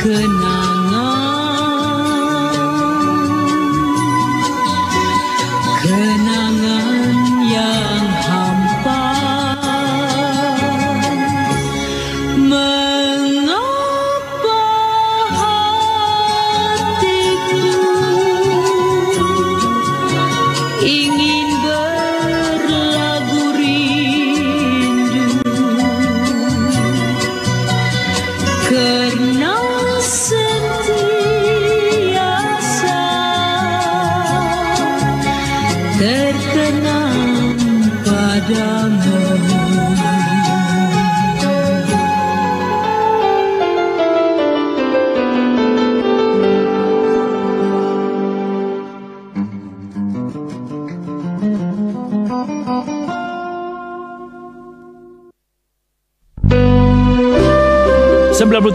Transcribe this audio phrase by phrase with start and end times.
[0.00, 0.47] 可能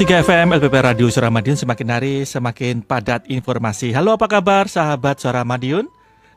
[0.03, 3.95] Tiga FM LPP Radio Suara Madiun semakin hari semakin padat informasi.
[3.95, 5.87] Halo apa kabar sahabat Suara Madiun?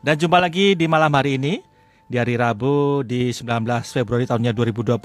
[0.07, 1.59] Dan jumpa lagi di malam hari ini
[2.07, 5.03] di hari Rabu di 19 Februari tahunnya 2020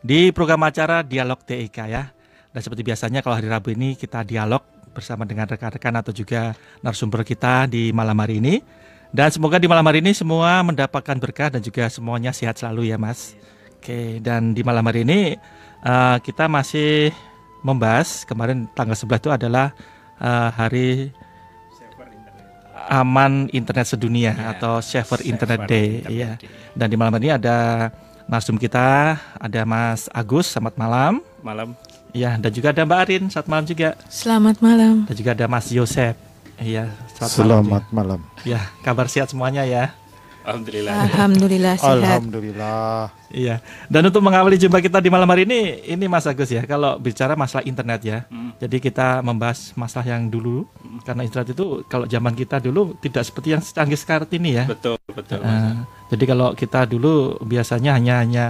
[0.00, 2.08] di program acara Dialog TIK ya.
[2.48, 4.64] Dan seperti biasanya kalau hari Rabu ini kita dialog
[4.96, 8.64] bersama dengan rekan-rekan atau juga narasumber kita di malam hari ini.
[9.12, 12.96] Dan semoga di malam hari ini semua mendapatkan berkah dan juga semuanya sehat selalu ya
[12.96, 13.36] Mas.
[13.76, 15.36] Oke, dan di malam hari ini
[15.84, 17.12] uh, kita masih
[17.60, 19.72] membahas kemarin tanggal 11 itu adalah
[20.20, 20.88] eh, hari
[22.90, 26.34] aman internet sedunia atau Safer Internet Day ya.
[26.74, 27.88] Dan di malam ini ada
[28.26, 31.12] narsum kita, ada Mas Agus, selamat malam.
[31.42, 31.74] Malam.
[32.10, 33.88] Ya, dan juga ada Mbak Arin, selamat malam juga.
[34.10, 34.94] Selamat malam.
[35.06, 36.18] Dan juga ada Mas Yosep.
[36.58, 37.62] Iya, selamat, malam.
[37.62, 37.94] Selamat juga.
[37.94, 38.20] malam.
[38.42, 39.94] Ya, kabar sehat semuanya ya.
[40.40, 40.92] Alhamdulillah.
[41.04, 41.96] Alhamdulillah sehat.
[42.00, 43.12] Alhamdulillah.
[43.28, 43.60] Iya.
[43.86, 46.64] Dan untuk mengawali jumpa kita di malam hari ini, ini Mas Agus ya.
[46.64, 48.18] Kalau bicara masalah internet ya,
[48.56, 50.64] jadi kita membahas masalah yang dulu,
[51.04, 54.64] karena internet itu kalau zaman kita dulu tidak seperti yang canggih sekarang ini ya.
[54.64, 55.44] Betul, betul.
[55.44, 55.72] Eh,
[56.08, 58.44] jadi kalau kita dulu biasanya hanya hanya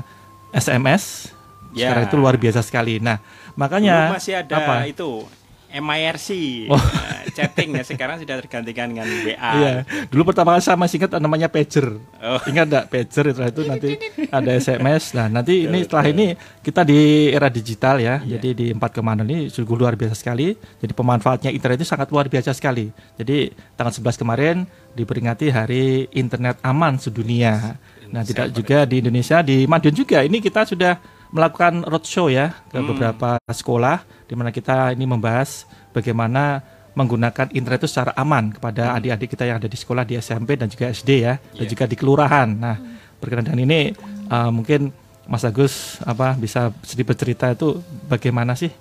[0.50, 1.34] SMS,
[1.70, 1.86] Ya.
[1.94, 2.98] sekarang itu luar biasa sekali.
[2.98, 3.22] Nah,
[3.54, 4.74] makanya Dulu masih ada apa?
[4.90, 5.22] itu
[5.70, 6.28] MIRC
[6.70, 6.76] Oh.
[6.76, 9.52] eh, chatting ya sekarang sudah tergantikan dengan WA.
[9.54, 9.72] Iya,
[10.10, 11.86] dulu pertama kali saya masih ingat namanya pager.
[12.18, 12.40] Oh.
[12.46, 13.90] Ingat enggak pager itu itu nanti
[14.28, 15.14] ada SMS.
[15.14, 16.26] Nah, nanti ini setelah ini
[16.60, 18.18] kita di era digital ya.
[18.22, 18.38] Iya.
[18.38, 20.58] Jadi di empat ke mana ini sungguh luar biasa sekali.
[20.82, 22.90] Jadi pemanfaatnya internet itu sangat luar biasa sekali.
[23.14, 24.56] Jadi tanggal 11 kemarin
[24.94, 27.78] diperingati Hari Internet Aman Sedunia.
[28.10, 30.18] Nah, tidak juga di Indonesia di Madiun juga.
[30.26, 30.98] Ini kita sudah
[31.30, 32.88] melakukan roadshow ya ke Hmm.
[32.90, 39.30] beberapa sekolah di mana kita ini membahas bagaimana menggunakan internet itu secara aman kepada adik-adik
[39.30, 41.70] kita yang ada di sekolah di SMP dan juga SD ya dan Iya.
[41.70, 42.48] juga di kelurahan.
[42.50, 42.76] Nah,
[43.16, 43.80] berkenaan dengan ini
[44.26, 44.90] uh, mungkin
[45.24, 48.74] Mas Agus apa bisa sedikit bercerita itu bagaimana sih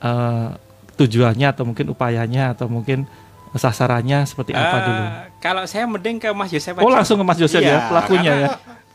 [0.00, 0.52] uh,
[0.94, 3.08] tujuannya atau mungkin upayanya atau mungkin
[3.50, 5.04] sasarannya seperti apa Eh, dulu?
[5.40, 7.02] Kalau saya mending ke Mas Yosef Oh aja.
[7.02, 8.48] langsung ke Mas Yosef Iya, ya pelakunya ya.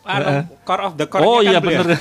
[0.05, 0.29] Anu,
[0.61, 1.81] core of the core Oh iya kan beliau.
[1.83, 1.97] benar.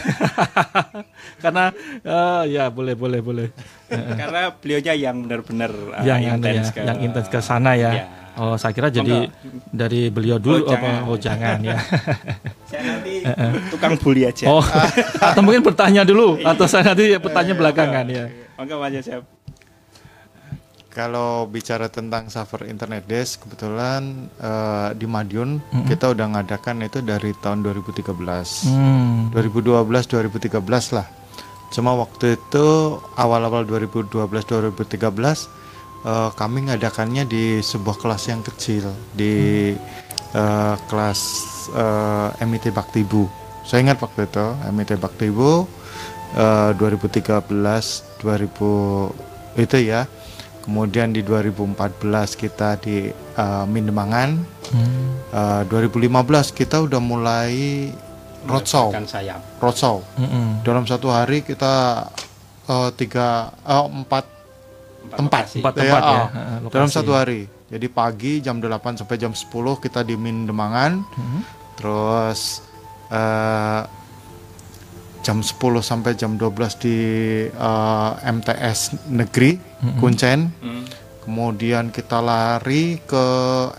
[1.43, 1.65] Karena
[2.01, 3.47] eh, ya boleh boleh boleh.
[3.89, 7.91] Karena beliaunya yang benar-benar uh, yang anu ya, intens ke yang intens ke sana ya.
[7.93, 8.07] Iya.
[8.35, 9.31] Oh, saya kira jadi
[9.71, 11.07] dari beliau dulu Oh, apa jangan.
[11.07, 11.77] oh jangan ya.
[12.71, 13.23] Saya nanti
[13.71, 14.51] tukang bully aja.
[14.51, 14.59] oh,
[15.31, 18.27] atau mungkin bertanya dulu atau saya nanti bertanya belakangan ya.
[18.59, 19.23] Monggo Mas Yosef.
[20.95, 25.59] Kalau bicara tentang server internet desk, kebetulan eh, di Madiun
[25.91, 28.15] kita udah ngadakan itu dari tahun 2013.
[28.71, 29.35] Hmm.
[29.35, 30.55] 2012 2013
[30.95, 31.03] lah.
[31.75, 32.67] Cuma waktu itu
[33.19, 34.87] awal-awal 2012 2013
[36.07, 38.87] eh, kami ngadakannya di sebuah kelas yang kecil
[39.19, 39.75] di
[40.31, 41.21] eh, kelas
[41.75, 43.27] eh, MIT Baktibu.
[43.67, 45.67] Saya ingat waktu itu MIT Baktibu
[46.39, 50.07] eh, 2013 2000 itu ya.
[50.65, 51.77] Kemudian di 2014
[52.35, 54.31] kita di eh, Mindemangan.
[54.67, 55.13] Hmm.
[55.29, 56.09] Eh, 2015
[56.51, 57.53] kita udah mulai
[58.45, 59.41] roadshow sayap.
[59.57, 60.61] roadshow Mm-mm.
[60.61, 62.05] dalam satu hari kita
[62.65, 64.25] eh, tiga eh, empat
[65.11, 65.45] tempat.
[65.51, 66.17] Empat Ya, tempat ya.
[66.25, 66.73] eh, lokasi.
[66.73, 71.41] dalam satu hari jadi pagi jam 8 sampai jam 10 kita di Mindemangan Hmm.
[71.75, 72.65] terus
[73.11, 73.81] eh,
[75.25, 76.97] jam 10 sampai jam 12 di
[77.49, 78.79] eh, MTS
[79.09, 79.57] negeri
[79.97, 80.85] Kuncen Hmm.
[81.21, 83.25] kemudian kita lari ke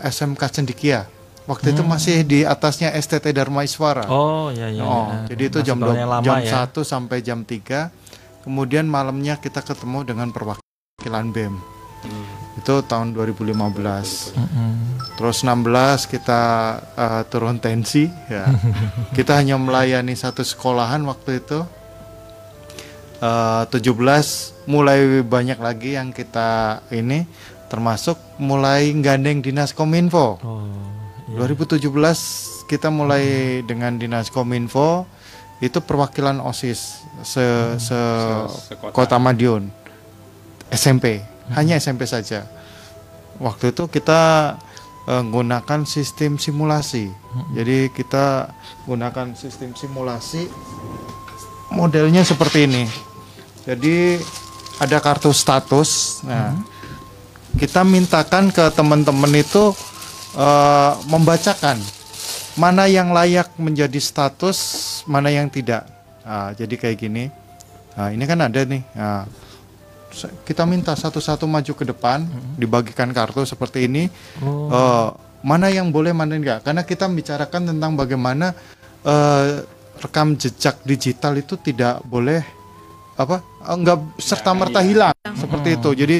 [0.00, 1.06] SMK Cendikia
[1.44, 4.82] waktu itu masih di atasnya STT Dharma Iswara Oh ya ya.
[4.82, 5.30] Oh, ya.
[5.30, 6.50] jadi itu Masih jam tahun dua- yang lama jam ya.
[6.66, 7.94] 1 sampai jam 3.
[8.42, 11.54] Kemudian malamnya kita ketemu dengan perwakilan BEM.
[12.02, 12.26] Hmm.
[12.56, 13.52] Itu tahun 2015.
[13.52, 14.70] Mm-mm.
[15.16, 16.42] Terus 16 kita
[16.96, 18.48] eh, turun tensi ya.
[19.16, 21.60] kita hanya melayani satu sekolahan waktu itu.
[23.20, 27.24] Eh, 17 mulai banyak lagi yang kita ini
[27.66, 30.38] termasuk mulai gandeng Dinas Kominfo.
[30.42, 30.64] Oh.
[31.32, 31.44] iya.
[31.44, 31.90] 2017
[32.66, 35.06] kita mulai dengan Dinas Kominfo
[35.60, 37.44] itu perwakilan OSIS se.
[38.92, 39.72] Kota Madiun
[40.68, 42.48] SMP hanya SMP saja
[43.38, 44.54] waktu itu kita
[45.06, 47.06] menggunakan sistem simulasi
[47.54, 48.50] jadi kita
[48.90, 50.50] gunakan sistem simulasi
[51.70, 52.90] modelnya seperti ini
[53.62, 54.18] jadi
[54.82, 56.58] ada kartu status nah
[57.54, 59.70] kita mintakan ke teman-teman itu
[60.34, 61.78] eh, membacakan
[62.56, 64.58] mana yang layak menjadi status,
[65.04, 65.84] mana yang tidak.
[66.24, 67.28] Nah, jadi kayak gini.
[67.94, 68.82] Nah, ini kan ada nih.
[68.96, 69.28] Nah,
[70.48, 72.24] kita minta satu-satu maju ke depan,
[72.56, 74.08] dibagikan kartu seperti ini.
[74.40, 74.72] Oh.
[74.72, 75.08] Eh,
[75.44, 76.60] mana yang boleh, mana yang enggak.
[76.64, 78.56] Karena kita membicarakan tentang bagaimana
[79.04, 79.62] eh,
[80.00, 82.44] rekam jejak digital itu tidak boleh
[83.16, 85.90] apa enggak serta merta hilang seperti itu.
[85.92, 86.18] Jadi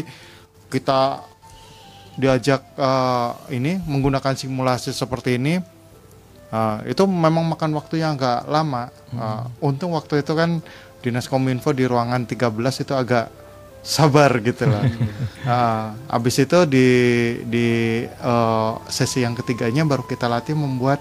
[0.69, 1.21] kita
[2.17, 5.61] diajak eh, ini menggunakan simulasi seperti ini
[6.53, 8.89] eh, itu memang makan waktu yang agak lama.
[9.13, 10.61] Eh, untung waktu itu kan
[11.05, 13.46] dinas kominfo di ruangan 13 itu agak
[13.87, 14.83] sabar gitu lah.
[15.47, 16.89] Nah, habis itu di
[17.47, 17.69] di
[18.03, 20.99] eh, sesi yang ketiganya baru kita latih membuat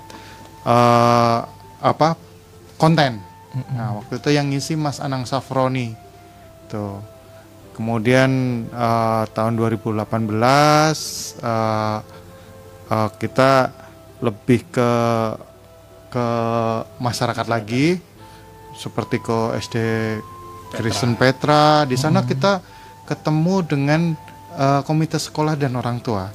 [0.61, 1.39] eh,
[1.81, 2.13] apa
[2.77, 3.17] konten.
[3.73, 5.97] Nah, waktu itu yang ngisi Mas Anang Safroni.
[6.69, 7.01] Tuh.
[7.73, 8.29] Kemudian
[8.69, 11.97] eh, tahun 2018 eh,
[12.93, 13.51] eh, kita
[14.21, 14.91] lebih ke
[16.13, 16.27] ke
[17.01, 17.99] masyarakat lagi
[18.77, 19.75] seperti ke SD
[20.71, 21.83] Kristen Petra.
[21.83, 22.63] Di sana kita
[23.03, 24.01] ketemu dengan
[24.51, 26.31] eh, komite sekolah dan orang tua.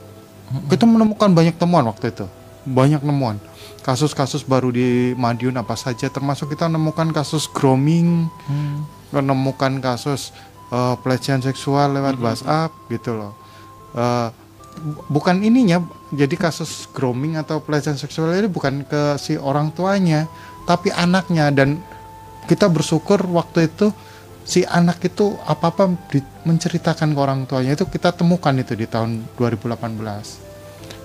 [0.67, 2.27] Kita menemukan banyak temuan waktu itu.
[2.61, 3.41] banyak nemuan
[3.81, 8.85] kasus-kasus baru di Madiun apa saja termasuk kita menemukan kasus grooming Hmm.
[9.11, 10.29] menemukan kasus
[10.69, 13.33] eh, pelecehan seksual lewat WhatsApp gitu loh
[14.77, 15.81] bu- bukan ininya
[16.13, 20.29] jadi kasus grooming atau pelecehan seksual ini bukan ke si orang tuanya
[20.67, 21.81] tapi anaknya dan
[22.45, 23.89] kita bersyukur waktu itu
[24.51, 25.87] si anak itu apa apa
[26.43, 29.79] menceritakan ke orang tuanya itu kita temukan itu di tahun 2018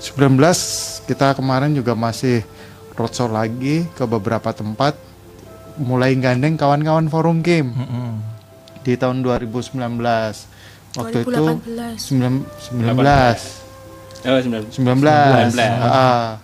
[0.02, 2.42] 19 kita kemarin juga masih
[2.98, 4.98] roadshow lagi ke beberapa tempat
[5.78, 8.18] mulai gandeng kawan-kawan forum game Mm-mm.
[8.82, 9.78] di tahun 2019
[10.98, 12.02] waktu itu 2018.
[12.02, 13.66] 19 19
[14.26, 14.74] Oh, 19.
[14.74, 15.86] 19 19.
[15.86, 16.42] Ah,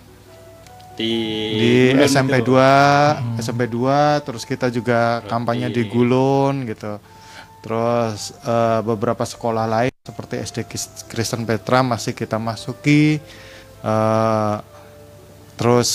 [1.02, 1.14] Di,
[1.52, 2.54] di Gulun SMP itu.
[2.54, 7.02] 2 SMP 2 terus kita juga kampanye di Gulun gitu.
[7.58, 10.58] Terus eh, beberapa sekolah lain seperti SD
[11.06, 13.18] Kristen Petra masih kita masuki.
[13.82, 14.56] Eh,
[15.54, 15.90] terus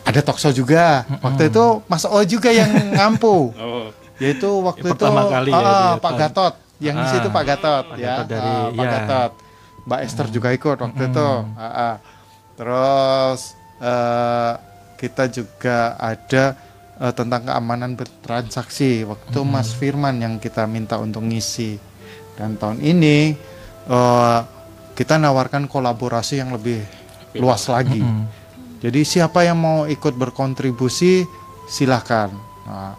[0.00, 1.02] ada tokso juga.
[1.18, 3.50] Waktu itu Mas O juga yang ngampu.
[3.52, 6.54] Oh, yaitu waktu Ya, itu kali ya, ah, di Pak tahun- Gatot.
[6.76, 8.06] Yang di Ah, situ Pak Gatot Pak ya.
[8.12, 8.92] Gatot dari- Ah, Pak ya.
[8.92, 9.30] Gatot.
[9.86, 11.28] Mbak Esther juga ikut waktu itu.
[11.54, 11.94] Ah, ah.
[12.56, 14.52] terus eh,
[14.96, 16.56] kita juga ada
[17.00, 19.04] eh, tentang keamanan bertransaksi.
[19.04, 21.76] Waktu Mas Firman yang kita minta untuk ngisi.
[22.36, 23.36] Dan tahun ini
[23.88, 24.40] eh,
[24.96, 26.80] kita nawarkan kolaborasi yang lebih
[27.36, 28.00] luas lagi.
[28.00, 28.24] Mm.
[28.80, 31.28] jadi siapa yang mau ikut berkontribusi
[31.68, 32.32] silahkan.
[32.64, 32.96] Nah,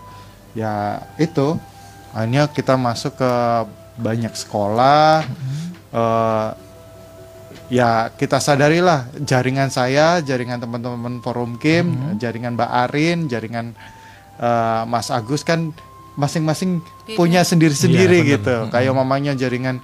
[0.53, 1.57] ya itu.
[2.13, 3.33] Akhirnya kita masuk ke
[3.97, 5.25] banyak sekolah.
[5.93, 6.49] eh,
[7.67, 13.75] ya kita sadarilah jaringan saya, jaringan teman-teman forum game, jaringan Mbak Arin, jaringan
[14.39, 15.75] eh, Mas Agus kan
[16.17, 16.81] masing-masing
[17.13, 18.33] punya sendiri-sendiri Iya, benar.
[18.41, 18.55] gitu.
[18.73, 19.77] Kayak mamanya jaringan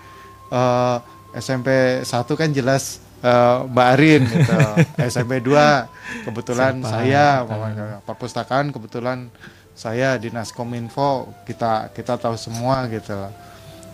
[0.50, 0.98] eh,
[1.36, 1.68] SMP
[2.02, 2.08] 1
[2.40, 4.54] kan jelas eh, Mbak Arin gitu.
[5.14, 6.90] SMP 2 kebetulan Siapa?
[6.90, 9.28] saya mamanya perpustakaan kebetulan
[9.74, 13.18] saya dinas kominfo kita kita tahu semua gitu.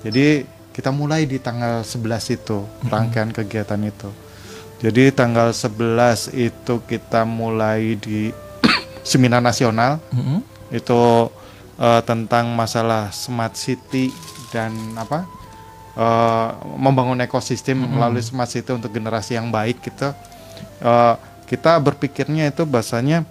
[0.04, 4.10] Jadi kita mulai di tanggal 11 itu rangkaian kegiatan itu.
[4.80, 8.32] Jadi tanggal 11 itu kita mulai di
[9.10, 10.40] seminar nasional Mm-mm.
[10.72, 11.02] itu
[11.76, 14.08] eh, tentang masalah smart city
[14.56, 15.28] dan apa
[16.00, 16.50] eh,
[16.80, 20.16] membangun ekosistem melalui smart city untuk generasi yang baik gitu
[20.80, 21.16] Eh,
[21.50, 23.28] kita berpikirnya itu bahasanya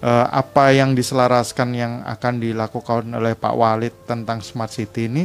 [0.00, 5.24] eh, apa yang diselaraskan yang akan dilakukan oleh Pak Walid tentang smart city ini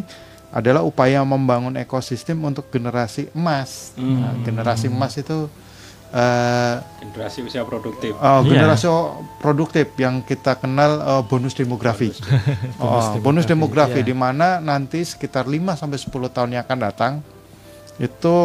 [0.52, 5.48] adalah upaya membangun ekosistem untuk generasi emas Nah, generasi emas itu
[6.12, 8.12] eh, generasi usia produktif.
[8.20, 8.60] Oh, Iya.
[8.60, 8.88] generasi
[9.40, 12.12] produktif yang kita kenal eh, bonus demografi.
[12.84, 14.08] Oh, bonus demografi iya.
[14.08, 17.14] di mana nanti sekitar 5 sampai 10 tahun yang akan datang
[17.96, 18.36] itu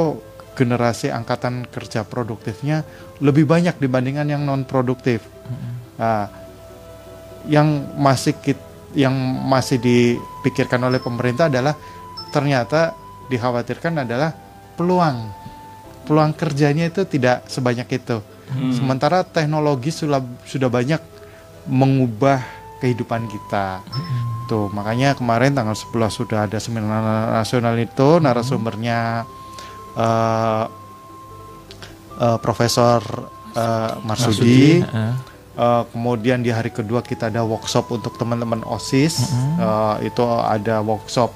[0.55, 2.87] generasi angkatan kerja produktifnya
[3.19, 5.27] lebih banyak dibandingkan yang non produktif.
[5.99, 6.31] Nah,
[7.47, 8.65] yang masih kit-
[8.97, 9.13] yang
[9.45, 11.77] masih dipikirkan oleh pemerintah adalah
[12.31, 12.95] ternyata
[13.31, 14.31] dikhawatirkan adalah
[14.79, 15.47] peluang
[16.07, 18.23] peluang kerjanya itu tidak sebanyak itu.
[18.79, 21.03] Sementara teknologi sudah sudah banyak
[21.67, 22.39] mengubah
[22.79, 23.83] kehidupan kita.
[24.47, 27.03] Tuh, makanya kemarin tanggal 11 sudah ada seminar
[27.43, 29.27] nasional itu narasumbernya
[29.99, 30.65] eh,
[32.23, 33.03] eh, Profesor
[33.51, 34.87] eh, Marsudi.
[35.91, 39.27] Kemudian di hari kedua kita ada workshop untuk teman-teman OSIS.
[39.59, 41.35] Eh, itu ada workshop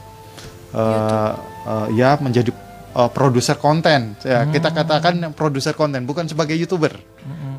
[0.74, 2.50] eh, ya menjadi
[2.96, 4.14] eh, produser konten.
[4.22, 6.94] Ya, kita katakan produser konten bukan sebagai YouTuber.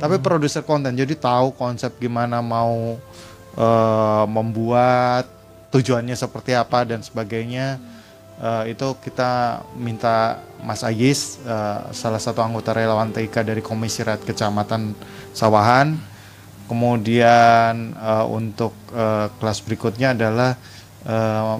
[0.01, 0.97] Tapi produser konten.
[0.97, 2.97] Jadi tahu konsep gimana mau
[3.55, 5.29] eh, membuat
[5.71, 7.77] tujuannya seperti apa dan sebagainya.
[8.41, 14.25] Eh, itu kita minta Mas Agis, eh, salah satu anggota relawan TIK dari Komisi Rakyat
[14.25, 14.97] Kecamatan
[15.31, 16.11] Sawahan,
[16.71, 20.55] Kemudian eh, untuk eh, kelas berikutnya adalah
[21.03, 21.55] eh,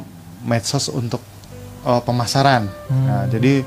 [0.47, 1.19] medsos untuk
[1.81, 2.69] eh, pemasaran.
[2.87, 3.61] Nah, jadi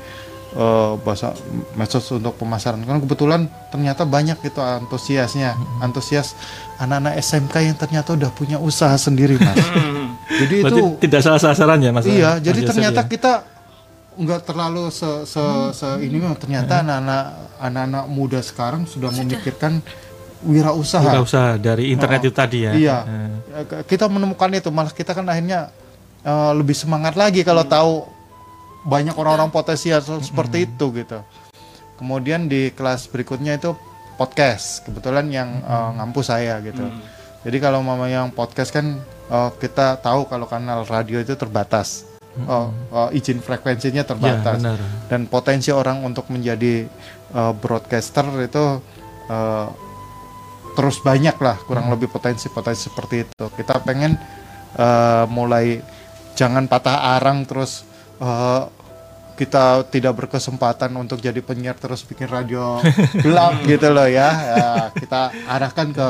[0.53, 1.35] eh, bahasa
[1.73, 6.33] medsos untuk pemasaran kan kebetulan ternyata banyak itu antusiasnya, antusias
[6.75, 9.59] anak-anak SMK yang ternyata udah punya usaha sendiri, Mas.
[10.35, 12.05] jadi Berarti itu tidak salah sasaran ya Mas?
[12.05, 13.07] Iya, Mas jadi Yosef ternyata ya?
[13.07, 13.33] kita
[14.15, 15.43] nggak terlalu se, se,
[15.73, 17.23] se- ini mah ternyata anak-anak
[17.57, 19.83] anak-anak muda sekarang sudah memikirkan
[20.39, 21.03] wirausaha.
[21.03, 22.71] Buka usaha dari internet Oh, itu tadi ya.
[22.71, 22.97] Iya.
[23.03, 25.67] Ya, k- Kita menemukan itu malah kita kan akhirnya
[26.25, 28.09] eh, lebih semangat lagi kalau tahu
[28.85, 31.21] banyak orang-orang potensial seperti itu gitu.
[31.95, 33.77] Kemudian di kelas berikutnya itu
[34.17, 34.83] podcast.
[34.83, 36.83] Kebetulan yang eh, ngampu saya gitu.
[37.45, 38.97] Jadi kalau mama yang podcast kan
[39.29, 42.03] eh, kita tahu kalau kanal radio itu terbatas.
[42.35, 44.75] Oh, oh, izin frekuensinya Ya, terbatas benar.
[45.07, 46.83] dan potensi orang untuk menjadi
[47.31, 48.83] uh, broadcaster itu
[49.31, 49.67] eh,
[50.75, 54.19] terus banyak lah kurang lebih potensi-potensi seperti itu kita pengen
[54.75, 55.79] eh, mulai
[56.35, 57.87] jangan patah arang terus
[58.19, 58.61] eh,
[59.35, 62.79] kita tidak berkesempatan untuk jadi penyiar terus bikin radio
[63.23, 64.29] gelap gitu loh ya.
[64.31, 66.07] Ya, kita arahkan ke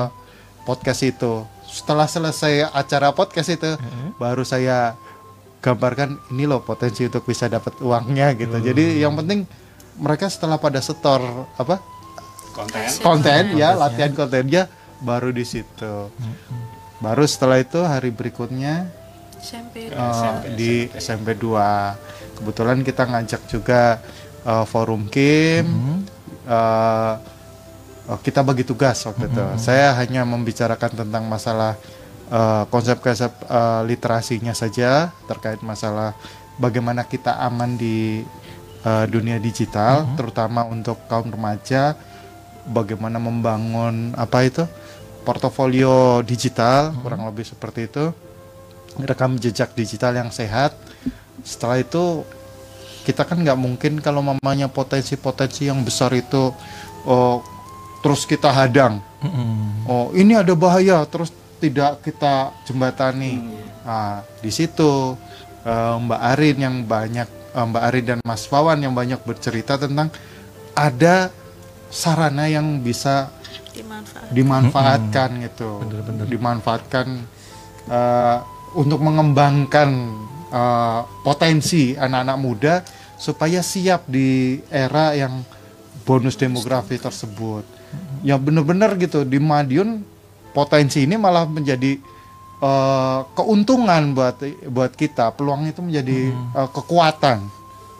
[0.65, 1.45] podcast itu.
[1.65, 3.73] Setelah selesai acara podcast itu
[4.21, 4.93] baru saya
[5.59, 8.61] gambarkan ini loh potensi untuk bisa dapat uangnya gitu.
[8.61, 9.49] Jadi yang penting
[9.97, 11.81] mereka setelah pada setor apa
[12.53, 12.85] konten.
[13.01, 14.69] konten ya latihan kontennya
[15.01, 16.13] baru di situ.
[17.01, 18.87] Baru setelah itu hari berikutnya
[19.45, 24.01] SMP eh, di SMP 2 kebetulan kita ngajak juga
[24.41, 25.65] eh, forum Kim.
[26.49, 27.13] Eh,
[28.09, 29.45] eh, kita bagi tugas waktu itu.
[29.61, 31.77] Saya hanya membicarakan tentang masalah
[32.33, 36.17] eh, konsep-konsep eh, literasinya saja terkait masalah
[36.57, 38.25] bagaimana kita aman di
[38.81, 41.93] eh, dunia digital terutama untuk kaum remaja.
[42.65, 44.65] Bagaimana membangun apa itu
[45.21, 48.09] portofolio digital kurang lebih seperti itu
[49.03, 50.77] rekam jejak digital yang sehat.
[51.43, 52.23] Setelah itu
[53.05, 56.49] kita kan nggak mungkin kalau mamanya potensi-potensi yang besar itu
[57.05, 57.45] oh,
[58.01, 59.01] terus kita hadang.
[59.89, 63.41] Oh ini ada bahaya terus tidak kita jembatani.
[63.85, 65.17] Nah di situ
[65.65, 70.13] eh, Mbak Arin yang banyak eh, Mbak Arin dan Mas Wawan yang banyak bercerita tentang
[70.77, 71.31] ada
[71.89, 73.31] sarana yang bisa
[73.73, 75.69] dimanfaat dimanfaatkan gitu.
[75.85, 76.25] Bener-bener.
[76.29, 77.07] dimanfaatkan
[77.89, 78.37] eh,
[78.75, 79.89] untuk mengembangkan
[80.51, 82.73] eh, potensi anak-anak muda
[83.15, 85.41] supaya siap di era yang
[86.03, 87.63] bonus demografi tersebut.
[88.21, 90.03] Ya benar-benar gitu di Madiun
[90.51, 91.97] potensi ini malah menjadi
[92.61, 94.37] eh, keuntungan buat
[94.69, 95.33] buat kita.
[95.33, 97.39] Peluang itu menjadi eh, kekuatan.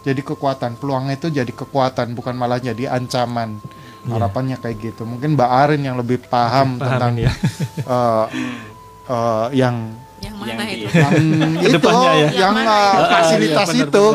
[0.05, 0.77] Jadi kekuatan.
[0.77, 3.57] Peluangnya itu jadi kekuatan bukan malah jadi ancaman.
[4.05, 5.01] Harapannya kayak gitu.
[5.01, 7.31] Mungkin Mbak Arin yang lebih paham, Paham tentang ya.
[7.89, 8.25] eh,
[9.09, 10.97] eh, yang yang mana Yang itu
[11.63, 12.29] yang itu ya.
[12.33, 13.11] yang Yang itu?
[13.13, 14.05] fasilitas iya, itu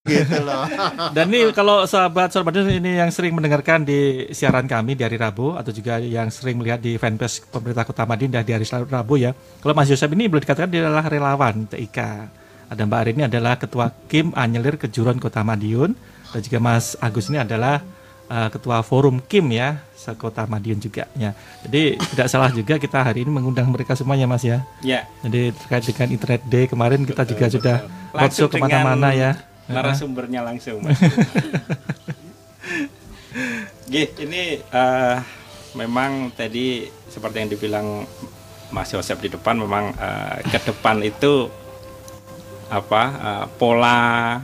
[0.00, 0.64] gitu loh
[1.16, 5.54] Dan ini kalau sahabat sahabat ini yang sering mendengarkan di siaran kami di hari Rabu
[5.54, 9.36] atau juga yang sering melihat di fanpage pemerintah Kota Madiun di hari Rabu ya.
[9.60, 11.98] Kalau Mas Yosef ini boleh dikatakan dia adalah relawan TIK.
[12.72, 15.92] Ada Mbak Arin ini adalah Ketua Kim Anyelir Kejuruan Kota Madiun
[16.32, 17.82] dan juga Mas Agus ini adalah
[18.30, 21.34] uh, Ketua Forum Kim ya sekota Madiun juga ya.
[21.60, 24.62] Jadi tidak salah juga kita hari ini mengundang mereka semuanya Mas ya.
[24.80, 27.56] ya Jadi terkait dengan Internet Day kemarin kita Betul, juga betul.
[27.58, 27.76] sudah
[28.10, 29.30] Langsung roadshow ke mana-mana ya.
[29.66, 30.96] narasumbernya langsung Mas.
[33.86, 35.16] Gih, ini eh,
[35.72, 37.86] memang tadi seperti yang dibilang
[38.70, 41.46] Mas Yosep di depan memang eh, ke depan itu
[42.66, 44.38] apa eh, pola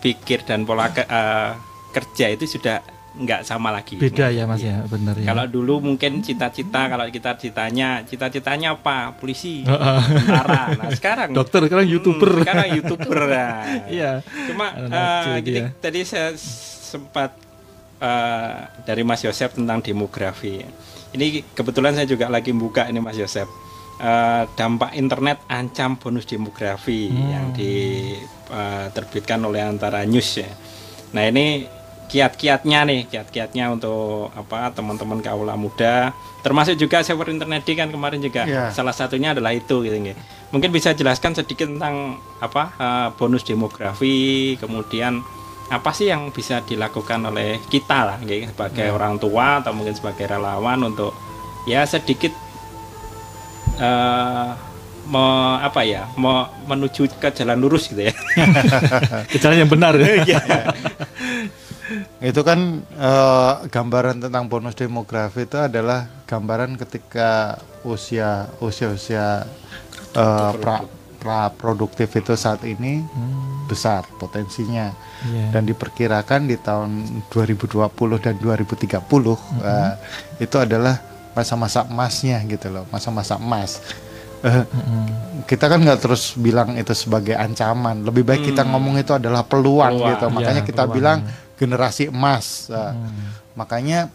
[0.00, 1.52] pikir dan pola ke- eh,
[1.92, 2.80] kerja itu sudah
[3.12, 4.00] nggak sama lagi.
[4.00, 5.28] Beda ya Mas ya, benar ya.
[5.28, 10.00] Kalau dulu mungkin cita-cita kalau kita ditanya cita-citanya apa polisi, Heeh.
[10.18, 10.72] tentara.
[10.72, 12.30] Nah sekarang Dokter sekarang YouTuber.
[12.30, 13.60] Hmm, sekarang youtuber nah.
[13.84, 14.10] Iya.
[14.48, 15.76] Cuma lucu gini, dia.
[15.76, 17.36] tadi saya sempat
[18.00, 20.64] eh, dari Mas Yosep tentang demografi.
[21.12, 23.44] Ini kebetulan saya juga lagi buka ini Mas Yosep.
[24.00, 27.28] Eh, dampak internet ancam bonus demografi Hmm.
[27.28, 30.48] yang diterbitkan oleh antara news ya.
[31.12, 31.68] Nah ini
[32.12, 38.20] kiat-kiatnya nih, kiat-kiatnya untuk apa teman-teman kaula muda, termasuk juga server internet di kan kemarin
[38.20, 38.68] juga Iya.
[38.68, 40.12] salah satunya adalah itu gitu nggih.
[40.52, 44.20] Mungkin bisa jelaskan sedikit tentang apa eh, bonus demografi,
[44.56, 45.24] kemudian
[45.66, 50.28] apa sih yang bisa dilakukan oleh kita lah nggih, sebagai orang tua atau mungkin sebagai
[50.28, 51.16] relawan untuk
[51.64, 52.36] ya sedikit
[53.80, 54.48] eh
[55.02, 58.14] me- apa ya, me- menuju ke jalan lurus gitu ya.
[59.32, 60.20] Ke jalan yang benar ya.
[62.20, 69.26] itu kan eh, gambaran tentang bonus demografi itu adalah gambaran ketika usia usia usia
[70.14, 70.86] eh, pra
[71.22, 73.02] pra produktif itu saat ini
[73.70, 74.90] besar potensinya.
[75.22, 75.54] Iya.
[75.54, 77.78] dan diperkirakan di tahun 2020
[78.18, 78.98] dan 2030
[79.62, 79.92] eh,
[80.42, 80.98] itu adalah
[81.30, 83.78] masa-masa emasnya gitu loh masa-masa emas.
[84.42, 84.66] Eh,
[85.46, 88.02] kita kan nggak terus bilang itu sebagai ancaman.
[88.02, 90.26] Lebih baik kita ngomong itu adalah peluang, Peluang, gitu.
[90.34, 90.94] Makanya iya, kita peluang.
[90.98, 91.18] bilang
[91.60, 92.68] generasi emas.
[92.72, 92.94] Eh,
[93.54, 94.08] makanya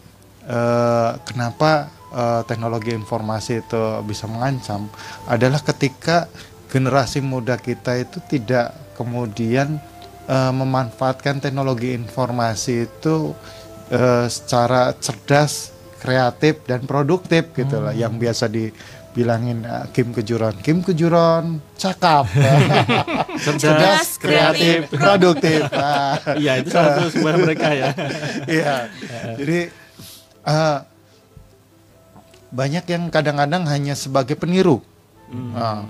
[0.45, 4.89] eh, kenapa eh, teknologi informasi itu bisa mengancam?
[5.30, 6.28] Adalah ketika
[6.67, 9.80] generasi muda kita itu tidak kemudian
[10.28, 13.32] eh, memanfaatkan teknologi informasi itu
[13.93, 18.48] eh, secara cerdas, kreatif dan produktif gitu lah yang biasa
[19.18, 22.30] bilangin ah, Kim Kejuron, Kim Kejuron cakap,
[23.42, 25.66] Cerdas, kreatif, produktif.
[26.42, 27.98] Iya, itu salah satu sebuah mereka ya.
[28.62, 28.76] Iya.
[29.42, 29.60] Jadi
[30.46, 30.78] eh,
[32.54, 34.86] banyak yang kadang-kadang hanya sebagai peniru.
[35.34, 35.90] Nah,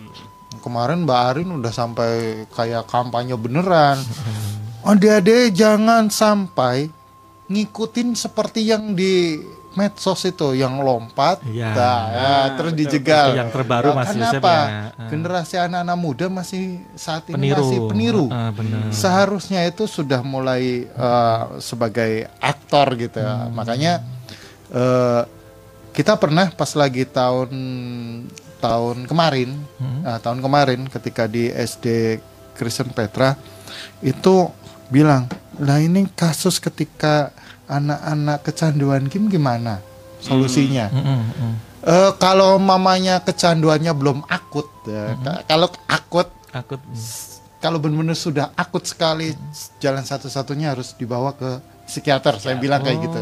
[0.63, 3.99] kemarin Mbak Arin udah sampai kayak kampanye beneran.
[4.87, 6.87] Adik-adik jangan sampai
[7.51, 9.39] ngikutin seperti yang di
[9.77, 11.69] medsos itu yang lompat, Iya.
[11.69, 13.37] nah, ya, terus dijegal.
[13.37, 14.49] Yang terbaru Nah, Mas Yosef Kenapa?
[14.49, 14.65] ya.
[14.89, 15.07] Ah.
[15.07, 16.63] Generasi anak-anak muda masih
[16.93, 17.61] saat ini Peniru.
[17.61, 18.89] masih peniru Ah, benar.
[18.89, 23.45] seharusnya itu sudah mulai eh, sebagai aktor gitu ya.
[23.45, 23.53] Hmm.
[23.53, 23.93] Makanya
[24.67, 25.21] eh,
[25.93, 27.49] kita pernah pas lagi tahun
[28.57, 30.01] tahun kemarin, Hmm.
[30.01, 32.17] nah, tahun kemarin ketika di SD
[32.51, 33.37] Kristen Petra
[33.99, 34.49] itu
[34.87, 37.29] bilang, "Lah ini kasus ketika
[37.67, 39.79] anak-anak kecanduan game gimana
[40.17, 41.53] solusinya?" Mm, mm, mm.
[41.79, 45.23] Eh, kalau mamanya kecanduannya belum akut, ya, Hmm.
[45.23, 46.81] ka- kalau akut Akut.
[47.57, 49.31] kalau benar-benar sudah akut sekali
[49.77, 51.47] jalan satu-satunya harus dibawa ke
[51.85, 53.19] psikiater saya bilang kayak gitu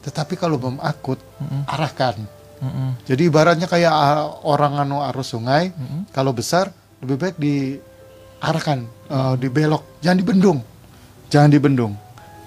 [0.00, 1.18] tetapi kalau belum akut
[1.66, 2.16] arahkan
[2.60, 2.90] Mm, mm.
[3.04, 5.72] jadi ibaratnya kayak ah, orang anu arus sungai
[6.10, 6.68] kalau besar
[7.00, 10.58] lebih baik diarahkan eh, dibelok jangan dibendung
[11.26, 11.92] jangan dibendung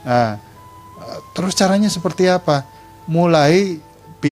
[0.04, 0.38] nah
[1.32, 2.64] terus caranya seperti apa
[3.06, 3.78] mulai
[4.18, 4.32] pi-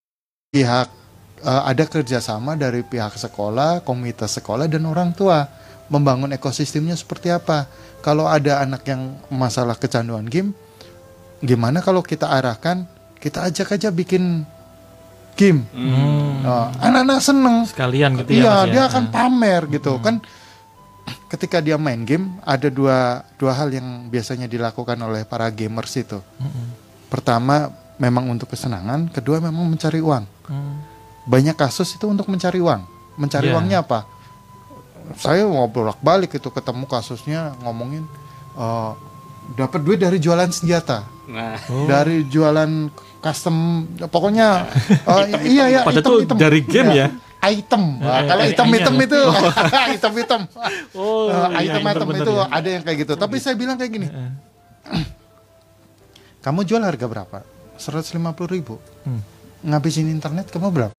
[0.50, 0.88] pihak
[1.40, 5.48] eh, ada kerjasama dari pihak sekolah komunitas sekolah dan orang tua
[5.88, 7.68] membangun ekosistemnya seperti apa
[8.00, 10.56] kalau ada anak yang masalah kecanduan game
[11.40, 12.86] gimana kalau kita arahkan
[13.18, 14.46] kita ajak aja bikin
[15.34, 16.42] game Hmm.
[16.42, 18.36] Oh, anak-anak seneng Sekalian gitu ya.
[18.36, 18.72] iya Mas, ya.
[18.72, 19.12] dia akan Ah.
[19.12, 20.16] pamer gitu kan
[21.28, 26.20] ketika dia main game ada dua dua hal yang biasanya dilakukan oleh para gamers itu.
[27.08, 30.26] Pertama memang untuk kesenangan kedua memang mencari uang.
[30.48, 30.76] Hmm.
[31.22, 32.82] banyak kasus itu untuk mencari uang.
[33.16, 33.56] Mencari Iya.
[33.56, 34.10] uangnya apa?
[35.16, 38.04] Saya mau bolak balik itu ketemu kasusnya ngomongin
[38.52, 38.92] eh,
[39.54, 41.06] dapat duit dari jualan senjata.
[41.30, 41.86] Nah, Oh.
[41.88, 42.90] dari jualan
[43.22, 44.66] custom pokoknya
[45.08, 47.08] eh, iya ya Padahal tuh dari game ya?
[47.42, 47.84] Item.
[47.98, 49.06] Nah, Eh, kalau eh, item-item iya.
[49.06, 49.22] itu.
[49.98, 50.42] item-item
[50.94, 52.46] Oh, Eh, iya, item-item itu ya.
[52.48, 53.14] ada yang kayak gitu.
[53.16, 54.08] Tapi saya bilang kayak gini.
[54.08, 54.32] Eh,
[56.42, 57.38] kamu jual harga berapa?
[57.78, 58.78] 150.000 ribu.
[59.04, 59.22] Hmm.
[59.62, 60.94] ngabisin internet kamu berapa?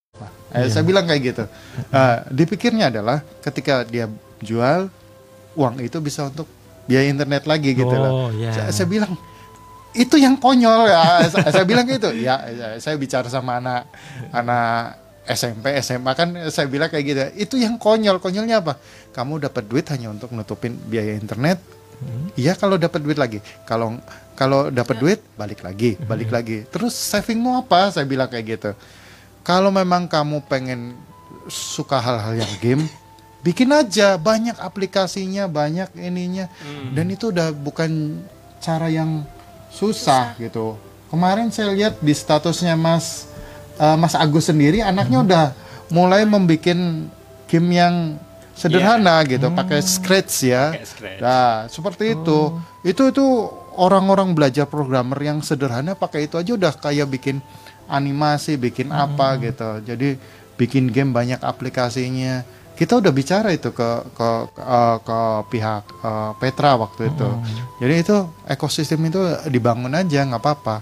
[0.54, 0.70] Eh, Iya.
[0.70, 1.44] saya bilang kayak gitu.
[1.88, 4.06] Eh, dipikirnya adalah ketika dia
[4.38, 4.86] jual
[5.54, 6.46] uang itu bisa untuk
[6.86, 8.26] biaya internet lagi gitu loh.
[8.26, 8.54] Oh, iya.
[8.54, 9.18] saya, saya bilang
[9.92, 10.86] itu yang konyol.
[10.94, 12.14] Ya saya, saya bilang gitu.
[12.14, 13.82] Ya ya, saya bicara sama anak
[14.30, 17.20] anak SMP SMA kan saya bilang kayak gitu.
[17.38, 18.18] Itu yang konyol.
[18.18, 18.78] Konyolnya apa?
[19.14, 21.62] Kamu dapat duit hanya untuk nutupin biaya internet.
[22.34, 23.38] Iya kalau dapat duit lagi.
[23.62, 23.94] Kalau
[24.34, 26.66] kalau dapat duit balik lagi balik lagi.
[26.66, 27.94] Terus savingmu apa?
[27.94, 28.70] Saya bilang kayak gitu.
[29.46, 30.98] Kalau memang kamu pengen
[31.46, 32.84] suka hal-hal yang game
[33.46, 34.18] bikin aja.
[34.18, 36.50] Banyak aplikasinya banyak ininya.
[36.90, 38.18] Dan itu udah bukan
[38.58, 39.26] cara yang
[39.72, 40.78] susah, gitu.
[41.10, 43.26] Kemarin saya lihat di statusnya Mas
[43.78, 45.44] eh, Mas Agus sendiri anaknya udah
[45.92, 46.72] mulai membuat
[47.46, 48.16] game yang
[48.56, 50.72] sederhana gitu pakai Scratch ya.
[50.72, 51.20] Pakai Scratch.
[51.20, 52.40] nah seperti itu.
[52.82, 53.24] Itu itu
[53.76, 57.40] orang-orang belajar programmer yang sederhana pakai itu aja udah kayak bikin
[57.88, 59.82] animasi bikin apa gitu.
[59.84, 60.16] Jadi
[60.56, 62.44] bikin game banyak aplikasinya.
[62.72, 65.18] Kita udah bicara itu ke ke ke, eh, ke
[65.52, 67.28] pihak eh, Petra waktu itu.
[67.84, 68.16] Jadi itu
[68.48, 69.20] ekosistem itu
[69.52, 70.76] dibangun aja nggak apa-apa.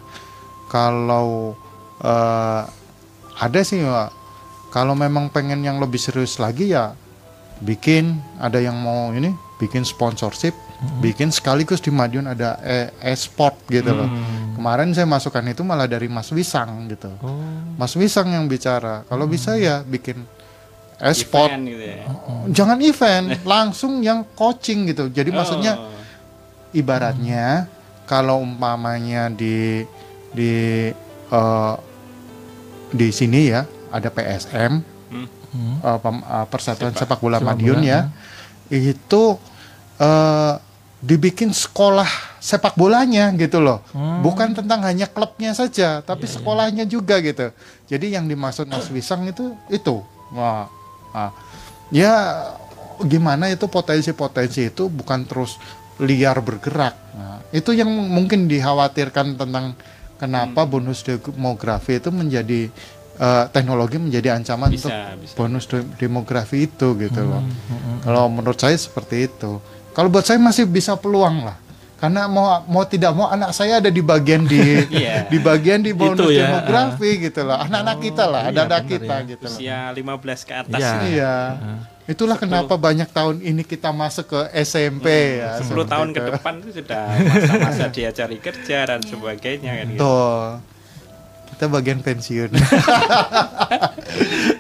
[0.71, 1.59] Kalau
[1.99, 2.63] eh,
[3.41, 4.11] ada sih Pak,
[4.71, 6.93] kalau memang pengen yang lebih serius lagi ya
[7.61, 10.53] bikin ada yang mau ini bikin sponsorship
[11.05, 14.09] bikin sekaligus di Madiun ada e- e-sport gitu loh.
[14.57, 17.13] Kemarin saya masukkan itu malah dari Mas Wisang gitu.
[17.21, 17.37] Oh.
[17.77, 19.05] Mas Wisang yang bicara.
[19.05, 20.25] Kalau bisa ya bikin
[20.97, 21.53] e-sport.
[21.53, 21.97] Event gitu ya.
[22.49, 25.13] jangan event langsung yang coaching gitu.
[25.13, 25.93] Jadi maksudnya Oh.
[26.73, 27.69] ibaratnya
[28.09, 29.85] kalau umpamanya di
[30.33, 30.53] di
[31.29, 31.75] eh,
[32.91, 35.01] di sini ya ada PSM
[35.51, 35.83] Hmm.
[35.83, 38.01] eh, Persatuan Sepak Bola Sepak Madiun bola, ya.
[38.71, 39.23] itu
[39.99, 40.55] eh,
[41.01, 42.07] dibikin sekolah
[42.39, 43.81] sepak bolanya gitu loh.
[44.21, 47.51] Bukan tentang hanya klubnya saja tapi sekolahnya juga gitu.
[47.89, 50.05] Jadi yang dimaksud Mas Wisang itu itu.
[50.31, 50.69] Wah
[51.17, 51.33] ah.
[51.91, 52.47] ya
[53.03, 55.57] gimana itu potensi-potensi itu bukan terus
[56.01, 56.95] liar bergerak.
[57.17, 59.77] Nah, itu yang mungkin dikhawatirkan tentang
[60.21, 62.69] kenapa bonus demografi itu menjadi
[63.17, 65.35] eh, teknologi menjadi ancaman Bisa, untuk bisa.
[65.35, 67.41] bonus de- demografi itu gitu loh
[68.01, 69.57] kalau menurut saya seperti itu
[69.91, 71.57] kalau buat saya masih bisa peluang lah
[71.97, 74.57] karena mau mau tidak mau anak saya ada di bagian di
[74.95, 75.29] Iya.
[75.29, 78.69] di bagian di bonus Itu ya, demografi gitu loh anak-anak kita lah iya, ada anak
[78.79, 79.29] benar kita ya.
[79.29, 80.81] gitu loh Usia 15 ke atas.
[80.81, 80.93] Iya.
[80.95, 81.09] ini.
[81.11, 81.35] iya
[82.11, 86.31] itulah kenapa banyak tahun ini kita masuk ke SMP ya 10 seperti tahun ke itu.
[86.35, 90.03] depan itu sudah masa-masa dia cari kerja dan sebagainya kan gitu.
[90.03, 90.45] Tuh.
[91.51, 92.51] Kita bagian pensiun.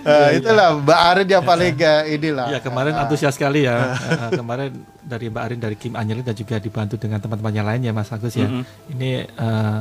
[0.04, 2.46] Nah, itulah Mbak Arin yang paling ga- inilah.
[2.50, 3.96] Ya kemarin antusias sekali ya.
[4.20, 7.80] Eh, kemarin dari Mbak Arin dari Kim Anjali dan juga dibantu dengan teman-teman yang lain
[7.82, 8.46] ya Mas Agus ya.
[8.86, 9.78] Ini eh,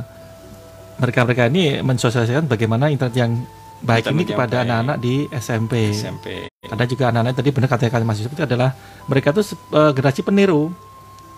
[0.96, 3.32] mereka-mereka ini mensosialisasikan bagaimana internet yang
[3.80, 5.72] baik Internet ini yang kepada anak-anak di SMP.
[5.92, 6.49] SMP.
[6.60, 8.76] Ada juga anak-anak tadi benar kata Mas Yusuf itu adalah
[9.08, 10.68] mereka tuh eh, generasi peniru.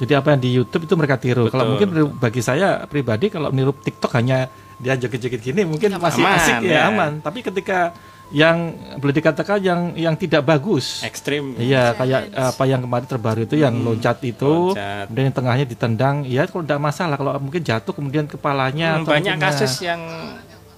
[0.02, 1.46] Jadi apa yang di YouTube itu mereka tiru.
[1.46, 1.70] Kalau Betul.
[1.78, 4.50] mungkin bagi saya pribadi kalau niru TikTok hanya
[4.82, 6.80] dia joget-joget gini mungkin masih Aman, asik ya, ya.
[6.90, 7.22] aman.
[7.22, 7.94] Tapi ketika
[8.34, 11.06] yang boleh dikatakan yang yang tidak bagus.
[11.06, 11.54] Ekstrim.
[11.54, 15.06] Iya, kayak apa yang kemarin terbaru itu yang loncat itu, loncat.
[15.06, 16.16] kemudian yang tengahnya ditendang.
[16.26, 17.14] Ya, kalau tidak masalah.
[17.14, 18.98] Kalau mungkin jatuh kemudian kepalanya.
[18.98, 20.02] Hmm, atau banyak mungkin, kasus ya, yang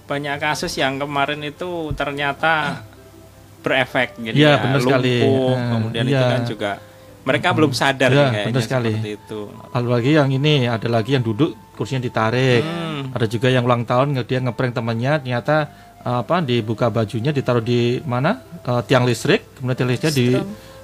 [0.05, 2.85] banyak kasus yang kemarin itu ternyata
[3.65, 5.13] berefek jadi Iya, ya, benar sekali.
[5.17, 6.13] lumpuh, Eh, kemudian iya.
[6.13, 6.71] itu kan juga
[7.25, 8.91] mereka belum sadar ya, kayaknya benar sekali.
[9.01, 9.39] itu.
[9.73, 12.61] Lalu lagi yang ini ada lagi yang duduk kursinya ditarik.
[12.61, 13.09] Hmm.
[13.11, 15.55] Ada juga yang ulang tahun dia ngeprank temannya ternyata
[15.99, 20.29] eh, apa dibuka bajunya ditaruh di mana Eh, tiang listrik kemudian tiang listriknya di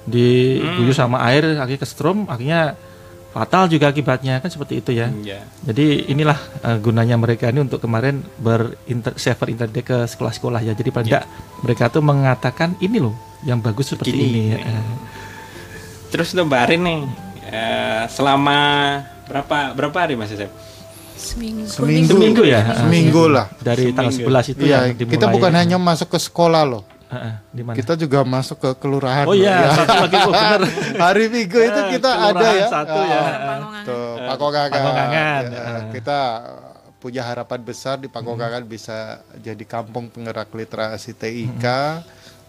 [0.02, 2.74] diguyur sama air akhirnya kesetrum akhirnya
[3.32, 5.08] fatal juga akibatnya kan seperti itu ya.
[5.08, 5.40] Iya.
[5.64, 10.76] Jadi inilah eh, gunanya mereka ini untuk kemarin berinter server internet ke sekolah-sekolah ya.
[10.76, 11.24] Jadi paling tidak
[11.64, 14.60] mereka tuh mengatakan ini loh yang bagus seperti Gini, ini.
[14.60, 14.84] Eh,
[16.12, 16.98] Terus untuk Mbak Arin nih
[17.48, 18.56] eh, selama
[19.24, 20.52] berapa berapa hari Mas Yosef?
[21.16, 21.64] Seminggu.
[21.70, 22.10] Seminggu.
[22.12, 22.60] Seminggu ya?
[22.84, 23.46] Seminggu lah.
[23.62, 24.42] dari tanggal Seminggu.
[24.42, 25.14] 11 itu Iya, yang dimulai.
[25.16, 26.82] kita bukan hanya masuk ke sekolah loh.
[27.12, 27.76] Eh, eh, di mana?
[27.76, 29.28] Kita juga masuk ke kelurahan.
[29.28, 29.84] Oh iya, ya.
[29.84, 30.60] satu lagi oh, benar.
[31.04, 32.66] Hari Minggu itu Eh, kita ada ya.
[32.72, 33.20] satu Ah, ya.
[33.20, 33.84] Pakongan.
[33.84, 34.12] Tuh.
[34.24, 35.80] Pakogangan, Ya, eh.
[35.92, 36.18] Kita
[36.96, 41.64] punya harapan besar di Pakogangan bisa jadi kampung penggerak literasi TIK.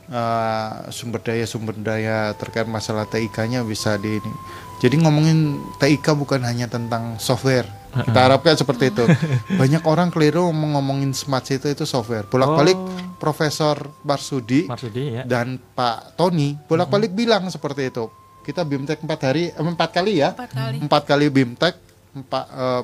[0.04, 4.34] Eh, sumber daya sumber daya terkait masalah TIK-nya bisa di ini.
[4.80, 7.67] Jadi ngomongin TIK bukan hanya tentang software.
[7.95, 9.06] Kita harapkan seperti itu.
[9.62, 12.25] Banyak orang keliru ngomongin smart city itu software.
[12.25, 12.89] Bolak-balik Oh.
[13.15, 15.23] Profesor Marsudi Marsudi ya.
[15.23, 18.12] dan Pak Tony bolak-balik bilang seperti itu.
[18.41, 20.77] Kita bimtek empat hari, eh, empat kali ya, Empat kali.
[20.77, 21.75] empat kali bimtek,
[22.13, 22.84] empat eh,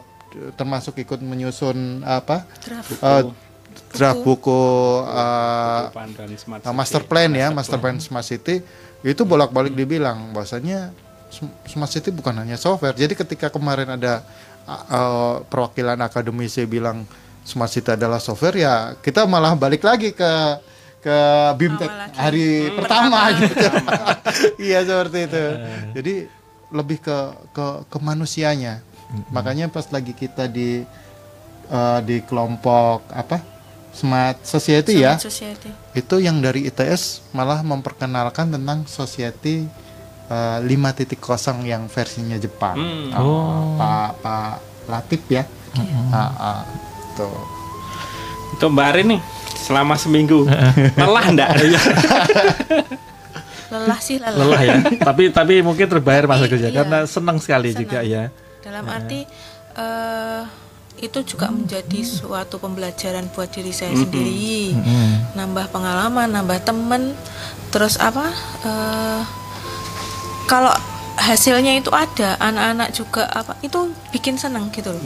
[0.53, 2.89] termasuk ikut menyusun apa Draft.
[2.95, 3.23] eh,
[3.89, 4.61] draft buku
[5.03, 6.71] eh, uh, city.
[6.71, 8.61] master plan ya, master plan smart city
[9.01, 10.93] itu bolak-balik dibilang bahwasanya
[11.27, 12.93] sm- smart city bukan hanya software.
[12.93, 14.23] Jadi ketika kemarin ada
[14.69, 17.03] uh, perwakilan akademisi bilang
[17.41, 20.32] smart city adalah software ya kita malah balik lagi ke
[20.99, 21.17] ke
[21.55, 22.17] bimtek Awal lagi.
[22.19, 23.55] hari pertama gitu.
[24.67, 25.45] iya seperti itu.
[25.95, 26.13] Jadi
[26.75, 27.17] lebih ke
[27.55, 28.84] ke ke manusianya.
[29.32, 30.84] Makanya pas lagi kita di
[31.71, 33.39] uh, di kelompok apa?
[33.89, 35.69] Smart Society ya Smart Society.
[35.97, 39.65] itu yang dari ITS malah memperkenalkan tentang society
[40.29, 41.17] eh, 5.0
[41.63, 42.77] yang versinya Jepang.
[42.77, 43.09] Hmm.
[43.09, 43.75] Ah, Oh.
[43.75, 44.53] Pak Pak
[44.87, 45.43] Latif ya.
[46.09, 46.61] Ah, ah,
[47.13, 47.29] tuh.
[48.51, 49.21] Untuk Mbak Arin nih
[49.55, 50.49] selama seminggu
[50.99, 51.49] lelah enggak?
[53.69, 54.33] Lelah sih lelah.
[54.35, 54.75] Lelah ya.
[54.99, 56.77] tapi tapi mungkin terbayar Mas Agus ya Iya.
[56.81, 57.81] karena senang sekali Senang.
[57.85, 58.23] juga ya.
[58.59, 59.29] Dalam arti
[59.75, 60.41] eh,
[60.99, 64.73] itu juga menjadi suatu pembelajaran buat diri saya sendiri.
[65.31, 67.13] Nambah pengalaman, nambah temen.
[67.69, 68.25] Terus apa?
[68.65, 69.21] eh,
[70.49, 70.73] kalau
[71.15, 73.53] hasilnya itu ada, anak-anak juga apa?
[73.62, 75.03] Itu bikin senang gitu loh.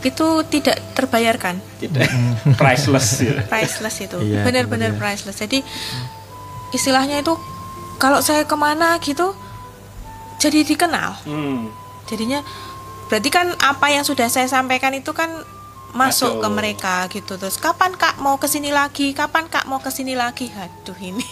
[0.00, 1.58] Itu tidak terbayarkan.
[1.76, 2.06] Tidak.
[2.60, 3.42] Priceless ya.
[3.44, 5.00] priceless itu Iya, benar-benar benar.
[5.02, 5.66] priceless jadi
[6.70, 7.34] istilahnya itu
[7.96, 9.32] kalau saya ke mana gitu
[10.36, 11.72] jadi dikenal Hmm.
[12.04, 12.44] jadinya
[13.06, 15.30] berarti kan apa yang sudah saya sampaikan itu kan
[15.96, 16.42] masuk Masuk.
[16.44, 20.12] ke mereka gitu terus kapan kak mau ke sini lagi kapan kak mau ke sini
[20.12, 21.24] lagi aduh ini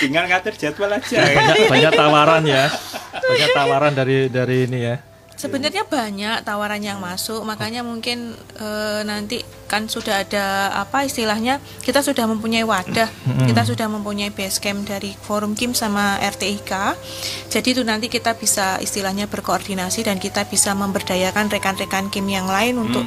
[0.00, 1.20] Tinggal ngatur jadwal aja.
[1.20, 2.64] Banyak banyak tawaran ya.
[3.30, 4.96] Banyak tawaran dari dari ini ya.
[5.40, 12.04] Sebenarnya banyak tawaran yang masuk makanya mungkin eh, nanti kan sudah ada apa istilahnya kita
[12.04, 13.06] sudah mempunyai wadah
[13.48, 16.72] kita sudah mempunyai base camp dari forum Kim sama RTIK
[17.48, 22.76] jadi itu nanti kita bisa istilahnya berkoordinasi dan kita bisa memberdayakan rekan-rekan Kim yang lain
[22.82, 23.06] untuk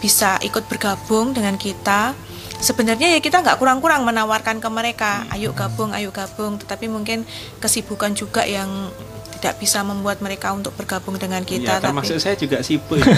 [0.00, 2.16] bisa ikut bergabung dengan kita.
[2.60, 6.60] Sebenarnya ya kita nggak kurang-kurang menawarkan ke mereka ayo gabung ayo gabung.
[6.60, 7.24] Tetapi mungkin
[7.60, 8.68] kesibukan juga yang
[9.40, 13.00] tidak bisa membuat mereka untuk bergabung dengan Iya, kita tapi termasuk saya juga sibuk.
[13.10, 13.16] Ya.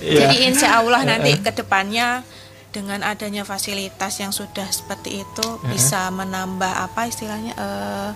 [0.00, 0.18] Iya.
[0.24, 2.24] Jadi insya Allah nanti ke depannya
[2.72, 8.10] dengan adanya fasilitas yang sudah seperti itu bisa menambah apa istilahnya eh,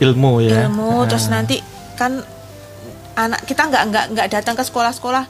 [0.00, 0.64] Ilmu ya.
[0.66, 1.60] ilmu terus nanti
[2.00, 2.24] kan
[3.20, 5.24] anak kita nggak nggak nggak datang ke sekolah-sekolah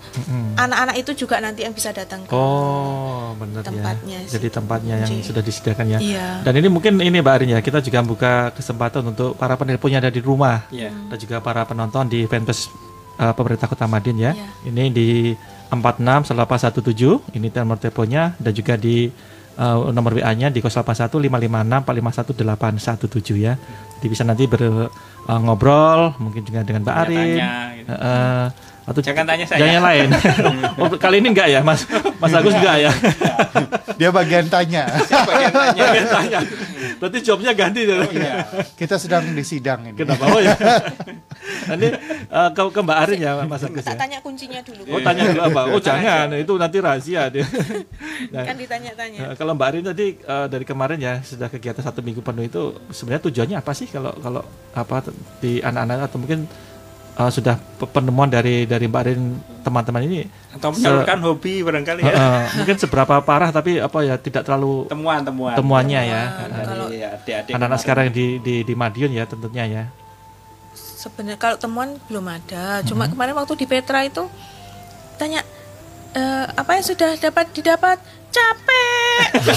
[0.57, 4.27] anak-anak itu juga nanti yang bisa datang ke Oh, benar Tempatnya ya.
[4.29, 4.37] sih.
[4.37, 5.99] Jadi tempatnya yang sudah disediakan ya.
[5.99, 9.91] iya Dan ini mungkin ini Mbak Arin ya, kita juga buka kesempatan untuk para penelpon
[9.91, 10.93] yang ada di rumah Iya.
[11.09, 12.69] dan juga para penonton di fanpage
[13.17, 14.33] uh, pemerintah Kota Madin ya.
[14.33, 14.49] Iya.
[14.69, 15.09] Ini di
[15.71, 19.07] 461817 ini nomor teleponnya dan juga di
[19.57, 23.55] uh, nomor WA-nya di 081 556 451 817 ya.
[24.01, 24.91] Jadi bisa nanti ber
[25.31, 27.15] uh, ngobrol mungkin juga dengan Mbak Arin.
[27.15, 27.91] Tanya-tanya gitu.
[27.95, 28.47] Uh,
[28.91, 29.59] atau Jangan tanya saya.
[29.63, 30.09] Jangan yang lain.
[30.83, 31.87] oh, kali ini enggak ya, Mas?
[32.19, 32.91] Mas Agus enggak ya?
[34.01, 34.91] Dia bagian tanya.
[35.07, 35.31] Siapa
[35.79, 36.41] yang tanya?
[36.99, 37.97] Berarti jobnya ganti deh.
[38.11, 38.45] Iya.
[38.75, 39.97] Kita sedang di sidang ini.
[39.97, 40.27] Kenapa?
[40.27, 40.59] Oh ya.
[41.71, 41.89] Nanti
[42.29, 43.95] uh, ke, ke Mbak Arin ya, Mas Agus ya.
[43.95, 45.61] tanya kuncinya dulu Oh tanya dulu apa?
[45.71, 47.47] Oh jangan, itu nanti rahasia dia.
[48.33, 52.05] Nah, kan ditanya-tanya eh, kalau Mbak Arin tadi eh, dari kemarin ya sudah kegiatan satu
[52.05, 54.43] minggu penuh itu sebenarnya tujuannya apa sih kalau kalau
[54.77, 55.09] apa
[55.41, 56.45] di anak-anak atau mungkin
[57.21, 59.21] eh, sudah pe- penemuan dari dari Mbak Arin
[59.61, 62.11] teman-teman ini Atau menyalurkan hobi barangkali ya.
[62.11, 65.53] eh, mungkin seberapa parah tapi apa ya tidak terlalu Temuan-temuan.
[65.55, 69.85] temuannya ya Dari Kalau- adik-adik anak-anak sekarang di di di Madiun ya tentunya ya.
[70.73, 73.13] sebenarnya kalau temuan belum ada cuma Mm-hmm.
[73.15, 74.25] kemarin waktu di Petra itu
[75.17, 75.41] tanya
[76.11, 77.97] "Eh, apa yang sudah dapat didapat
[78.31, 79.21] capek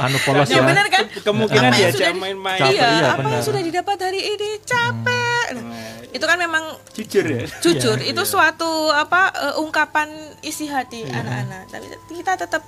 [0.00, 0.64] Anu polos ya ya.
[0.64, 2.56] benar kan Kemungkinan Apa yang diajak sudah main-main.
[2.58, 3.32] Capek, iya, iya, apa benar.
[3.32, 7.44] yang sudah didapat hari ini capek Nah, itu kan memang Jujur ya.
[7.60, 10.08] jujur Iya, itu suatu apa eh, ungkapan
[10.40, 11.20] isi hati Iya.
[11.20, 12.62] anak-anak tapi kita tetap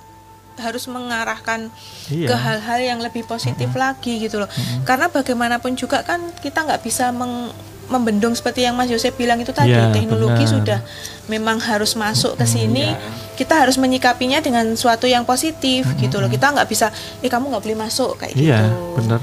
[0.55, 1.73] harus mengarahkan
[2.07, 2.29] Iya.
[2.29, 4.49] ke hal-hal yang lebih positif lagi gitu loh
[4.83, 7.49] karena bagaimanapun juga kan kita nggak bisa meng-
[7.83, 10.53] membendung seperti yang Mas Yosef bilang itu tadi Iya, teknologi benar.
[10.55, 10.79] Sudah
[11.25, 12.97] memang harus masuk ke sini Iya.
[13.35, 17.63] kita harus menyikapinya dengan suatu yang positif gitu loh kita nggak bisa eh kamu nggak
[17.63, 19.19] boleh masuk kayak Iya, gitu benar.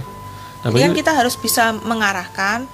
[0.61, 2.69] Nah, jadi kan kita harus bisa mengarahkan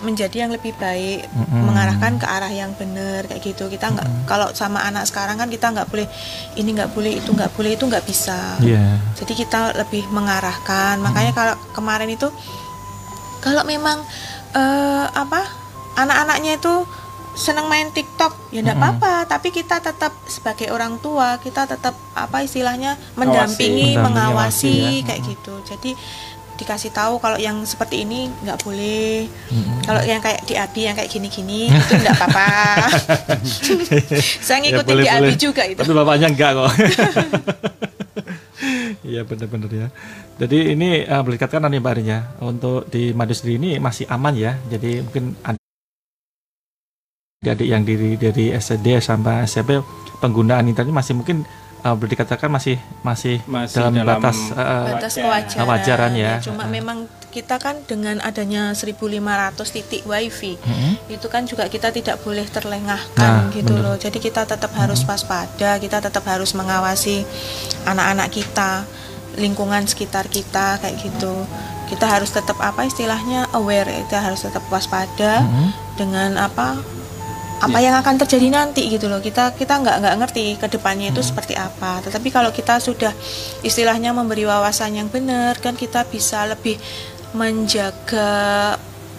[0.00, 1.60] menjadi yang lebih baik, Mm-mm.
[1.60, 3.68] mengarahkan ke arah yang benar kayak gitu.
[3.68, 6.08] Kita nggak kalau sama anak sekarang kan kita nggak boleh
[6.56, 8.56] ini nggak boleh itu nggak boleh itu nggak bisa.
[8.64, 8.96] Iya.
[9.20, 11.00] Jadi kita lebih mengarahkan.
[11.00, 12.32] Makanya kalau kemarin itu
[13.40, 14.00] kalau memang
[14.52, 15.40] eh, apa
[15.94, 16.74] anak-anaknya itu
[17.32, 18.90] senang main TikTok ya enggak Mm-mm.
[18.90, 24.74] apa-apa tapi kita tetap sebagai orang tua kita tetap apa istilahnya mendampingi Mendampingi, mengawasi awasi
[24.96, 25.06] ya.
[25.06, 25.90] kayak gitu jadi
[26.56, 29.80] dikasih tahu kalau yang seperti ini nggak boleh Mm-mm.
[29.80, 32.48] kalau yang kayak di Abi yang kayak gini-gini itu enggak apa-apa
[34.44, 35.38] saya ngikutin Ya, boleh, di Abi boleh.
[35.38, 36.70] juga itu Tapi bapaknya enggak kok.
[39.00, 39.88] Iya benar-benar ya.
[40.36, 44.04] Jadi ini uh, boleh dikatakan nih Mbak Arin ya, untuk di Madu sendiri ini masih
[44.08, 44.56] aman ya.
[44.68, 45.32] Jadi mungkin
[47.40, 49.80] adik-adik yang dari dari SD sampai SMP
[50.20, 51.48] penggunaan internet masih mungkin
[51.80, 55.24] uh, boleh dikatakan masih masih, Masih dalam, dalam batas uh, batas wajar.
[55.24, 56.32] kewajaran, Kewajaran ya.
[56.44, 56.72] cuma Heeh.
[56.76, 56.98] memang
[57.30, 60.98] kita kan dengan adanya 1500 titik wifi mm-mm.
[61.08, 63.84] itu kan juga kita tidak boleh Nah, terlengahkan gitu bener.
[63.86, 63.96] loh.
[63.96, 67.22] Jadi kita tetap harus waspada, kita tetap harus mengawasi
[67.86, 68.82] anak-anak kita,
[69.38, 71.46] lingkungan sekitar kita kayak gitu.
[71.86, 75.70] Kita harus tetap apa istilahnya aware, kita harus tetap waspada Mm-mm.
[75.94, 76.78] dengan apa
[77.60, 79.20] apa yang akan terjadi nanti gitu loh.
[79.20, 82.00] Kita kita nggak nggak ngerti ke depannya itu seperti apa.
[82.00, 83.12] Tetapi kalau kita sudah
[83.60, 86.80] istilahnya memberi wawasan yang benar kan kita bisa lebih
[87.36, 88.30] menjaga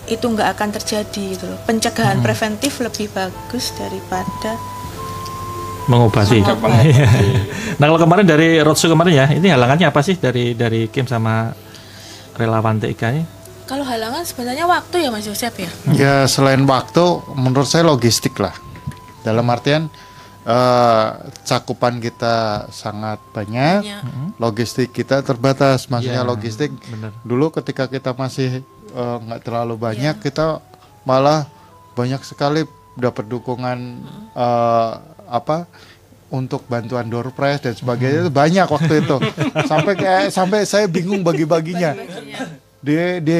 [0.09, 1.59] itu nggak akan terjadi gitu loh.
[1.63, 4.57] Pencegahan preventif lebih bagus daripada
[5.87, 6.39] mengobati.
[6.41, 6.89] Mengobati.
[6.91, 7.07] Iya.
[7.79, 11.53] nah kalau kemarin dari roadshow kemarin ya, ini halangannya apa sih dari dari Kim sama
[12.35, 13.23] relawan TIK ini?
[13.71, 15.71] kalau halangan sebenarnya waktu ya Mas Yosep ya.
[15.95, 18.51] Ya selain waktu, menurut saya logistik lah.
[19.23, 19.87] Dalam artian
[20.43, 21.07] eh,
[21.43, 22.35] cakupan kita
[22.69, 24.01] sangat banyak, Ya.
[24.37, 25.85] logistik kita terbatas.
[25.85, 26.71] Maksudnya Iya, logistik.
[26.83, 27.11] benar.
[27.21, 30.59] dulu ketika kita masih eh, nggak terlalu banyak, kita
[31.01, 31.45] malah
[31.91, 33.77] banyak sekali dapat dukungan
[34.31, 34.91] eh,
[35.27, 35.63] apa
[36.27, 38.25] untuk bantuan door prize dan sebagainya.
[38.25, 39.17] Itu banyak waktu itu.
[39.71, 41.91] Sampai kayak sampai saya bingung bagi-baginya.
[42.79, 43.39] Di di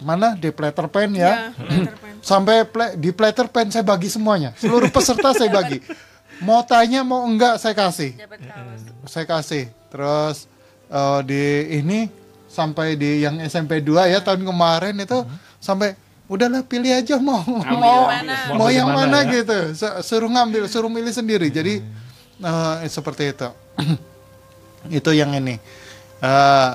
[0.00, 0.34] mana?
[0.34, 1.52] Di platter pen ya.
[2.20, 4.56] Sampai pla- di platter pen saya bagi semuanya.
[4.56, 5.78] Seluruh peserta saya bagi
[6.40, 8.16] mau tanya mau enggak saya kasih.
[9.04, 9.68] Saya kasih.
[9.88, 10.46] Terus
[10.86, 11.42] eh, di
[11.76, 11.98] ini
[12.46, 15.22] sampai di yang SMP 2 ya tahun kemarin itu
[15.58, 15.94] sampai
[16.26, 18.34] udahlah pilih aja mau mau mana.
[18.54, 19.42] mau Mau yang mana ya?
[19.42, 19.58] gitu.
[19.74, 21.48] Su- suruh ngambil suruh milih sendiri.
[21.48, 21.82] Jadi
[22.40, 23.48] eh, seperti itu.
[24.88, 25.60] Itu yang ini.
[26.20, 26.70] Eh,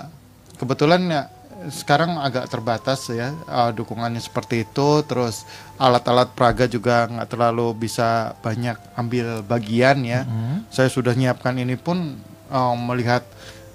[0.56, 1.24] kebetulan ya
[1.70, 5.44] sekarang agak terbatas ya eh, dukungannya seperti itu terus
[5.76, 10.24] alat-alat praga juga nggak terlalu bisa banyak ambil bagian ya
[10.72, 12.18] saya sudah nyiapkan ini pun
[12.50, 13.24] eh, melihat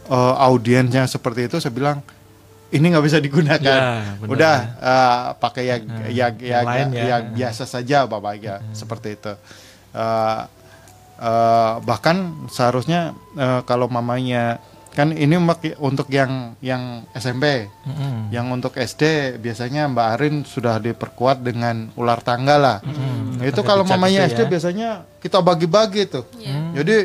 [0.09, 1.99] eh, audiensnya seperti itu saya bilang
[2.71, 3.59] ini nggak bisa digunakan.
[3.59, 4.15] Ya.
[4.23, 7.05] Udah eh, pakai yang Nah, yang yang yang, lain ya.
[7.11, 9.33] yang biasa saja bapak ya seperti itu.
[9.91, 10.41] Eh,
[11.19, 15.39] eh, bahkan seharusnya eh, kalau mamanya kan ini
[15.79, 18.35] untuk yang yang SMP, Mm-mm.
[18.35, 22.79] yang untuk SD biasanya Mbak Arin sudah diperkuat dengan ular tangga lah.
[22.83, 24.51] Nah, itu kalau mamanya itu SD ya.
[24.51, 24.89] biasanya
[25.23, 26.27] kita bagi-bagi tuh.
[26.37, 26.83] Iya.
[26.83, 26.97] Jadi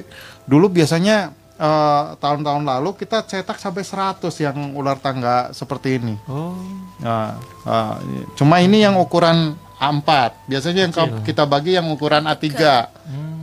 [0.50, 1.30] dulu biasanya
[1.62, 6.16] eh, tahun-tahun lalu kita cetak sampai 100 yang ular tangga seperti ini.
[6.26, 6.58] Oh,
[6.96, 7.96] Nah, eh,
[8.34, 10.10] cuma ini yang ukuran A4.
[10.50, 12.50] Biasanya yang kita bagi yang ukuran A3.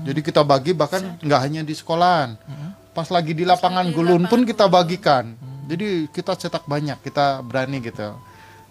[0.03, 2.35] Jadi kita bagi bahkan nggak hanya di sekolahan.
[2.93, 5.33] Pas lagi di lapangan di gulun pun kita bagikan.
[5.65, 8.13] Jadi kita cetak banyak, kita berani gitu.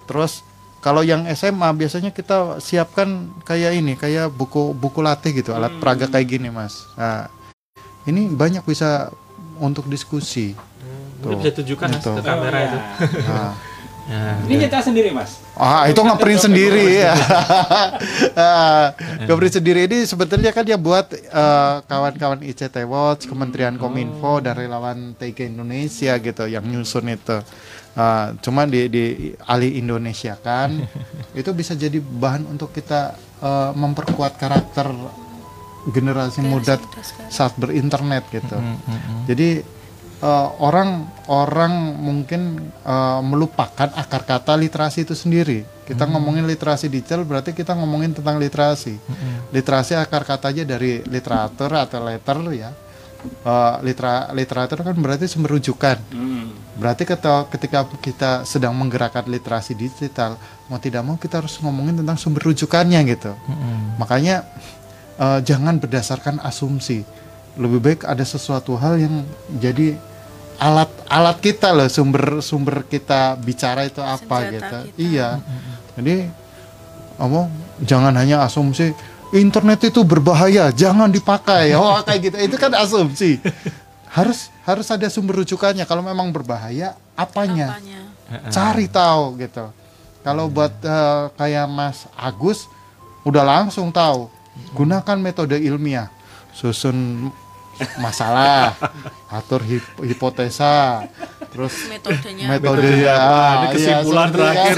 [0.06, 0.46] Terus
[0.78, 3.08] kalau yang SMA biasanya kita siapkan
[3.42, 6.86] kayak ini, kayak buku buku latih gitu, alat peraga kayak gini, Mas.
[6.94, 7.30] Nah,
[8.06, 9.10] ini banyak bisa
[9.58, 10.54] untuk diskusi.
[11.22, 12.12] mungkin bisa tunjukkan Mas, Itu.
[12.18, 12.78] ke kamera Oh, itu.
[12.78, 13.30] ya.
[13.30, 13.52] Nah,
[14.12, 15.40] Ya, Ini nyetak sendiri mas.
[15.56, 17.16] Ah, itu ngeprint sendiri ya.
[18.36, 18.92] Ah,
[19.24, 25.16] ngeprint sendiri ini sebetulnya kan dia buat eh, kawan-kawan ICT Watch, Kementerian Kominfo dan relawan
[25.16, 27.40] TK Indonesia gitu yang nyusun itu.
[27.96, 30.76] Ah, cuma di di alih Indonesia kan
[31.40, 34.92] itu bisa jadi bahan untuk kita eh, memperkuat karakter
[35.88, 36.76] generasi muda
[37.32, 38.60] saat berinternet gitu.
[38.60, 39.22] Mm, mm, mm.
[39.32, 39.50] Jadi
[40.22, 45.66] eh, orang orang mungkin eh, melupakan akar kata literasi itu sendiri.
[45.82, 48.96] Kita ngomongin literasi digital berarti kita ngomongin tentang literasi.
[49.52, 52.72] Literasi akar katanya dari literatur atau letter ya.
[53.22, 55.98] Eh, litera literatur kan berarti sumber rujukan.
[56.10, 56.50] Hmm.
[56.82, 62.50] Berarti ketika, kita sedang menggerakkan literasi digital, mau tidak mau kita harus ngomongin tentang sumber
[62.50, 63.38] rujukannya gitu.
[63.38, 64.02] Mm-mm.
[64.02, 64.42] Makanya
[65.22, 67.06] eh, jangan berdasarkan asumsi.
[67.62, 69.22] Lebih baik ada sesuatu hal yang
[69.62, 70.02] jadi
[70.62, 74.62] alat alat kita loh sumber sumber kita bicara itu apa Senjata gitu.
[74.62, 74.80] kita.
[75.02, 75.30] Iya.
[75.98, 76.16] Jadi
[77.18, 77.50] ngomong
[77.82, 78.94] jangan hanya asumsi
[79.34, 81.74] internet itu berbahaya, jangan dipakai.
[81.74, 82.38] Oh kayak gitu.
[82.38, 83.42] Itu kan asumsi.
[84.12, 85.88] Harus harus ada sumber rujukannya.
[85.90, 87.80] Kalau memang berbahaya, apanya?
[87.80, 88.02] Apanya?
[88.48, 89.66] cari tahu gitu.
[90.22, 92.70] Kalau buat eh, kayak Mas Agus
[93.26, 94.30] udah langsung tahu
[94.74, 96.10] gunakan metode ilmiah
[96.52, 97.30] susun
[97.98, 98.78] masalah
[99.28, 101.06] atur hip- hipotesa
[101.52, 102.46] terus Metodenya.
[102.48, 103.40] metode Metode ya apa?
[103.42, 104.76] Ini iya, kesimpulan seperti terakhir.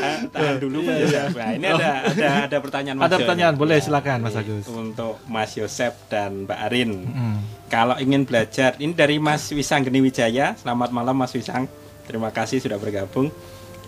[0.00, 1.36] Ah, tahan dulu Mas Yosep.
[1.36, 4.64] Nah, ini ada ada ada pertanyaan Mas Ada pertanyaan, boleh Ya, silakan, Mas Agus.
[4.66, 6.90] Untuk Mas Yosep dan Mbak Arin.
[7.04, 7.36] Mm.
[7.68, 10.56] Kalau ingin belajar, ini dari Mas Wisang Geni Wijaya.
[10.56, 11.68] Selamat malam Mas Wisang.
[12.08, 13.28] Terima kasih sudah bergabung.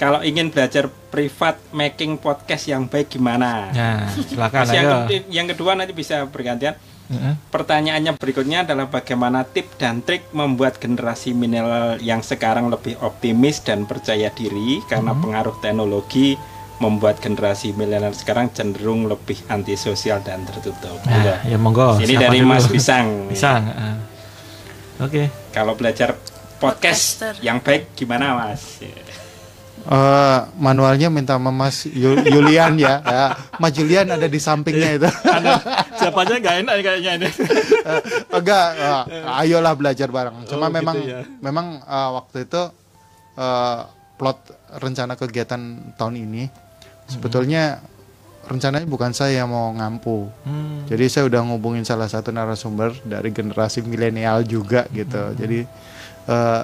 [0.02, 3.70] Kalau ingin belajar privat making podcast yang baik gimana?
[3.70, 6.74] Nah, silakan Terus yang, ke- yang kedua nanti bisa bergantian.
[7.06, 7.38] Mm-mm.
[7.54, 13.86] Pertanyaannya berikutnya adalah bagaimana tip dan trik membuat generasi milenial yang sekarang lebih optimis dan
[13.86, 16.34] percaya diri karena pengaruh teknologi
[16.82, 20.98] membuat generasi milenial sekarang cenderung lebih antisosial dan tertutup.
[21.06, 22.02] Nah, ya monggo.
[22.02, 22.50] Ini dari dulu?
[22.50, 23.30] Mas Pisang.
[23.30, 23.62] Pisang.
[23.70, 23.96] ah.
[24.98, 25.30] Oke.
[25.54, 26.18] Kalau belajar
[26.58, 27.34] podcast Podcaster.
[27.38, 28.82] yang baik gimana Mas?
[29.82, 33.02] Eh, manualnya minta sama Mas Yulian ya.
[33.02, 33.26] ya.
[33.56, 35.08] Mas Julian ada di sampingnya itu.
[35.92, 37.28] Siapa aja nggak enak kayaknya ini.
[37.82, 39.02] Eh, enggak eh,
[39.42, 41.20] ayolah belajar bareng cuma Oh, gitu memang ya.
[41.38, 42.62] memang eh, waktu itu
[43.34, 43.78] eh,
[44.14, 44.38] plot
[44.76, 45.60] rencana kegiatan
[45.92, 46.46] tahun ini
[47.04, 47.82] sebetulnya
[48.42, 50.86] rencananya bukan saya yang mau ngampu Hmm.
[50.86, 55.66] jadi saya udah ngubungin salah satu narasumber dari generasi milenial juga gitu jadi
[56.24, 56.60] eh,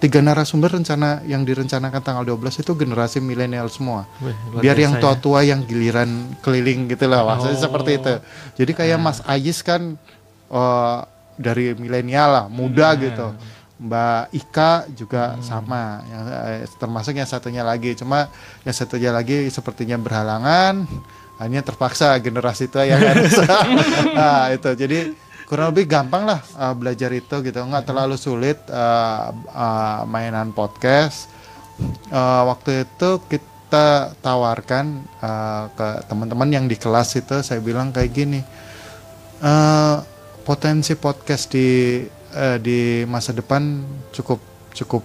[0.00, 4.08] tiga narasumber rencana yang direncanakan tanggal 12 itu generasi milenial semua.
[4.18, 5.00] Wih, biar yang ya.
[5.00, 6.08] tua-tua yang giliran
[6.40, 7.64] keliling gitu lah maksudnya Oh.
[7.68, 8.14] seperti itu.
[8.56, 10.00] Jadi kayak Mas Ayis kan
[10.48, 10.98] eh,
[11.36, 13.00] dari milenial lah muda Hmm.
[13.00, 13.28] gitu.
[13.80, 17.92] Mbak Ika juga sama yang eh, termasuk yang satunya lagi.
[17.94, 18.28] Cuma
[18.60, 20.84] yang satunya lagi sepertinya berhalangan
[21.38, 23.32] hanya terpaksa generasi tua yang harus.
[24.16, 24.68] Nah itu.
[24.74, 25.16] Jadi
[25.50, 27.58] kurang lebih gampang lah eh, belajar itu gitu.
[27.58, 31.26] Nggak terlalu sulit eh, eh, mainan podcast.
[32.06, 38.14] Eh, waktu itu kita tawarkan eh, ke teman-teman yang di kelas itu saya bilang kayak
[38.14, 38.40] gini
[39.42, 39.96] eh,
[40.46, 41.98] potensi podcast di
[42.30, 43.82] eh, di masa depan
[44.14, 44.38] cukup
[44.70, 45.02] cukup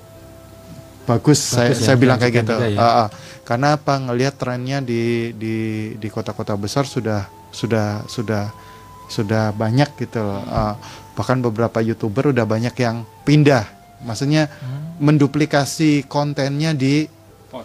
[1.10, 2.56] bagus, saya, Bagus ya, saya bilang kayak gitu.
[2.70, 2.82] ya.
[2.82, 3.08] Ah, ah.
[3.46, 3.98] karena apa?
[3.98, 5.56] Ngelihat trennya di di
[5.98, 8.50] di kota-kota besar sudah sudah sudah
[9.08, 10.42] sudah banyak gitu loh.
[10.48, 10.76] Ah,
[11.16, 13.66] bahkan beberapa youtuber udah banyak yang pindah.
[14.06, 14.52] Maksudnya
[15.00, 17.08] menduplikasi kontennya di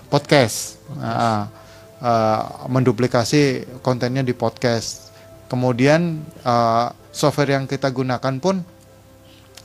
[0.09, 0.80] podcast.
[0.99, 1.47] Ah,
[2.01, 5.12] ah, menduplikasi kontennya di podcast.
[5.51, 8.62] Kemudian ah, software yang kita gunakan pun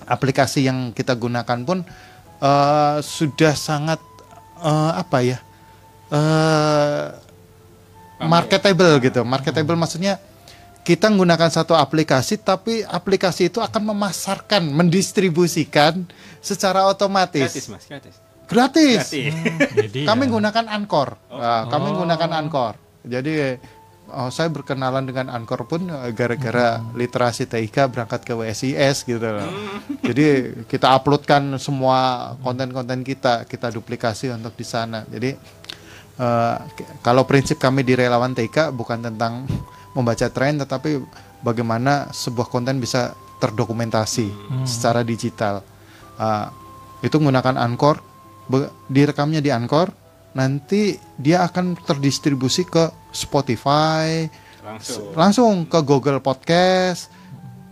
[0.05, 1.82] aplikasi yang kita gunakan pun
[2.41, 3.99] eh, sudah sangat
[4.61, 5.38] eh, apa ya
[6.13, 7.05] eh,
[8.21, 9.21] marketable gitu.
[9.26, 10.21] Marketable maksudnya
[10.86, 16.06] kita menggunakan satu aplikasi tapi aplikasi itu akan memasarkan, mendistribusikan
[16.46, 17.50] secara otomatis.
[17.50, 18.16] Gratis mas, gratis.
[18.46, 19.10] Gratis.
[19.10, 19.26] Gratis.
[19.82, 21.18] Jadi Kami ya, menggunakan Anchor.
[21.34, 22.74] Nah, kami menggunakan Anchor.
[23.02, 23.58] Jadi
[24.14, 29.50] oh, saya berkenalan dengan Anchor pun eh, gara-gara literasi TIK berangkat ke WSIS gitu loh.
[30.08, 35.02] Jadi kita uploadkan semua konten-konten kita, kita duplikasi untuk di sana.
[35.10, 35.34] Jadi
[36.22, 39.50] eh, k- kalau prinsip kami di relawan TIK bukan tentang
[39.96, 41.00] membaca tren tetapi
[41.39, 44.28] bagaimana sebuah konten bisa terdokumentasi
[44.64, 45.64] secara digital.
[46.16, 46.52] Ah,
[47.00, 48.00] itu menggunakan Anchor,
[48.48, 49.91] be- direkamnya di Anchor,
[50.32, 54.28] nanti dia akan terdistribusi ke Spotify,
[54.64, 55.12] Langsung.
[55.14, 57.12] langsung ke Google Podcast,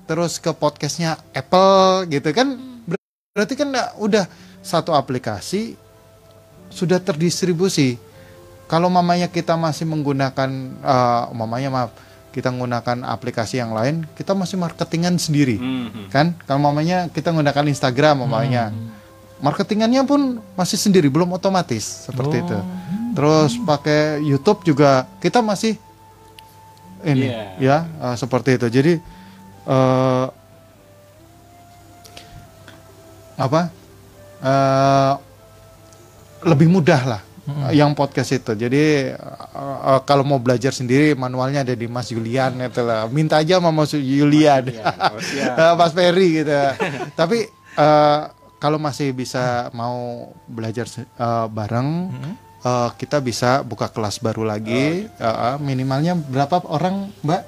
[0.06, 2.56] terus ke podcastnya Apple gitu kan.
[2.84, 3.00] Ber-
[3.34, 4.28] Berarti kan udah
[4.60, 5.80] satu aplikasi
[6.70, 7.98] sudah terdistribusi.
[8.68, 11.92] Kalau mamanya kita masih menggunakan, eh, mamanya maaf,
[12.34, 15.62] kita menggunakan aplikasi yang lain, kita masih marketingan sendiri.
[15.62, 16.10] Mhm.
[16.10, 16.34] kan?
[16.50, 18.74] Kalau mamanya kita menggunakan Instagram mamanya
[19.44, 22.58] marketingannya pun masih sendiri belum otomatis seperti itu.
[23.14, 25.78] Terus pakai YouTube juga kita masih
[27.04, 27.44] ini Iya.
[27.60, 28.68] ya eh, seperti itu.
[28.72, 28.94] Jadi
[29.68, 30.26] eh,
[33.38, 33.62] apa?
[34.44, 35.14] Eh,
[36.44, 37.22] lebih mudah lah
[37.70, 39.48] yang podcast itu jadi eh,
[39.86, 43.70] eh, kalau mau belajar sendiri manualnya ada di Mas Julian itu lah minta aja sama
[43.70, 45.56] Mas Julian Oh, siap.
[45.62, 46.56] Eh, Mas Ferry gitu.
[47.20, 47.44] Tapi
[47.76, 48.20] eh,
[48.58, 49.96] kalau masih bisa mau
[50.46, 51.08] belajar eh,
[51.50, 51.90] bareng,
[52.62, 55.04] eh, kita bisa buka kelas baru lagi.
[55.04, 57.42] Eh, eh, minimalnya berapa orang, Mbak?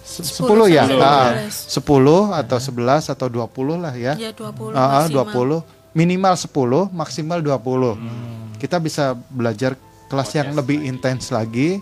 [0.00, 0.82] Se- Sepuluh 10 ya?
[0.86, 1.74] sampai Ah, 12.
[1.74, 4.14] 10 atau 11 atau 20 lah ya.
[4.14, 5.26] Ya 20 Ah, ah, maksimal.
[5.60, 9.72] 20 minimal 10 maksimal 20 kita bisa belajar
[10.06, 11.80] kelas yang lebih intens lagi.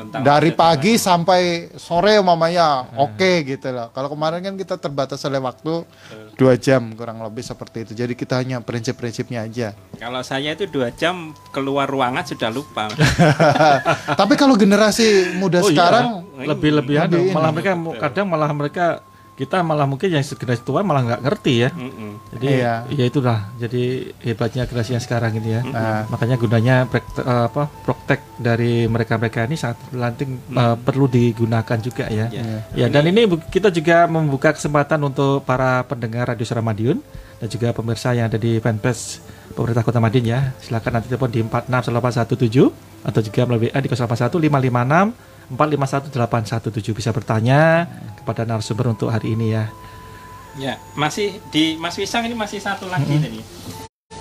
[0.00, 3.92] Tentang dari pagi sampai sore mamanya oke gitu loh.
[3.92, 5.84] Kalau kemarin kan kita terbatas oleh waktu
[6.40, 7.92] dua jam kurang lebih seperti itu.
[7.92, 9.76] Jadi kita hanya prinsip-prinsipnya aja.
[10.00, 12.88] Kalau saya itu dua jam keluar ruangan sudah lupa.
[14.20, 16.06] tapi kalau generasi muda Oh iya, sekarang
[16.48, 17.34] lebih-lebih anu, lebih ini.
[17.36, 18.86] malah mereka kadang malah mereka
[19.40, 21.70] kita malah mungkin yang generasi tua malah nggak ngerti ya.
[21.72, 22.12] Mm-mm.
[22.36, 22.74] Jadi Iya.
[22.92, 25.62] ya itulah jadi hebatnya generasi yang sekarang ini ya.
[25.64, 26.04] Nah.
[26.12, 32.12] Makanya gunanya praktek, eh, apa praktek dari mereka-mereka ini sangat lanting eh, perlu digunakan juga
[32.12, 32.28] ya.
[32.28, 32.68] Ya.
[32.76, 37.00] Ya dan ini kita juga membuka kesempatan untuk para pendengar Radio Suara Madiun
[37.40, 39.24] dan juga pemirsa yang ada di fanpage
[39.56, 40.52] pemerintah Kota Madiun ya.
[40.60, 42.68] Silakan nanti telepon di 46817
[43.00, 47.90] atau juga melalui WA di 081 556 451817 bisa bertanya
[48.22, 49.66] kepada narasumber untuk hari ini ya.
[50.58, 53.40] Ya, masih di Mas Wisang ini masih satu lagi tadi.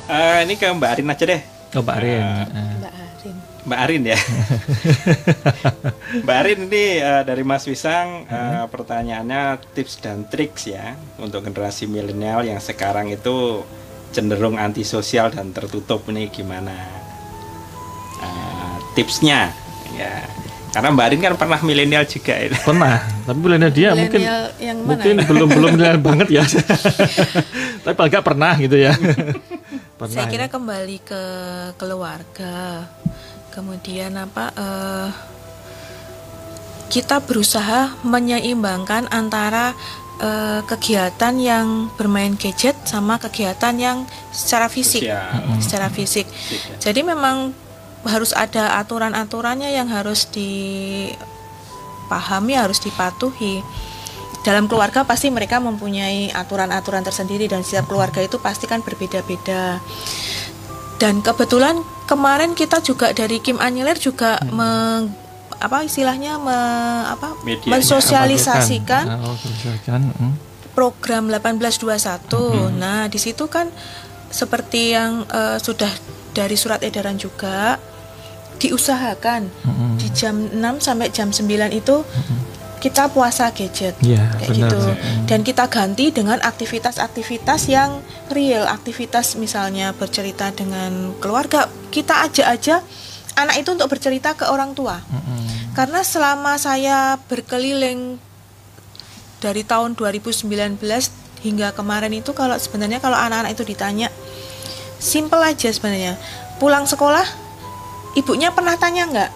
[0.09, 1.41] Eh, ini ke Mbak Arin aja deh.
[1.77, 2.21] Oh, Mbak Rin.
[2.21, 2.45] Ah.
[2.49, 3.35] Eh, Mbak Arin.
[3.65, 4.19] Mbak Arin ya.
[6.25, 11.85] Mbak Arin ini eh, dari Mas Wisang eh, pertanyaannya tips dan triks ya untuk generasi
[11.85, 13.61] milenial yang sekarang itu
[14.09, 16.73] cenderung antisosial dan tertutup ini gimana?
[18.21, 19.53] Eh, tipsnya
[19.93, 20.25] ya.
[20.69, 22.53] Karena Mbak Arin kan pernah milenial juga ya.
[22.53, 24.21] Pernah, tapi milenial dia mungkin
[24.61, 25.25] yang mana mungkin ya?
[25.25, 26.43] belum belum milenial banget ya.
[27.81, 28.93] tapi paling nggak pernah gitu ya.
[29.99, 30.13] pernah.
[30.13, 30.51] Saya kira ya.
[30.53, 31.23] kembali ke
[31.81, 32.85] keluarga.
[33.49, 35.09] Kemudian apa eh,
[36.93, 39.73] kita berusaha menyeimbangkan antara
[40.21, 43.97] eh, kegiatan yang bermain gadget sama kegiatan yang
[44.29, 45.01] secara fisik,
[45.57, 46.29] secara fisik.
[46.29, 46.77] Fisik, ya.
[46.77, 47.68] Jadi memang
[48.01, 51.17] harus ada aturan-aturannya yang harus dipahami,
[52.53, 53.59] harus dipatuhi.
[54.39, 59.83] Dalam keluarga pasti mereka mempunyai aturan-aturan tersendiri dan setiap keluarga itu pasti kan berbeda-beda.
[60.95, 65.11] Dan kebetulan kemarin kita juga dari Kim Anyeler juga meng-
[65.59, 66.55] apa istilahnya me-
[67.09, 67.35] apa
[67.67, 70.01] mensosialisasikan Ah, oh, sosialisasikan.
[70.07, 70.33] hmm.
[70.71, 72.71] program 1821.
[72.73, 73.67] Nah, di situ kan
[74.29, 75.91] seperti yang eh, sudah
[76.39, 77.75] dari surat edaran juga
[78.63, 79.91] diusahakan Mm-mm.
[79.99, 81.43] di jam 6 sampai jam 9
[81.75, 81.95] itu
[82.79, 83.91] kita puasa gadget.
[83.99, 84.71] Iya, kayak benar.
[84.71, 84.79] gitu.
[84.79, 85.23] Mm.
[85.27, 87.99] Dan kita ganti dengan aktivitas-aktivitas yang
[88.31, 91.67] real, aktivitas misalnya bercerita dengan keluarga.
[91.91, 92.79] Kita ajak aja
[93.35, 94.95] anak itu untuk bercerita ke orang tua.
[94.95, 95.75] Mm-mm.
[95.75, 98.15] Karena selama saya berkeliling
[99.43, 100.79] dari tahun 2019
[101.43, 104.07] hingga kemarin itu kalau sebenarnya kalau anak-anak itu ditanya
[104.99, 106.19] simple aja sebenarnya.
[106.59, 107.23] Pulang sekolah
[108.19, 109.31] ibunya pernah tanya nggak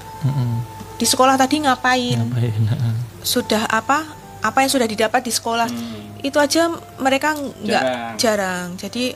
[1.00, 2.20] di sekolah tadi ngapain?
[2.20, 2.64] Ngapain?
[2.72, 2.96] Ah.
[3.24, 4.04] Sudah apa?
[4.44, 5.72] Apa yang sudah didapat di sekolah?
[6.24, 6.72] itu aja
[7.04, 8.16] mereka nggak Jarang.
[8.16, 8.68] jarang.
[8.80, 9.12] Jadi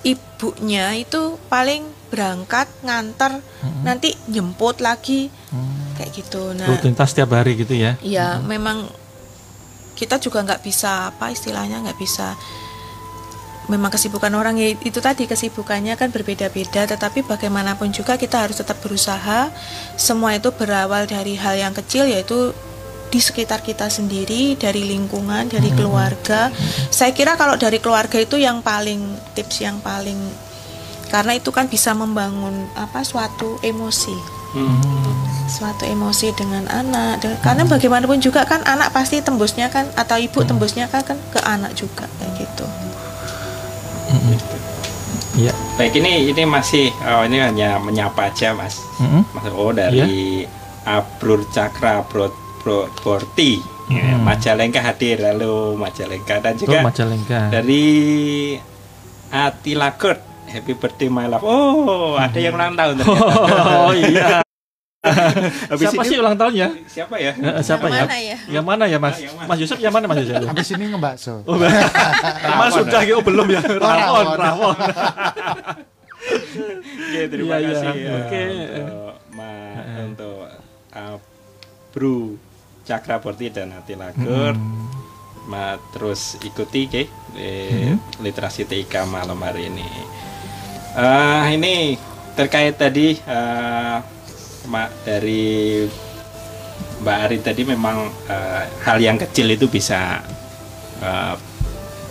[0.00, 3.44] ibunya itu paling berangkat ngantar
[3.84, 5.28] nanti jemput lagi
[6.00, 6.56] kayak gitu.
[6.56, 8.00] Nah, Rutinitas setiap hari gitu ya.
[8.00, 8.88] ya memang
[9.92, 12.32] kita juga nggak bisa apa istilahnya nggak bisa
[13.66, 18.78] memang kesibukan orang ya itu tadi kesibukannya kan berbeda-beda tetapi bagaimanapun juga kita harus tetap
[18.82, 19.50] berusaha.
[19.98, 22.54] Semua itu berawal dari hal yang kecil yaitu
[23.06, 26.50] di sekitar kita sendiri dari lingkungan dari keluarga.
[26.90, 29.02] Saya kira kalau dari keluarga itu yang paling
[29.34, 30.18] tips yang paling
[31.06, 34.14] karena itu kan bisa membangun apa suatu emosi.
[35.46, 40.42] Suatu emosi dengan anak dengan- karena bagaimanapun juga kan anak pasti tembusnya kan atau ibu
[40.42, 42.66] tembusnya kan, kan ke anak juga kayak gitu
[45.36, 45.52] Iya.
[45.76, 48.80] Baik ini ini masih oh, ini hanya menyapa aja mas.
[48.96, 49.22] Mm-mm.
[49.36, 50.44] Mas oh dari
[50.86, 57.54] Abrur Cakra Bro, Bro, Borti Ya, Majalengka hadir lalu Majalengka dan Tuh juga Majalengka.
[57.54, 57.84] dari
[59.30, 61.42] Atila Kurt Happy birthday my love.
[61.42, 63.34] Oh, ada yang ulang tahun ternyata.
[63.82, 64.45] Oh iya.
[65.70, 66.68] Habis siapa ini- sih ulang tahunnya?
[66.86, 67.32] Siapa ya?
[67.36, 68.04] Eh, siapa Yang ya?
[68.04, 68.36] mana ya?
[68.46, 69.16] Yang mana ya Mas?
[69.22, 69.46] Mana?
[69.48, 70.46] Mas Yusuf yang mana Mas Yusuf?
[70.46, 71.34] Habis ini ngebakso.
[71.46, 71.56] Oh,
[72.58, 73.60] Mas sudah oh belum ya?
[73.62, 74.74] Rawon, rawon.
[74.74, 74.76] rawon.
[77.06, 77.68] Oke, terima iya.
[77.70, 78.42] kasih ya, Oke.
[78.82, 79.50] untuk ma,
[80.02, 80.38] untuk
[80.96, 81.16] uh,
[81.94, 82.36] Bro
[82.86, 84.58] Cakra Borti dan Atila Kurt.
[85.46, 87.06] Ma, terus ikuti ke
[87.38, 89.86] eh, literasi TIK malam hari ini.
[90.98, 91.94] Eh, ini
[92.34, 93.96] terkait tadi eh,
[94.66, 95.84] Ma, dari
[96.96, 97.96] Mbak Ari tadi memang
[98.26, 100.20] eh, hal yang kecil itu bisa
[100.98, 101.34] eh,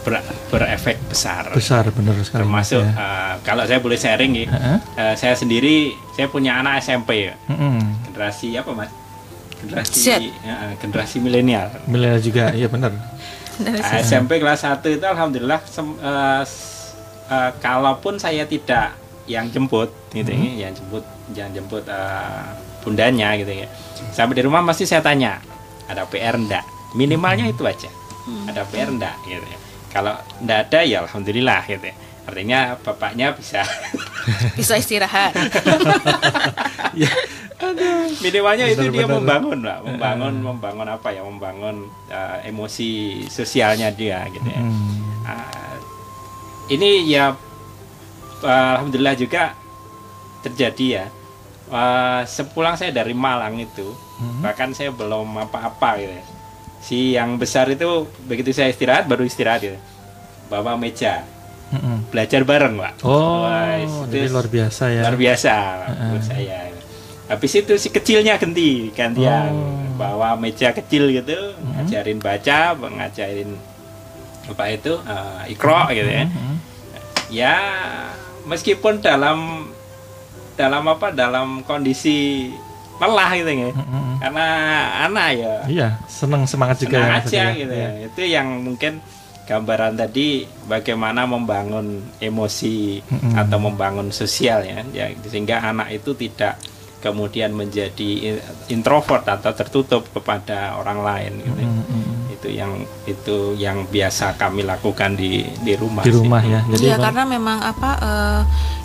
[0.01, 1.49] ber- berefek besar.
[1.51, 2.43] Besar benar sekali.
[2.43, 2.91] Mas, Termasuk ya.
[2.93, 4.77] eh, kalau saya boleh sharing ya, Heeh.
[4.95, 5.75] eh, saya sendiri
[6.11, 7.81] saya punya anak SMP ya, Mm-mm.
[8.05, 8.91] generasi apa mas?
[9.55, 10.07] Generasi Z.
[10.21, 11.67] eh, generasi milenial.
[11.85, 12.93] Milenial juga, iya benar.
[14.03, 15.97] SMP kelas 1 itu alhamdulillah sem-
[16.43, 16.93] s-
[17.25, 18.93] eh, kalaupun saya tidak
[19.25, 21.01] yang jemput gitu ya, yang jemput
[21.33, 22.45] yang jemput eh,
[22.83, 23.67] bundanya gitu ya.
[24.13, 25.41] Sampai di rumah masih saya tanya,
[25.89, 26.61] ada PR enggak?
[26.93, 27.89] Minimalnya itu aja.
[28.45, 29.57] Ada PR enggak gitu ya.
[29.89, 31.95] Kalau enggak ada ya alhamdulillah gitu ya.
[32.25, 33.61] Artinya bapaknya bisa
[34.57, 35.33] bisa istirahat
[36.97, 37.11] Ya.
[38.19, 39.79] minimalnya itu dia membangun Pak.
[39.85, 42.89] membangun membangun apa ya membangun eh, emosi
[43.29, 44.61] sosialnya dia gitu ya.
[45.23, 45.77] Ah,
[46.67, 47.31] ini ya
[48.41, 49.53] eh, alhamdulillah juga
[50.45, 51.05] terjadi ya
[51.65, 54.39] Eh, sepulang saya dari Malang itu Mhm.
[54.39, 56.25] bahkan saya belum apa-apa gitu ya.
[56.77, 57.89] si yang besar itu
[58.21, 59.73] begitu saya istirahat baru istirahat gitu
[60.45, 61.25] bawa meja
[61.67, 62.05] Mm-mm.
[62.07, 65.01] belajar bareng pak Oh, Wah, itu jadi luar biasa ya.
[65.01, 65.53] luar biasa
[65.89, 66.59] menurut saya
[67.25, 69.97] habis itu si kecilnya ganti gantian Oh.
[69.97, 73.57] bawa meja kecil gitu ngajarin baca ngajarin
[74.45, 76.55] apa itu eh, ikro gitu ya Mm-mm.
[77.33, 77.55] ya
[78.45, 79.65] meskipun dalam
[80.55, 82.49] dalam apa dalam kondisi
[82.95, 84.17] lelah gitu ya Mm-mm.
[84.17, 84.47] karena
[85.03, 87.47] anak ya Iya, senang semangat juga senang ya, aja maksudnya.
[87.53, 87.89] gitu Iya.
[87.91, 88.05] ya.
[88.07, 88.93] Itu yang mungkin
[89.45, 90.27] gambaran tadi
[90.65, 91.87] bagaimana membangun
[92.17, 93.35] emosi Mm-mm.
[93.35, 96.55] atau membangun sosial ya, ya sehingga anak itu tidak
[96.97, 101.61] kemudian menjadi in- introvert atau tertutup kepada orang lain gitu.
[101.61, 102.14] Mm-mm.
[102.45, 102.73] Itu yang
[103.09, 106.05] itu yang biasa kami lakukan di di rumah.
[106.05, 106.21] Di sih.
[106.21, 106.61] rumah ya.
[106.69, 108.41] Jadi Bang, karena memang apa eh,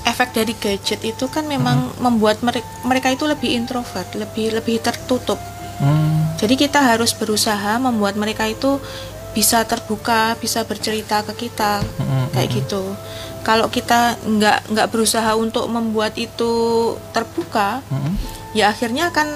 [0.09, 5.37] efek dari gadget itu kan memang membuat mereka mereka itu lebih introvert, lebih lebih tertutup.
[5.81, 8.81] Hmm, Jadi kita harus berusaha membuat mereka itu
[9.31, 12.35] bisa terbuka, bisa bercerita ke kita mm-mm.
[12.35, 12.83] kayak gitu.
[13.47, 16.53] Kalau kita nggak nggak berusaha untuk membuat itu
[17.15, 18.15] terbuka, Mm-mm.
[18.53, 19.31] ya akhirnya kan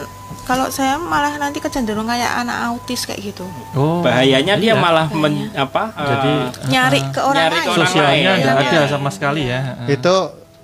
[0.44, 3.44] kalau saya malah nanti kecenderungan kayak anak autis kayak gitu.
[3.72, 4.74] Oh, Bahayanya dia iya.
[4.76, 5.90] malah men- apa?
[5.90, 6.32] eh, Jadi
[6.68, 7.68] Nyari ke orang Nyari ke lain.
[7.70, 8.40] orang sosialnya lain.
[8.40, 8.70] nggak Iya.
[8.70, 9.60] ada sama sekali ya.
[9.86, 10.14] Itu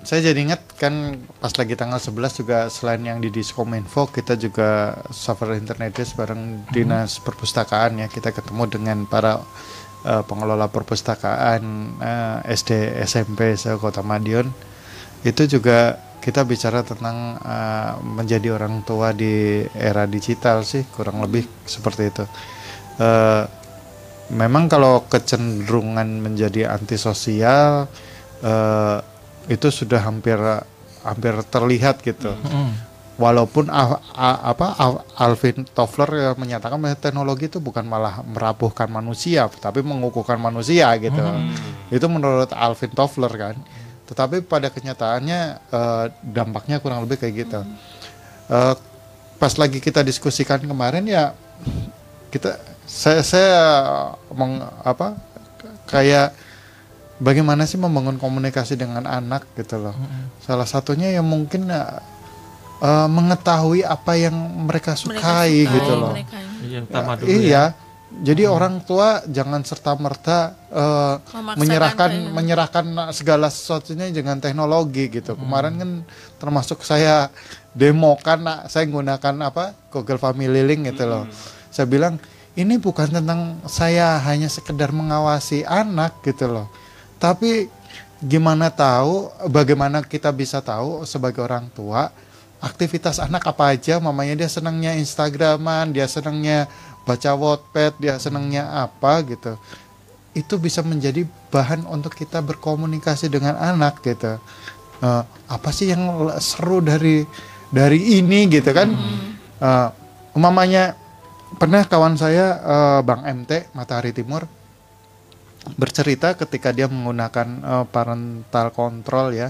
[0.01, 0.93] saya jadi ingat kan
[1.37, 4.69] pas lagi tanggal 11 juga selain yang di Diskominfo kita juga
[5.09, 9.37] suffer internet bareng dinas perpustakaan ya kita ketemu dengan para
[10.01, 11.61] eh, pengelola perpustakaan
[12.01, 12.71] eh, SD
[13.03, 14.49] SMP se Kota Madiun
[15.21, 21.45] itu juga kita bicara tentang eh, menjadi orang tua di era digital sih kurang lebih
[21.65, 22.25] seperti itu
[23.01, 23.43] Eh,
[24.29, 27.89] memang kalau kecenderungan menjadi antisosial
[28.39, 28.97] eh,
[29.49, 30.37] itu sudah hampir
[31.01, 32.29] hampir terlihat gitu.
[32.29, 32.71] Mm.
[33.17, 38.85] Walaupun a- a- apa Al- Alvin Toffler ya menyatakan bahwa teknologi itu bukan malah merapuhkan
[38.85, 41.21] manusia, tapi mengukuhkan manusia gitu.
[41.89, 43.55] Itu menurut Alvin Toffler kan.
[44.11, 45.39] Tetapi pada kenyataannya
[45.71, 47.63] eh, dampaknya kurang lebih kayak gitu.
[48.51, 48.75] Eh,
[49.39, 51.33] pas lagi kita diskusikan kemarin ya
[52.29, 53.55] kita saya saya
[54.35, 55.17] meng, apa
[55.89, 56.35] kayak
[57.17, 59.95] bagaimana sih membangun komunikasi dengan anak gitu loh.
[60.43, 61.99] Salah satunya yang mungkin eh,
[62.83, 64.35] eh, mengetahui apa yang
[64.67, 66.11] mereka sukai sukai, gitu loh.
[66.11, 67.49] mereka Iya, yang utama dulu iya.
[67.49, 67.65] ya.
[68.11, 72.85] Jadi orang tua jangan serta merta Memaksakan menyerahkan ke- menyerahkan
[73.15, 75.39] segala sesuatunya dengan teknologi gitu.
[75.39, 75.91] Kemarin kan
[76.35, 77.31] termasuk saya
[77.71, 81.23] demokan nah, saya menggunakan apa Google Family Link gitu loh.
[81.71, 82.19] Saya bilang
[82.59, 86.67] ini bukan tentang saya hanya sekedar mengawasi anak gitu loh.
[87.15, 87.71] Tapi
[88.21, 92.13] gimana tahu bagaimana kita bisa tahu sebagai orang tua
[92.61, 96.69] aktivitas anak apa aja mamanya dia senangnya Instagraman dia senangnya
[97.03, 99.57] baca Wattpad dia senangnya apa gitu.
[100.31, 104.39] Itu bisa menjadi bahan untuk kita berkomunikasi dengan anak gitu.
[105.01, 107.25] Eh, apa sih yang seru dari
[107.71, 108.93] dari ini gitu kan?
[109.61, 109.87] Eh,
[110.37, 110.95] umpamanya
[111.59, 114.47] pernah kawan saya eh, Bang MT Matahari Timur
[115.77, 119.49] bercerita ketika dia menggunakan eh, parental control ya.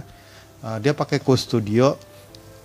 [0.62, 2.11] Eh, dia pakai Studio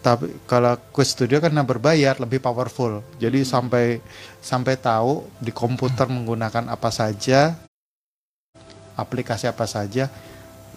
[0.07, 3.03] tapi kalau Quest Studio karena berbayar lebih powerful.
[3.19, 3.99] Jadi sampai
[4.39, 7.59] sampai tahu di komputer menggunakan apa saja
[8.95, 10.07] aplikasi apa saja.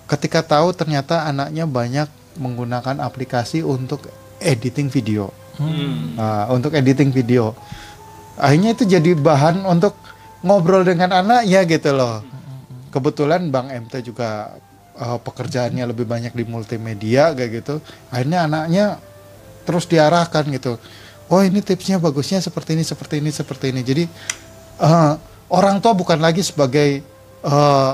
[0.10, 2.10] Ketika tahu ternyata anaknya banyak
[2.42, 4.10] menggunakan aplikasi untuk
[4.42, 5.30] editing video.
[5.62, 6.18] Hmm.
[6.18, 7.54] Nah, untuk editing video.
[8.34, 9.94] Akhirnya itu jadi bahan untuk
[10.42, 12.26] ngobrol dengan anaknya gitu loh.
[12.90, 14.58] Kebetulan Bang MT juga
[14.98, 17.78] eh, pekerjaannya lebih banyak di multimedia kayak gitu.
[18.10, 18.98] Akhirnya anaknya
[19.70, 20.82] terus diarahkan gitu
[21.30, 24.04] oh ini tipsnya bagusnya seperti ini seperti ini seperti ini jadi
[24.82, 25.14] eh,
[25.54, 27.06] orang tua bukan lagi sebagai
[27.46, 27.92] eh,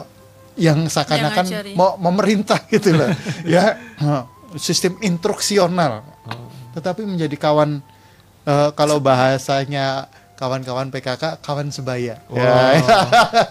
[0.55, 3.11] yang seakan-akan mau memerintah gitu loh
[3.43, 4.23] ya eh,
[4.55, 5.99] sistem instruksional
[6.71, 7.83] tetapi menjadi kawan
[8.47, 12.39] eh, kalau bahasanya kawan-kawan PKK kawan sebaya Wow.
[12.39, 12.71] ya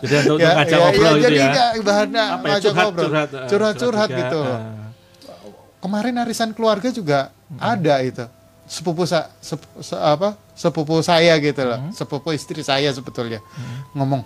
[0.00, 1.48] Jadi untuk, untuk ngajak ngobrol gitu jadi ya.
[1.52, 3.04] nggak bahan Apa ya, ngajak curhat, ngobrol.
[3.04, 4.60] curhat, curhat-curhat gitu eh.
[5.80, 7.20] kemarin arisan keluarga juga
[7.54, 8.24] ada itu
[8.64, 13.44] sepupu sa, sep- se- apa sepupu saya gitu loh sepupu istri saya sebetulnya
[13.92, 14.24] ngomong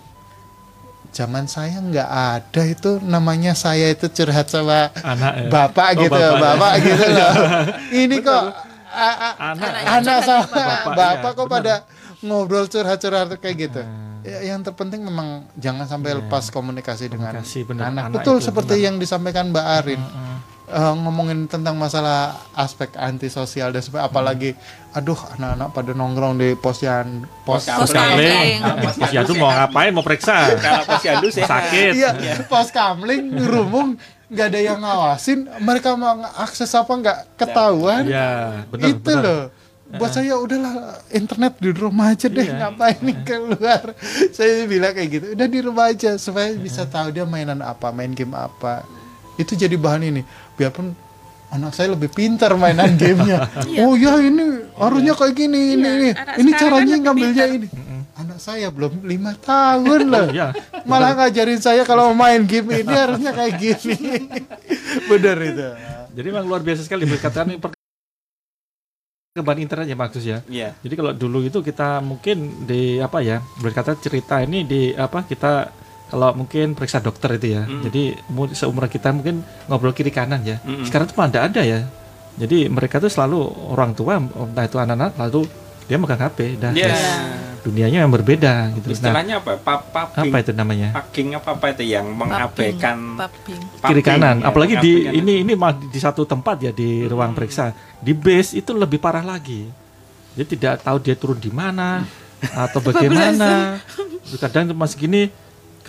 [1.09, 5.49] zaman saya nggak ada itu namanya saya itu curhat sama Anak ya.
[5.49, 6.85] bapak Oh, gitu bapak, bapak, ya.
[6.85, 7.31] gitu loh
[8.01, 8.43] ini kok
[8.87, 9.71] a- a- Anak.
[9.97, 11.53] anak sama Bapak, bapak, iya, kok benar.
[11.55, 11.73] pada
[12.21, 13.83] ngobrol curhat-curhat kayak gitu
[14.19, 17.87] Ya, yang terpenting memang jangan sampai lepas komunikasi, dengan Komunikasi, benar.
[17.87, 18.03] anak.
[18.03, 18.85] Anak Betul itu, seperti benar.
[18.85, 20.01] yang disampaikan Mbak Arin.
[20.69, 24.49] Eh, ngomongin tentang masalah aspek antisosial dan sebagainya apalagi
[24.91, 28.61] aduh anak-anak pada nongkrong di posyan pos Pos Kamling.
[28.61, 28.85] kamling.
[28.85, 29.89] Pos Yandu mau ngapain?
[29.89, 30.45] Mau periksa?
[30.55, 31.33] Kalau posyandu.
[31.33, 31.97] Sakit.
[31.97, 32.13] iya
[32.45, 33.97] pos kamling rumung
[34.29, 38.85] nggak ada yang ngawasin mereka mau akses apa nggak ketahuan Ya, benar.
[38.87, 39.25] itu benar.
[39.25, 39.41] loh
[39.89, 42.61] buat saya udahlah internet di rumah aja deh Iya.
[42.61, 43.97] ngapain nih keluar
[44.29, 48.13] saya bilang kayak gitu udah di rumah aja supaya bisa tahu dia mainan apa main
[48.13, 48.85] game apa
[49.39, 50.21] itu jadi bahan ini.
[50.59, 50.91] Biarpun
[51.49, 53.47] anak saya lebih pintar mainan gamenya.
[53.81, 56.09] Oh ya ini harusnya kayak gini ini ini.
[56.13, 57.67] anak ini caranya kan lebih ngambilnya ini.
[58.19, 60.27] Anak saya belum lima tahun loh.
[60.27, 60.51] Iya.
[60.83, 64.27] malah ngajarin saya kalau main game ini harusnya kayak gini.
[65.09, 65.67] Bener itu.
[66.19, 67.55] Jadi memang luar biasa sekali berkaitan
[69.39, 70.43] perkembangan internet ya Maksud ya.
[70.51, 70.75] Iya.
[70.83, 75.71] Jadi kalau dulu itu kita mungkin di apa ya berkata cerita ini di apa kita
[76.09, 77.63] kalau mungkin periksa dokter itu ya.
[77.65, 80.57] Jadi mu- seumuran kita mungkin ngobrol kiri kanan ya.
[80.59, 80.83] Mm-mm.
[80.83, 81.79] Sekarang tuh malah nggak ada ya.
[82.35, 83.39] Jadi mereka tuh selalu
[83.69, 85.45] orang tua entah itu anak-anak lalu
[85.85, 86.93] dia megang HP dan Iya.
[87.59, 88.87] dunianya yang berbeda gitu.
[88.87, 89.53] Nah, Istilahnya apa?
[89.55, 90.95] Papa apa itu namanya?
[90.95, 93.59] Paging apa apa itu yang mengabaikan Paping.
[93.83, 94.39] kiri kanan.
[94.39, 97.73] ya, Apalagi di ini ini mah di satu tempat ya di ruang periksa.
[97.97, 99.67] Di base itu lebih parah lagi.
[100.31, 102.07] Dia tidak tahu dia turun di mana
[102.39, 103.83] atau bagaimana.
[104.39, 105.27] Kadang cuma segini.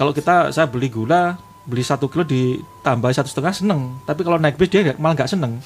[0.00, 1.36] Kalau kita saya beli gula
[1.68, 4.00] beli satu kilo ditambah satu setengah seneng.
[4.08, 5.60] Tapi kalau naik bis dia nggak- malah nggak seneng.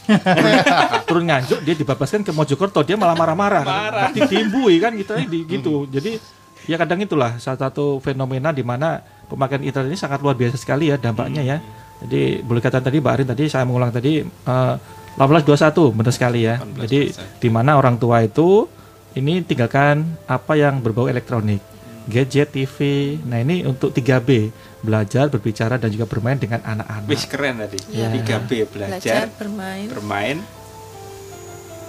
[1.08, 3.62] Turun nganjuk dia dibebaskan ke Mojokerto dia malah marah-marah.
[3.62, 4.08] Marah.
[4.10, 5.86] ditimbui kan gitu di gitu.
[5.86, 6.18] Jadi
[6.66, 10.90] ya kadang itulah salah satu fenomena di mana pemakaian internet ini sangat luar biasa sekali
[10.90, 11.56] ya dampaknya ya.
[12.02, 14.74] Jadi boleh kata tadi Mbak Arin tadi saya mengulang tadi eh,
[15.14, 16.58] 1821 benar sekali ya.
[16.58, 16.82] 1821.
[16.82, 17.00] jadi
[17.38, 18.66] di mana orang tua itu
[19.14, 21.62] ini tinggalkan apa yang berbau elektronik
[22.04, 22.76] gadget TV
[23.24, 27.80] nah ini untuk 3B belajar berbicara dan juga bermain dengan anak-anak Wis keren tadi.
[27.88, 28.12] Iya.
[28.12, 29.86] 3B Belajar, belajar, bermain.
[29.88, 30.36] bermain,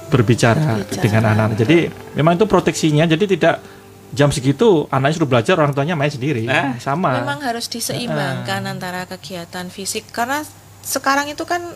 [0.07, 1.01] berbicara Berbicara.
[1.01, 1.57] dengan anak-anak.
[1.59, 1.77] Jadi
[2.15, 3.03] memang itu proteksinya.
[3.03, 3.59] Jadi tidak
[4.15, 6.45] jam segitu anaknya suruh belajar orang tuanya main sendiri.
[6.47, 6.77] Nah.
[6.79, 7.19] Sama.
[7.19, 10.45] Memang harus diseimbangkan antara kegiatan fisik karena
[10.79, 11.73] sekarang itu kan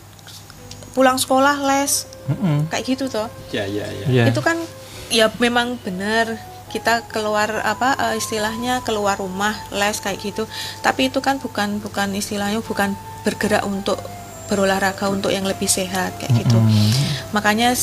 [0.90, 2.66] pulang sekolah les Mm-mm.
[2.66, 3.26] kayak gitu toh.
[3.50, 4.06] ya ya ya.
[4.08, 4.24] Iya.
[4.30, 4.56] Itu kan
[5.10, 6.38] ya memang benar
[6.70, 10.46] kita keluar apa eh, istilahnya keluar rumah les kayak gitu.
[10.80, 12.94] Tapi itu kan bukan bukan istilahnya bukan
[13.26, 14.00] bergerak untuk
[14.48, 16.58] berolahraga untuk yang lebih sehat kayak gitu.
[17.30, 17.74] Makanya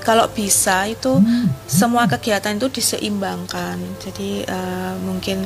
[0.00, 1.20] kalau bisa itu
[1.68, 3.76] semua kegiatan itu diseimbangkan.
[4.00, 5.44] Jadi eh, mungkin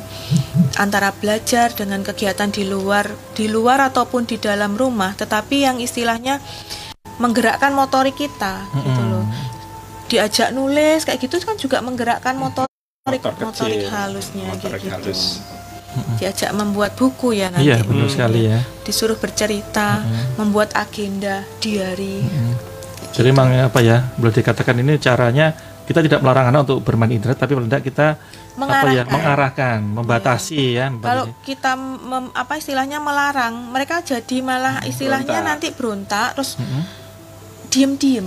[0.79, 6.43] antara belajar dengan kegiatan di luar di luar ataupun di dalam rumah tetapi yang istilahnya
[7.19, 9.25] menggerakkan motorik kita gitu loh.
[10.11, 12.35] Diajak nulis kayak gitu kan juga menggerakkan
[13.05, 15.23] motorik Motor motorik kecil, halusnya motorik gitu halus.
[16.17, 18.65] diajak membuat buku ya nanti Iya, benar sekali ya.
[18.81, 20.01] disuruh bercerita
[20.35, 22.25] membuat agenda diary
[23.13, 25.53] Jadi memang apa ya, boleh dikatakan ini caranya
[25.85, 28.25] kita tidak melarang anak untuk bermain internet, tapi paling tidak kita apa
[28.89, 29.07] ya, Mengarahkan.
[29.13, 30.87] mengarahkan, membatasi ya.
[30.97, 31.45] kalau membatasi.
[31.45, 35.51] kita mem- apa istilahnya melarang mereka jadi malah istilahnya Berontak.
[35.53, 36.57] nanti berontak terus
[37.69, 38.25] diem-diem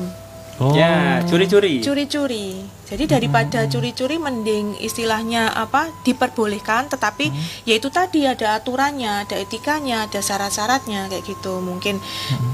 [0.61, 1.79] oh, Ya, curi-curi.
[1.81, 2.63] curi-curi.
[2.87, 7.27] Jadi daripada curi-curi mending istilahnya apa diperbolehkan tetapi
[7.67, 11.59] ya itu tadi ada aturannya ada etikanya ada syarat-syaratnya kayak gitu.
[11.59, 11.99] Mungkin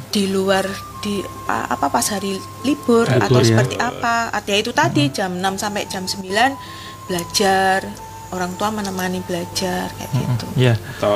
[0.10, 0.66] di luar
[1.06, 3.45] di apa, apa pas hari libur atau ya.
[3.45, 4.34] seperti apa.
[4.49, 6.26] Ya itu tadi jam 6 sampai jam 9
[7.06, 7.86] belajar
[8.34, 10.74] orang tua menemani belajar kayak gitu ya.
[10.98, 11.14] Atau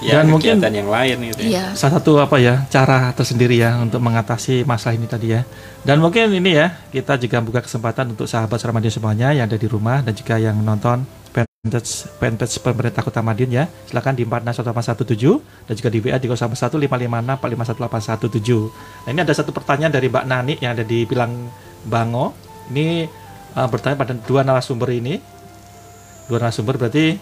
[0.00, 1.48] ya Dan mungkin- kegiatan yang lain gitu ya.
[1.50, 5.42] iya Salah satu apa ya cara tersendiri ya untuk mengatasi masalah ini tadi ya.
[5.82, 9.66] Dan mungkin ini ya kita juga buka kesempatan untuk sahabat Ramadan semuanya yang ada di
[9.66, 11.02] rumah dan juga yang menonton
[11.32, 13.64] fanpage fanpage pemerintah Kota Madiun ya.
[13.86, 18.70] Silakan di 46117 dan juga di WA di 011556451817.
[19.06, 21.50] Nah, ini ada satu pertanyaan dari Mbak Nani yang ada di Pilang
[21.82, 22.32] Bango.
[22.70, 23.06] Ini
[23.54, 25.18] uh, bertanya pada dua narasumber ini.
[26.30, 27.18] Dua narasumber berarti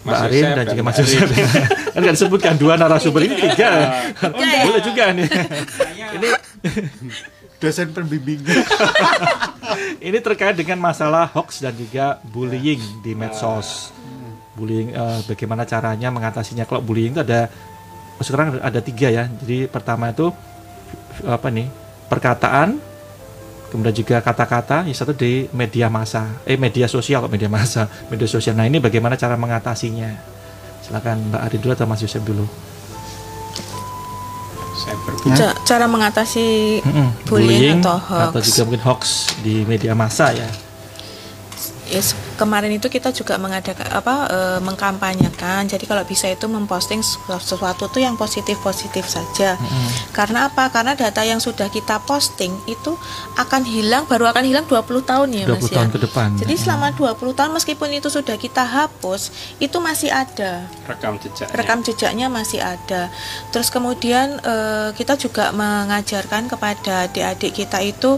[0.00, 1.28] Mbak Mas Arin Yosef dan juga Mbak Mas Yosef.
[1.94, 3.70] kan nggak disebutkan dua narasumber ini tiga.
[3.76, 4.62] ya.
[4.64, 5.28] Boleh juga nih.
[6.16, 6.28] ini
[7.60, 8.40] dosen pembimbing
[10.08, 13.92] ini terkait dengan masalah hoax dan juga bullying di medsos.
[14.56, 16.64] Bullying eh, bagaimana caranya mengatasinya?
[16.64, 17.52] Kalau bullying itu ada
[18.24, 19.28] sekarang ada tiga ya.
[19.28, 20.32] Jadi pertama itu
[21.28, 21.68] apa nih
[22.08, 22.80] perkataan,
[23.70, 28.26] kemudian juga kata-kata, yang satu di media massa, eh media sosial, kok media massa, media
[28.26, 28.52] sosial.
[28.52, 30.10] Nah ini bagaimana cara mengatasinya?
[30.82, 32.44] Silakan Mbak Ari dulu atau Mas Yosef dulu.
[34.74, 34.96] Saya
[35.36, 38.32] Ca- cara mengatasi Mm-mm, bullying atau hoax.
[38.32, 39.02] atau juga mungkin hoax
[39.38, 40.48] di media massa ya.
[41.86, 47.04] ya se- kemarin itu kita juga mengadakan apa eh, mengkampanyekan jadi kalau bisa itu memposting
[47.04, 49.60] sesu- sesuatu tuh yang positif positif saja
[50.16, 52.96] karena apa karena data yang sudah kita posting itu
[53.36, 56.28] akan hilang baru akan hilang 20 tahun ya 20 mas ya tahun ke depan.
[56.40, 59.28] jadi selama 20 tahun meskipun itu sudah kita hapus
[59.60, 61.48] itu masih ada rekam jejak.
[61.52, 63.10] rekam jejaknya masih ada.
[63.50, 68.16] Terus kemudian eh, kita juga mengajarkan kepada adik-adik kita itu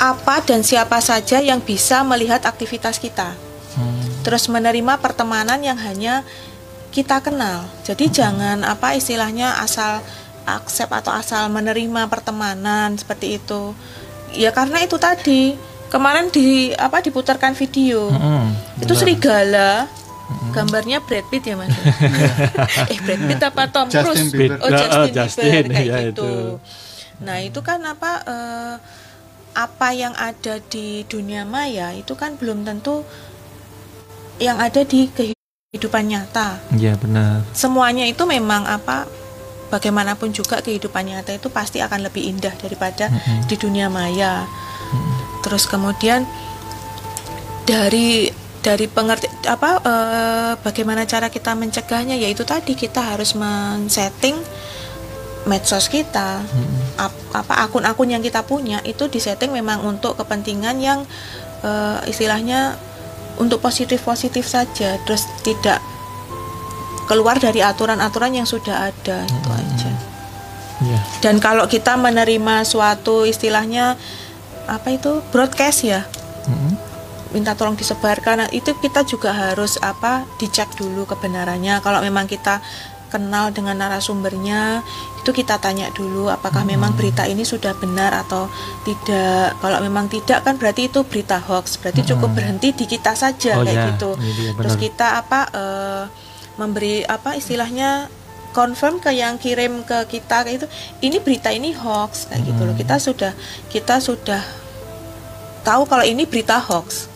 [0.00, 3.36] apa dan siapa saja yang bisa melihat aktivitas kita.
[3.76, 4.00] Hmm.
[4.24, 6.24] Terus menerima pertemanan yang hanya
[6.90, 7.68] kita kenal.
[7.84, 10.00] Jadi jangan apa istilahnya asal
[10.42, 13.76] aksep atau asal menerima pertemanan seperti itu.
[14.32, 15.54] Ya karena itu tadi
[15.86, 18.46] kemarin di apa diputarkan video Mm-mm,
[18.78, 18.96] itu benar.
[18.96, 19.70] serigala
[20.54, 21.74] gambarnya Brad Pitt ya mas
[22.94, 24.58] eh Brad Pitt apa Tom Justin Cruise Bieber.
[24.62, 26.30] oh Justin, Oh, Bieber Justin, kayak ya, gitu itu.
[27.18, 28.74] nah itu kan apa eh,
[29.54, 33.02] apa yang ada di dunia maya itu kan belum tentu
[34.40, 36.58] yang ada di kehidupan nyata.
[36.72, 37.44] Iya benar.
[37.52, 39.04] semuanya itu memang apa
[39.70, 43.06] bagaimanapun juga kehidupan nyata itu pasti akan lebih indah daripada
[43.46, 44.46] di dunia maya.
[45.46, 46.26] Terus kemudian
[47.64, 48.28] dari
[48.60, 54.36] dari pengerti apa eh, bagaimana cara kita mencegahnya yaitu tadi kita harus men-setting
[55.48, 56.44] medsos kita
[57.00, 61.00] ap- apa akun-akun yang kita punya itu disetting memang untuk kepentingan yang
[61.64, 62.76] eh, istilahnya
[63.40, 65.80] untuk positif-positif saja terus tidak
[67.08, 69.90] keluar dari aturan-aturan yang sudah ada itu aja.
[70.80, 71.00] Iya.
[71.20, 74.00] dan kalau kita menerima suatu istilahnya
[74.64, 76.06] apa itu broadcast ya?
[76.48, 76.72] Mm-mm.
[77.36, 81.78] minta tolong disebarkan nah, itu kita juga harus apa dicek dulu kebenarannya.
[81.78, 82.58] Kalau memang kita
[83.10, 84.86] kenal dengan narasumbernya
[85.20, 88.48] itu kita tanya dulu apakah memang berita ini sudah benar atau
[88.82, 89.52] tidak.
[89.60, 91.76] Kalau memang tidak kan berarti itu berita hoax.
[91.76, 94.10] Berarti cukup berhenti di kita saja Oh, kayak ya, gitu.
[94.16, 96.04] dia, terus kita apa eh,
[96.56, 98.08] memberi apa istilahnya
[98.50, 100.66] confirm ke yang kirim ke kita kayak itu
[101.04, 102.72] ini berita ini hoax kayak gitu loh.
[102.72, 103.32] Kita sudah
[103.68, 104.40] kita sudah
[105.60, 107.12] tahu kalau ini berita hoax.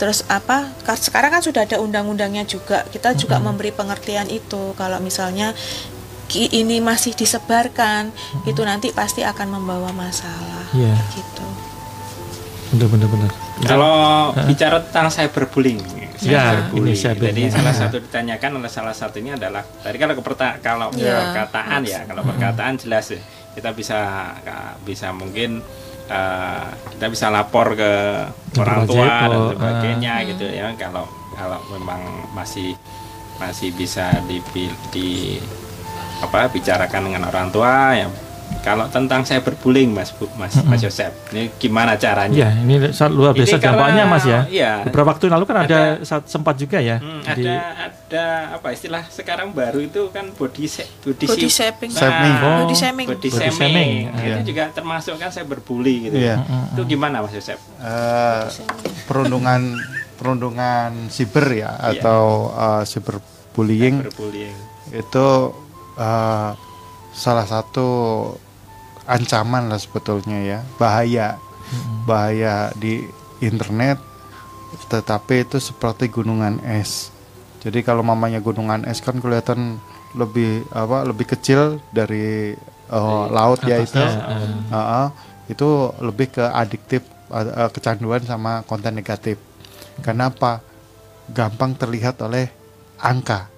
[0.00, 2.82] Terus apa ka- sekarang kan sudah ada undang-undangnya juga.
[2.88, 4.74] Kita juga memberi pengertian itu.
[4.74, 5.54] Kalau misalnya
[6.34, 8.08] ini masih disebarkan
[8.42, 10.96] itu nanti pasti akan membawa masalah Iya.
[11.12, 11.46] gitu
[12.72, 13.30] Benar benar benar.
[13.62, 13.94] Kalau
[14.48, 15.76] bicara tentang cyberbullying,
[16.24, 16.88] Ya, cyberbullying.
[16.88, 17.50] ini cyber- Jadi ya.
[17.52, 21.36] salah satu ditanyakan oleh salah satunya adalah tadi kalau keperta kalau Ya.
[21.36, 23.20] perkataan ya, kalau perkataan jelas ya,
[23.52, 23.98] kita bisa
[24.82, 25.60] bisa mungkin
[26.08, 27.92] eh, kita bisa lapor ke
[28.54, 30.72] orang tua dan sebagainya gitu ya.
[30.74, 32.00] Kalau kalau memang
[32.32, 32.72] masih
[33.36, 34.40] masih bisa di,
[34.88, 35.36] di
[36.22, 38.08] apa bicarakan dengan orang tua ya.
[38.62, 42.36] Kalau tentang cyberbullying Mas Bu- Mas Mas Yosep, ini gimana caranya?
[42.36, 42.78] Ya, ini
[43.10, 44.40] luar biasa Ini karena- dampaknya Mas ya.
[44.46, 44.72] iya.
[44.86, 47.00] Beberapa waktu lalu kan ada, Ada- sempat juga ya.
[47.00, 47.56] Hmm, di- ada
[47.88, 51.90] ada apa istilah sekarang baru itu kan body se- body, Body shaping.
[51.90, 52.34] Shaming.
[52.36, 53.06] Nah, Body shaming.
[53.08, 53.56] body Body shaming.
[53.56, 54.22] shaming, Nah.
[54.36, 56.16] Itu juga termasuk kan cyberbully gitu.
[56.20, 56.36] Iya.
[56.70, 57.56] Itu gimana Mas Yosep?
[57.80, 58.42] Eh,
[59.06, 59.74] perundungan
[60.14, 61.98] perundungan siber ya Iya.
[61.98, 64.56] atau eh, cyberbullying Cyberbullying.
[64.92, 65.26] itu
[65.96, 66.50] eh,
[67.12, 67.88] salah satu
[69.04, 70.58] ancaman lah sebetulnya ya.
[70.78, 71.36] Bahaya.
[72.04, 73.08] Bahaya di
[73.40, 73.98] internet
[74.88, 77.12] tetapi itu seperti gunungan es.
[77.64, 79.80] Jadi kalau mamanya gunungan es kan kelihatan
[80.12, 82.52] lebih apa lebih kecil dari
[82.92, 84.00] eh, laut ya itu.
[84.00, 84.52] eh.
[84.68, 85.06] Heeh,
[85.52, 85.68] itu
[86.00, 89.40] lebih ke adiktif eh, eh, kecanduan sama konten negatif.
[90.00, 90.60] Kenapa?
[91.32, 92.50] Gampang terlihat oleh
[92.98, 93.48] angka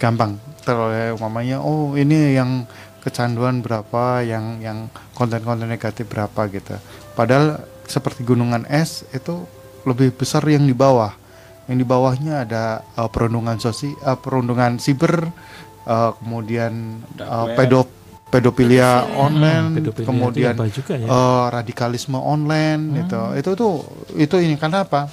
[0.00, 0.40] gampang.
[0.64, 2.64] Teroleh mamanya oh ini yang
[3.04, 6.80] kecanduan berapa yang yang konten-konten negatif berapa gitu.
[7.12, 9.44] Padahal seperti gunungan es itu
[9.84, 11.12] lebih besar yang di bawah.
[11.68, 15.28] Yang di bawahnya ada eh, perundungan sosi eh, perundungan siber
[15.84, 17.04] eh, kemudian
[17.56, 17.84] pedo
[18.32, 21.06] pedofilia online Hmm, pedofilia kemudian juga ya?
[21.06, 23.74] eh, radikalisme online itu itu tuh
[24.16, 24.56] itu ini.
[24.56, 25.12] Karena apa?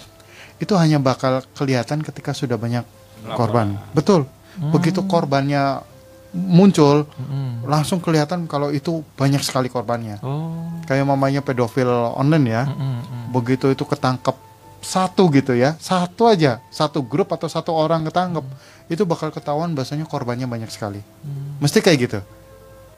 [0.64, 2.88] Itu hanya bakal kelihatan ketika sudah banyak
[3.36, 3.76] korban.
[3.92, 5.80] Betul begitu korbannya
[6.32, 7.68] muncul Mm-mm.
[7.68, 10.20] langsung kelihatan kalau itu banyak sekali korbannya.
[10.24, 10.64] Oh.
[10.88, 12.64] kayak mamanya pedofil online ya.
[12.68, 13.32] Mm-mm.
[13.36, 14.36] begitu itu ketangkep
[14.82, 15.76] satu gitu ya.
[15.80, 18.44] Satu aja satu grup atau satu orang ketangkep
[18.92, 21.04] itu bakal ketahuan bahasanya korbannya banyak sekali.
[21.60, 22.20] Mesti kayak gitu.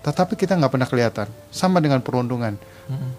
[0.06, 1.28] Tetapi kita nggak pernah kelihatan.
[1.50, 2.58] Sama dengan perundungan.
[2.90, 3.12] Mm-mm.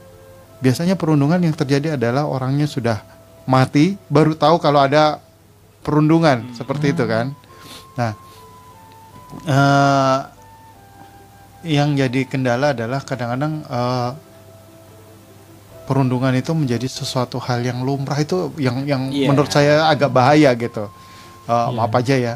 [0.63, 3.03] biasanya perundungan yang terjadi adalah orangnya sudah
[3.45, 5.21] mati baru tahu kalau ada
[5.85, 7.37] perundungan seperti itu kan.
[7.99, 8.17] Nah
[9.45, 10.19] eh,
[11.67, 14.11] yang jadi kendala adalah kadang-kadang eh,
[15.85, 19.29] perundungan itu menjadi sesuatu hal yang lumrah itu yang yang Iya.
[19.29, 20.89] menurut saya agak bahaya gitu
[21.45, 21.69] Eh, Iya.
[21.71, 22.35] maaf aja ya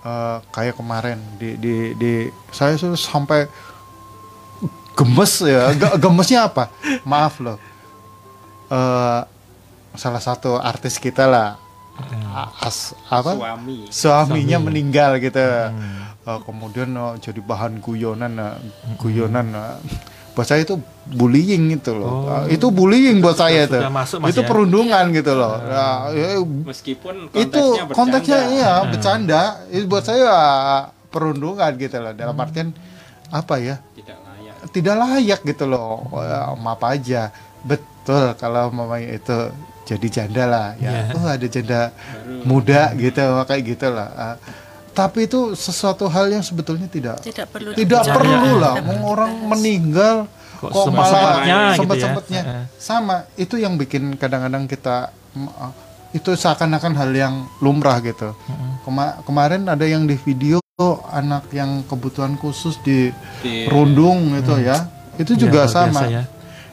[0.00, 2.12] Eh, kayak kemarin di di di
[2.48, 3.50] saya tuh sampai
[4.94, 6.70] gemes ya Ge- gemesnya apa
[7.02, 7.58] maaf loh
[8.68, 9.20] Eh,
[9.94, 11.58] salah satu artis kita lah
[12.30, 13.90] A- as apa Suami.
[13.90, 14.66] suaminya Suami.
[14.70, 16.14] meninggal gitu Hmm.
[16.28, 18.54] Eh, kemudian eh, jadi bahan guyonan eh,
[19.00, 19.76] guyonan eh.
[20.36, 20.76] buat saya itu
[21.08, 22.28] bullying itu loh.
[22.28, 22.44] Oh.
[22.44, 24.46] Eh, itu bullying buat saya itu masuk, Mas, itu ya?
[24.46, 25.56] perundungan gitu loh.
[25.56, 27.96] Nah, ya, Meskipun itu konteksnya bercanda.
[27.96, 29.42] konteksnya iya bercanda.
[29.72, 30.36] Itu buat saya
[31.08, 32.12] perundungan gitu loh.
[32.12, 32.76] Dalam artian
[33.32, 33.80] apa ya?
[33.96, 34.54] Tidak layak.
[34.68, 36.12] tidak layak gitu loh.
[36.12, 37.32] Wah, maaf aja.
[37.64, 39.48] Betul kalau mamanya itu
[39.88, 41.08] jadi janda lah ya.
[41.08, 41.16] Iya.
[41.16, 41.80] oh ada janda
[42.44, 44.08] muda gitu kayak gitu lah.
[44.12, 44.36] Ah,
[44.98, 48.18] tapi itu sesuatu hal yang sebetulnya tidak Tidak perlu tidak dibicarakan.
[48.18, 48.72] perlu lah.
[48.74, 50.16] Tidak mau perlu orang meninggal
[50.58, 51.46] Kok kok, malah
[51.78, 52.62] sempat-sempatnya gitu ya?
[52.76, 55.14] sama itu yang bikin kadang-kadang kita
[56.10, 58.34] itu seakan-akan hal yang lumrah gitu.
[58.82, 60.58] Kema- kemarin ada yang di video
[61.06, 64.82] anak yang kebutuhan khusus di Di- perundung itu ya.
[65.14, 66.00] Itu Iya, juga luar sama.
[66.00, 66.22] biasa ya.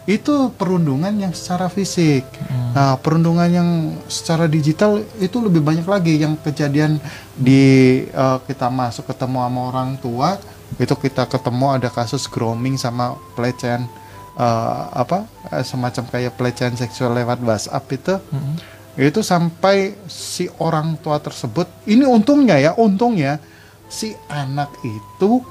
[0.06, 2.72] Itu perundungan yang secara fisik Hmm.
[2.78, 3.70] nah perundungan yang
[4.06, 7.02] secara digital itu lebih banyak lagi yang kejadian
[7.34, 7.64] di
[8.06, 10.38] eh, kita masuk ketemu sama orang tua
[10.78, 13.90] itu kita ketemu ada kasus grooming sama pelecehan
[14.38, 18.56] eh, apa eh, semacam kayak pelecehan seksual lewat WhatsApp itu Mm-mm.
[18.96, 23.42] itu sampai si orang tua tersebut ini untungnya ya untungnya
[23.90, 25.42] si anak itu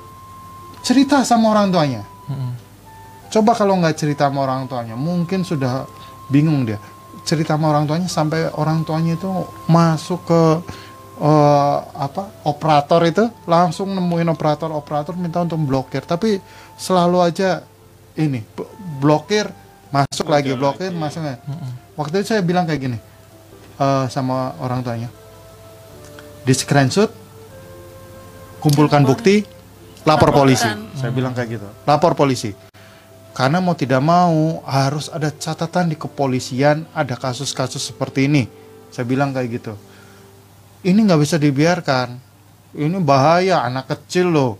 [0.81, 2.53] cerita sama orang tuanya Mm-mm.
[3.31, 5.89] Coba kalau nggak cerita sama orang tuanya mungkin sudah
[6.29, 6.81] bingung dia.
[7.25, 9.29] Cerita sama orang tuanya sampai orang tuanya itu
[9.69, 10.43] masuk ke
[11.21, 16.05] eh, apa operator itu langsung nemuin operator operator minta untuk blokir.
[16.05, 16.41] Tapi
[16.77, 17.65] selalu aja
[18.21, 18.45] ini
[19.01, 19.49] blokir
[19.95, 21.39] masuk lagi blokir masuk lagi.
[21.95, 22.99] waktu itu saya bilang kayak gini
[23.81, 25.09] eh, sama orang tuanya.
[26.45, 27.09] Di screenshot
[28.61, 29.45] kumpulkan bukti
[30.05, 30.69] lapor polisi.
[30.93, 31.69] Saya bilang kayak gitu.
[31.89, 32.74] Lapor polisi
[33.35, 38.47] karena mau tidak mau harus ada catatan di kepolisian ada kasus-kasus seperti ini
[38.95, 39.75] saya bilang kayak gitu
[40.87, 42.17] ini nggak bisa dibiarkan
[42.79, 44.53] ini bahaya anak kecil loh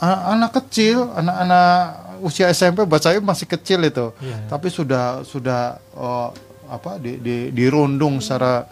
[0.00, 4.12] anak kecil anak-anak usia SMP buat saya masih kecil itu.
[4.20, 4.48] Iya.
[4.48, 6.28] Tapi sudah sudah eh,
[6.66, 8.64] apa di, di dirundung secara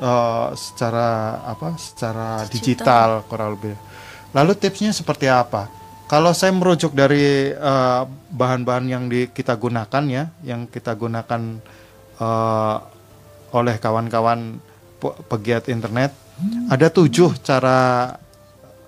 [0.00, 1.76] eh, secara apa?
[1.76, 3.76] secara digital kurang lebih.
[4.32, 5.68] Lalu tipsnya seperti apa?
[6.12, 8.02] Kalau saya merujuk dari eh,
[8.36, 11.40] bahan-bahan yang di, kita gunakan ya, yang kita gunakan
[12.20, 12.76] eh,
[13.52, 14.60] oleh kawan-kawan
[15.00, 16.12] pe- pegiat internet,
[16.68, 18.12] ada tujuh cara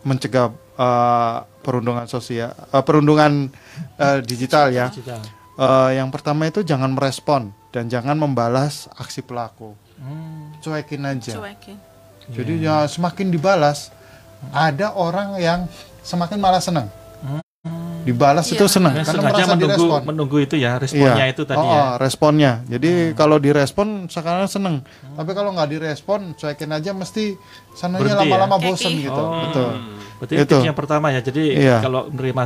[0.04, 3.48] mencegah eh, perundungan sosial, eh, perundungan
[3.96, 4.92] eh, digital ya.
[4.92, 5.24] Digital.
[5.56, 10.52] Eh, yang pertama itu jangan merespon dan jangan membalas aksi pelaku, Hmm.
[10.60, 11.40] cuekin aja.
[11.40, 11.78] Cuekin.
[12.28, 13.88] Jadi ya semakin dibalas,
[14.52, 15.64] ada orang yang
[16.04, 16.92] semakin malah senang.
[18.04, 18.54] Dibalas Iya.
[18.54, 20.00] itu senang Ya, karena sengaja merasa menunggu direspon.
[20.04, 21.32] menunggu itu ya responnya Iya.
[21.32, 21.72] itu tadi Oh, ya.
[21.74, 22.52] oh, responnya.
[22.66, 24.76] Jadi kalau direspon sekarang seneng.
[25.10, 27.34] Tapi kalau nggak direspon, cuekin aja mesti
[27.72, 28.30] sananya Berhenti ya?
[28.30, 29.16] lama-lama bosen gitu.
[29.16, 29.40] Oh.
[29.42, 29.70] Betul.
[30.14, 30.56] Berarti Itu.
[30.62, 31.20] yang pertama ya.
[31.20, 31.80] Jadi Iya.
[31.80, 32.42] kalau menerima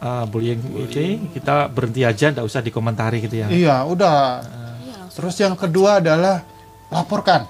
[0.00, 1.00] uh, bullying itu
[1.30, 3.46] kita berhenti aja, nggak usah dikomentari gitu ya.
[3.46, 4.16] Iya, udah.
[4.42, 5.14] Iya langsung.
[5.14, 6.40] Terus yang kedua adalah
[6.88, 7.44] laporkan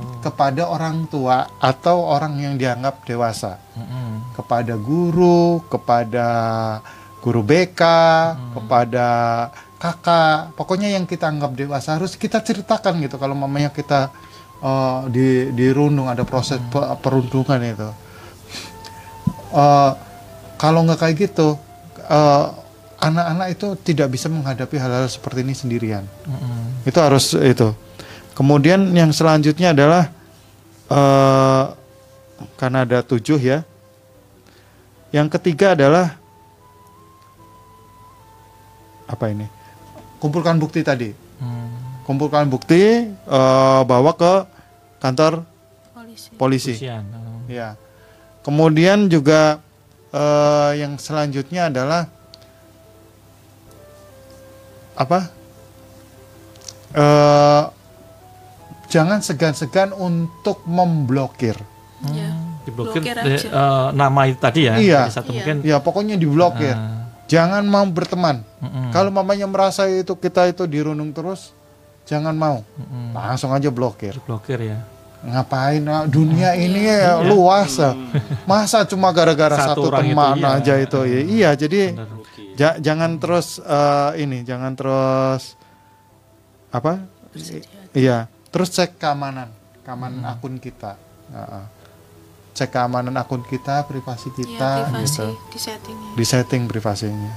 [0.00, 0.24] Oh.
[0.24, 3.60] kepada orang tua atau orang yang dianggap dewasa.
[3.76, 4.32] Mm-mm.
[4.32, 6.26] kepada guru, kepada
[7.20, 7.82] guru BK,
[8.56, 9.06] kepada
[9.76, 13.20] kakak, pokoknya yang kita anggap dewasa harus kita ceritakan gitu.
[13.20, 14.08] Kalau mamanya kita
[14.60, 17.88] eh, di dirundung ada proses pe- perundungan itu.
[19.52, 19.92] Eh,
[20.56, 21.56] kalau nggak kayak gitu,
[22.08, 22.46] eh,
[23.00, 26.04] anak-anak itu tidak bisa menghadapi hal-hal seperti ini sendirian.
[26.24, 26.84] Mm-mm.
[26.88, 27.72] Itu harus itu.
[28.34, 30.04] Kemudian yang selanjutnya adalah
[30.90, 31.64] eh
[32.56, 33.64] karena ada tujuh ya.
[35.10, 36.14] Yang ketiga adalah
[39.10, 39.46] apa ini?
[40.22, 41.10] Kumpulkan bukti tadi.
[41.42, 42.04] Hmm.
[42.06, 44.34] Kumpulkan bukti eh, bawa ke
[45.02, 45.42] kantor
[45.96, 46.28] Polisi.
[46.36, 46.74] polisi.
[46.78, 47.04] Kesian.
[47.10, 47.42] Oh.
[47.50, 47.74] Ya.
[48.46, 49.58] Kemudian juga
[50.14, 52.06] eh, yang selanjutnya adalah
[54.94, 55.20] apa?
[56.94, 57.62] Eh,
[58.90, 61.54] jangan segan-segan untuk memblokir.
[62.02, 62.34] Iya.
[62.60, 63.48] Diblokir Blokir eh, aja.
[63.48, 64.74] eh, nama itu tadi ya.
[64.76, 65.00] Iya.
[65.08, 65.36] Satu Iya.
[65.40, 65.56] mungkin.
[65.62, 66.74] Ya pokoknya diblokir.
[66.74, 68.42] Ah, Jangan mau berteman.
[68.58, 68.90] mm-mm.
[68.90, 71.54] Kalau mamanya merasa itu kita itu dirundung terus,
[72.02, 72.66] jangan mau.
[72.74, 73.14] Mm-mm.
[73.14, 74.12] Langsung aja blokir.
[74.12, 74.78] Diblokir ya.
[75.20, 75.84] Ngapain?
[75.86, 77.78] ah, Dunia ini ya luas.
[77.78, 77.94] ah.
[78.44, 80.48] Masa cuma gara-gara Satu satu, orang itu, teman iya.
[80.58, 81.00] aja itu?
[81.02, 81.80] Ya, iya, jadi.
[82.58, 85.54] Ja- jangan terus eh, ini, jangan terus
[86.68, 87.06] apa?
[87.90, 89.48] Iya, terus cek keamanan,
[89.80, 90.32] keamanan Hmm.
[90.32, 90.98] akun kita.
[91.30, 91.64] Heeh.
[92.52, 95.26] Cek keamanan akun kita, privasi Iya, kita, privasi gitu.
[95.48, 96.10] di settingnya.
[96.12, 97.32] Di setting privasinya.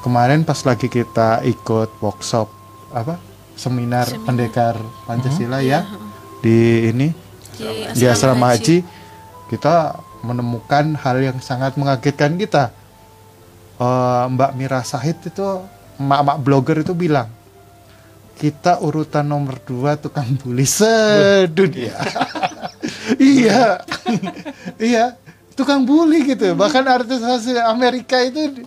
[0.00, 2.48] Kemarin pas lagi kita ikut workshop
[2.90, 3.16] apa?
[3.54, 4.24] Seminar, Seminar.
[4.26, 4.74] pendekar
[5.06, 5.96] Pancasila Iya, ya
[6.40, 6.56] di
[6.90, 7.08] ini
[7.54, 8.82] Di di asrama haji
[9.46, 12.74] kita menemukan hal yang sangat mengagetkan kita.
[13.74, 15.44] Eh, Mbak Mira Sahid itu
[15.96, 17.30] emak-emak blogger itu bilang
[18.34, 21.94] kita urutan nomor dua tukang bully sedunia.
[23.18, 23.78] iya,
[24.78, 25.04] iya
[25.54, 26.52] tukang bully gitu.
[26.58, 28.66] Bahkan artis asli Amerika itu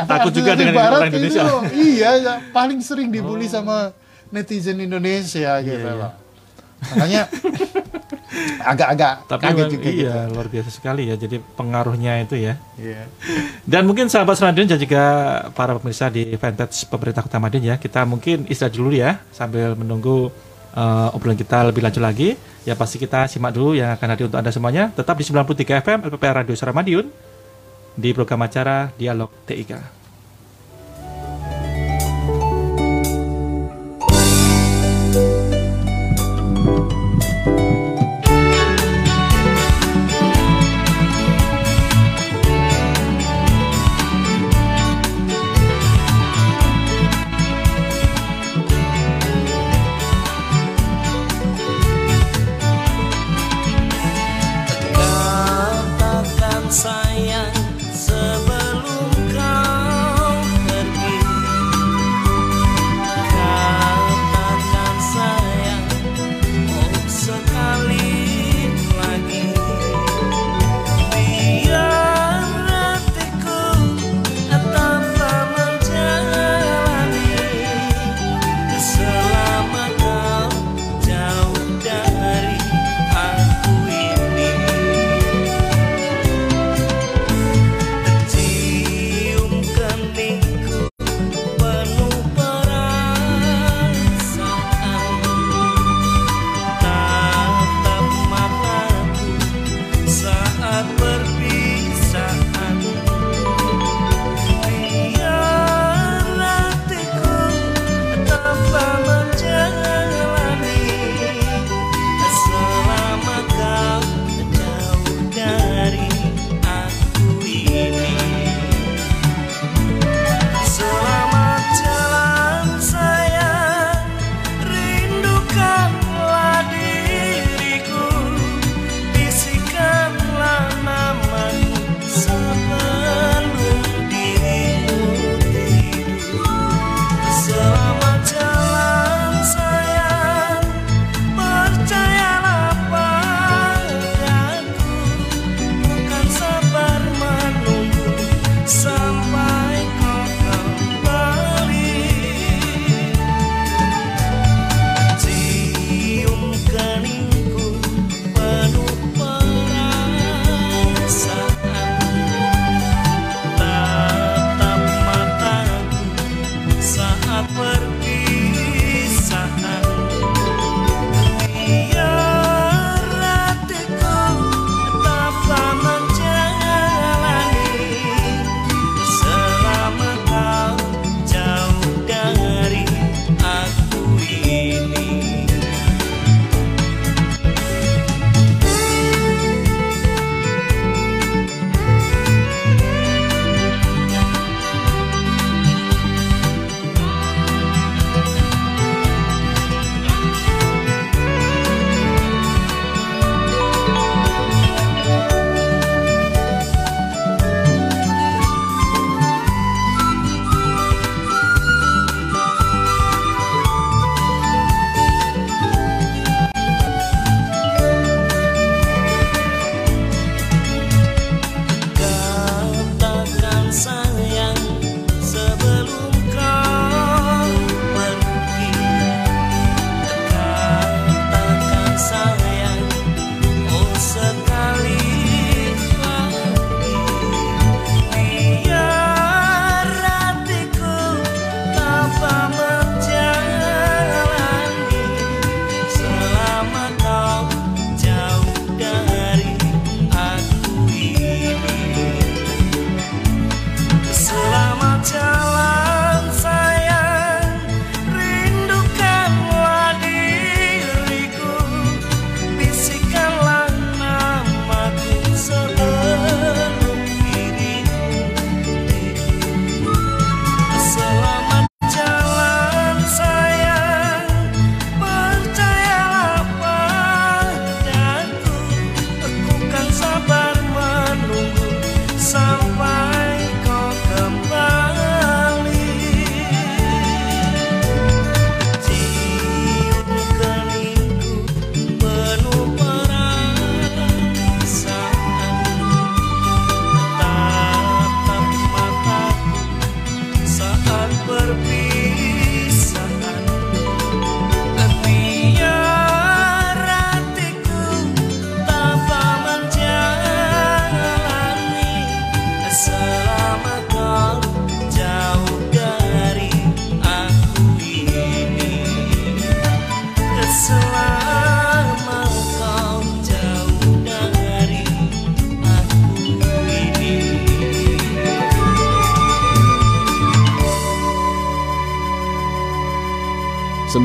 [0.00, 1.42] Takut juga dengan barat orang Indonesia.
[1.44, 3.92] itu, iya, ya, paling sering dibully sama
[4.32, 5.98] netizen Indonesia gitu iya.
[5.98, 6.12] loh.
[6.80, 7.28] Makanya
[8.60, 10.32] agak-agak Tapi kaget juga iya gitu.
[10.36, 11.14] luar biasa sekali ya.
[11.18, 12.54] Jadi pengaruhnya itu ya.
[12.78, 13.04] Iya.
[13.66, 15.02] Dan mungkin sahabat Seradin dan juga
[15.52, 20.30] para pemirsa di fanpage pemerintah Kota Madiun ya, kita mungkin istirahat dulu ya sambil menunggu
[20.72, 22.38] eh, obrolan kita lebih lanjut lagi.
[22.64, 24.92] Ya pasti kita simak dulu yang akan hadir untuk Anda semuanya.
[24.92, 27.08] Tetap di 93 FM LPPR Radio Suara Madiun
[27.96, 29.99] di program acara Dialog TIK.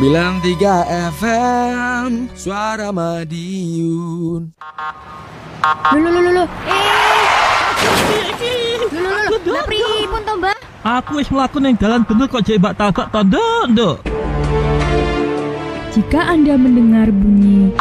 [0.06, 4.54] 93 FM Suara Madiun
[5.98, 6.46] Lho lho lho lho.
[6.46, 7.26] Eh.
[8.94, 9.38] Lho lho lho.
[9.50, 10.58] Lah pripun to, Mbak?
[10.86, 12.78] Aku wis mlaku ning dalan bener kok jek mbak
[13.10, 14.06] tondo, Nduk.
[15.98, 17.74] Jika Anda mendengar bunyi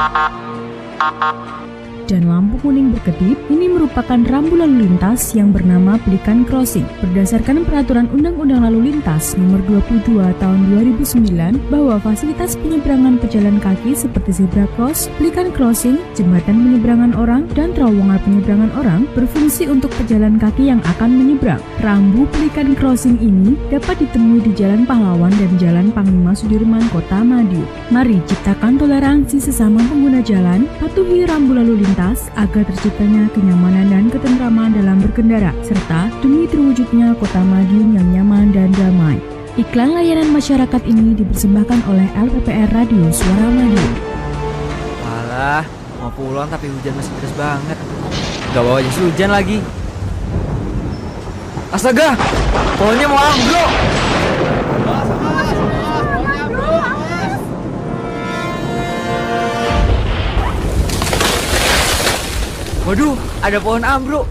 [2.04, 6.84] dan lampu kuning berkedip, ini merupakan rambu lalu lintas yang bernama Pelikan Crossing.
[7.00, 10.60] Berdasarkan Peraturan Undang-Undang Lalu Lintas Nomor 22 Tahun
[11.00, 17.72] 2009 bahwa fasilitas penyeberangan pejalan kaki seperti zebra cross, pelikan crossing, jembatan penyeberangan orang, dan
[17.72, 21.60] terowongan penyeberangan orang berfungsi untuk pejalan kaki yang akan menyeberang.
[21.80, 27.66] Rambu pelikan crossing ini dapat ditemui di Jalan Pahlawan dan Jalan Panglima Sudirman, Kota Madiun.
[27.88, 34.74] Mari ciptakan toleransi sesama pengguna jalan, patuhi rambu lalu lintas agar terciptanya kenyamanan dan ketentraman
[34.74, 39.22] dalam berkendara, serta demi terwujudnya Kota Madiun yang nyaman dan damai.
[39.54, 43.92] Iklan layanan masyarakat ini dipersembahkan oleh LPPR Radio Suara Madiun.
[45.06, 45.62] Alah,
[46.02, 47.78] mau pulang tapi hujan masih deras banget.
[48.50, 49.58] Gak bawa jas hujan lagi.
[51.70, 52.18] Astaga,
[52.74, 53.70] pohonnya mau ambruk.
[62.84, 64.28] Waduh, ada pohon ambruk.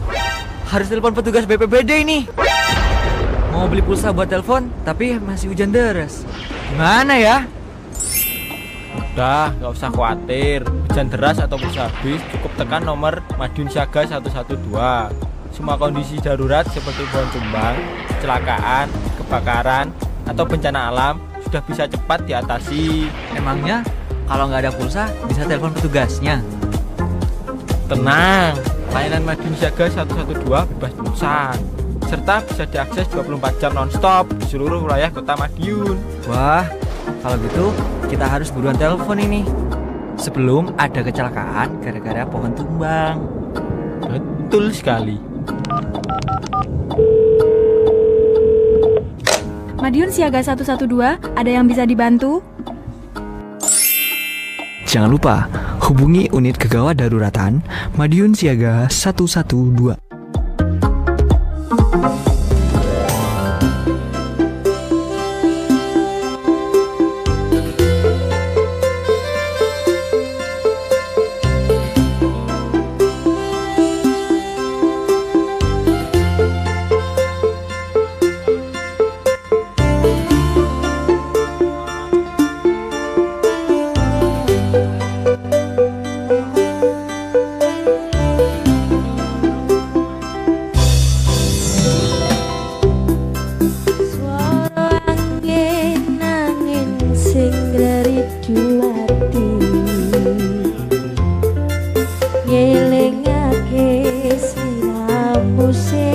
[0.70, 2.30] Harus telepon petugas BPBD ini.
[3.50, 6.22] Mau beli pulsa buat telepon, tapi masih hujan deras.
[6.70, 7.50] Gimana ya?
[8.94, 10.62] Udah, nggak usah khawatir.
[10.86, 14.54] Hujan deras atau pulsa habis, cukup tekan nomor Madiun Siaga 112.
[15.50, 18.86] Semua kondisi darurat seperti pohon tumbang, kecelakaan,
[19.18, 19.90] kebakaran,
[20.30, 23.10] atau bencana alam sudah bisa cepat diatasi.
[23.34, 23.82] Emangnya
[24.30, 26.38] kalau nggak ada pulsa bisa telepon petugasnya?
[27.84, 28.56] Tenang,
[28.96, 31.52] layanan Madiun Siaga 112 bebas pulsa
[32.08, 36.00] serta bisa diakses 24 jam nonstop di seluruh wilayah kota Madiun.
[36.30, 36.64] Wah,
[37.20, 37.76] kalau gitu
[38.08, 39.44] kita harus buruan telepon ini
[40.16, 43.18] sebelum ada kecelakaan gara-gara pohon tumbang.
[44.06, 45.18] Betul sekali.
[49.84, 50.88] Madiun Siaga 112,
[51.36, 52.40] ada yang bisa dibantu?
[54.88, 55.50] Jangan lupa
[55.84, 57.60] hubungi unit kegawat daruratan
[58.00, 60.13] Madiun Siaga 112.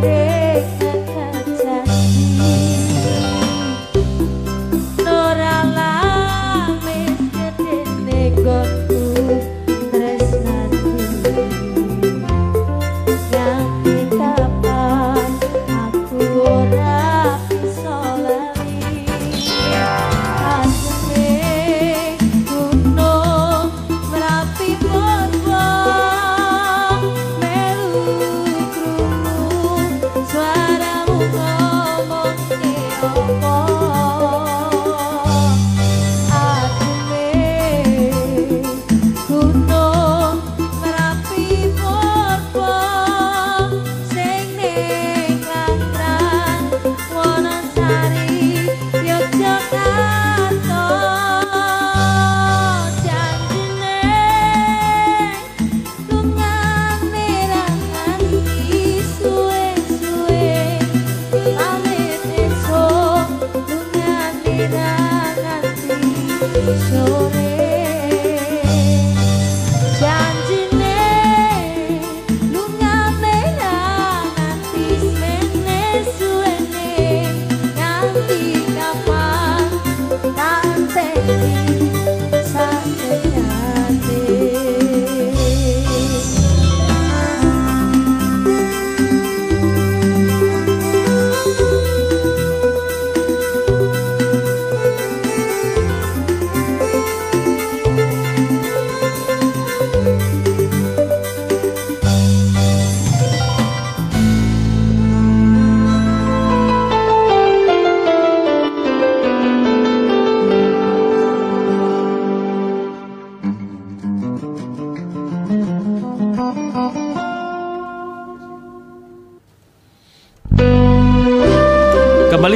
[0.00, 0.21] Yeah.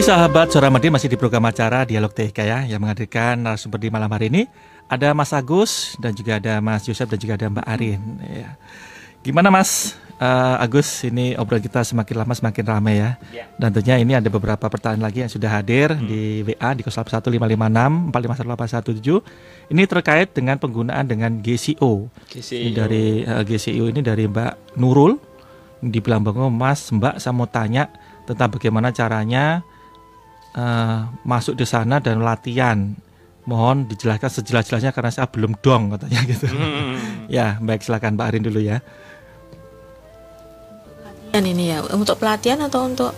[0.07, 4.07] Sahabat Suara Madi masih di program acara Dialog TK ya yang menghadirkan narasumber di malam
[4.07, 4.47] hari ini
[4.87, 8.01] ada Mas Agus dan juga ada Mas Yusuf dan juga ada Mbak Arin.
[8.23, 8.55] Ya.
[9.27, 11.05] Gimana Mas Eh, Agus?
[11.05, 13.21] Ini obrolan kita semakin lama semakin ramai ya.
[13.37, 13.45] Ya.
[13.61, 19.21] Dan tentunya ini ada beberapa pertanyaan lagi yang sudah hadir di WA di 01556 451817.
[19.77, 22.09] Ini terkait dengan penggunaan dengan GCO.
[22.33, 22.57] GCO.
[22.57, 25.21] Ini dari eh, GCO ini dari Mbak Nurul
[25.85, 27.93] dibilang bangun Mas Mbak saya mau tanya
[28.25, 29.61] tentang bagaimana caranya
[30.57, 32.97] eh, masuk di sana dan latihan.
[33.45, 36.51] Mohon dijelaskan sejelas-jelasnya karena saya belum dong katanya gitu.
[36.51, 36.99] Hmm.
[37.31, 38.83] ya, baik silakan Mbak Arin dulu ya.
[41.31, 43.13] Dan ini ya untuk pelatihan atau untuk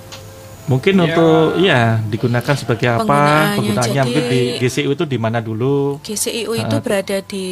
[0.69, 1.05] Mungkin Ya.
[1.09, 3.01] untuk ya digunakan sebagai apa?
[3.01, 5.97] Penggunaannya, Penggunaannya mungkin di GCU itu di mana dulu?
[6.05, 6.85] GCIU itu Ah.
[6.85, 7.47] berada di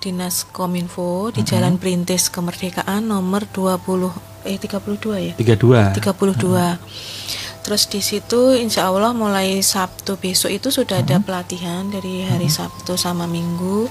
[0.00, 1.50] Dinas Kominfo di Mm-hmm.
[1.52, 5.32] Jalan Perintis Kemerdekaan nomor 20 eh 32 ya.
[5.36, 5.92] 32.
[5.92, 6.80] 32.
[7.62, 12.98] Terus di situ insya Allah mulai Sabtu besok itu sudah ada pelatihan dari hari Sabtu
[12.98, 13.86] sama Minggu.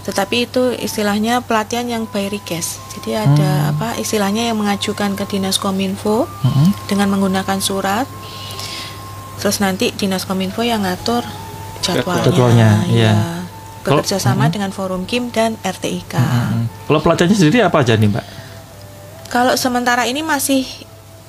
[0.00, 2.78] Tetapi itu istilahnya pelatihan yang by request.
[2.94, 6.70] Jadi ada apa istilahnya yang mengajukan ke Dinas Kominfo Mm-mm.
[6.86, 8.06] dengan menggunakan surat.
[9.38, 11.26] Terus nanti Dinas Kominfo yang ngatur
[11.80, 12.24] jadwalnya.
[12.24, 12.92] Jadwalnya, ya.
[12.92, 13.14] iya.
[13.80, 14.52] Bekerja sama Mhm.
[14.52, 16.12] dengan Forum Kim dan RTIK.
[16.12, 16.68] Mm.
[16.84, 18.26] Kalau pelatihannya sendiri apa aja nih Mbak?
[19.32, 20.68] Kalau sementara ini masih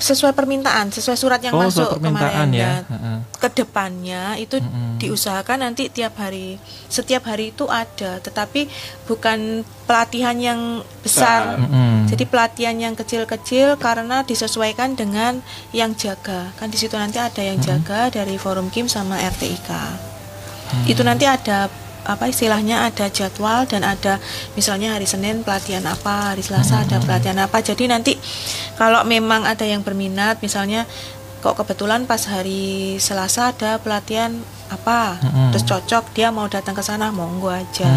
[0.01, 2.71] sesuai permintaan, sesuai surat yang oh, masuk permintaan kemarin ya.
[2.89, 3.21] ya.
[3.37, 4.57] Ke depannya itu
[4.97, 6.57] diusahakan nanti tiap hari,
[6.89, 8.65] setiap hari itu ada, tetapi
[9.05, 11.61] bukan pelatihan yang besar.
[11.61, 12.09] Mm-mm.
[12.09, 16.49] Jadi pelatihan yang kecil-kecil karena disesuaikan dengan yang jaga.
[16.57, 19.69] Kan di situ nanti ada yang jaga dari Forum Kim sama RTIK.
[20.89, 21.69] Itu nanti ada
[22.13, 24.19] apa istilahnya ada jadwal dan ada
[24.53, 27.63] misalnya hari Senin pelatihan apa, hari Selasa ada pelatihan apa.
[27.63, 28.13] Jadi nanti
[28.75, 30.83] kalau memang ada yang berminat misalnya
[31.41, 34.29] kok kebetulan pas hari Selasa ada pelatihan
[34.71, 35.51] apa, Mm-mm.
[35.51, 37.89] terus cocok dia mau datang ke sana monggo aja.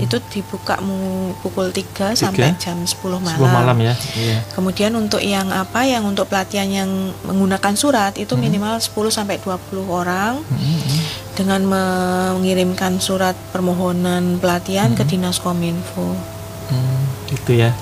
[0.00, 3.36] Itu dibuka mu pukul 3 sampai jam 10 malam.
[3.36, 3.94] 10 malam ya.
[4.16, 4.40] Iya.
[4.56, 6.88] Kemudian untuk yang apa yang untuk pelatihan yang
[7.28, 9.60] menggunakan surat itu minimal 10 sampai 20
[9.92, 10.40] orang
[11.40, 16.12] dengan mengirimkan surat permohonan pelatihan ke Dinas Kominfo.
[16.68, 17.72] Hmm, gitu ya.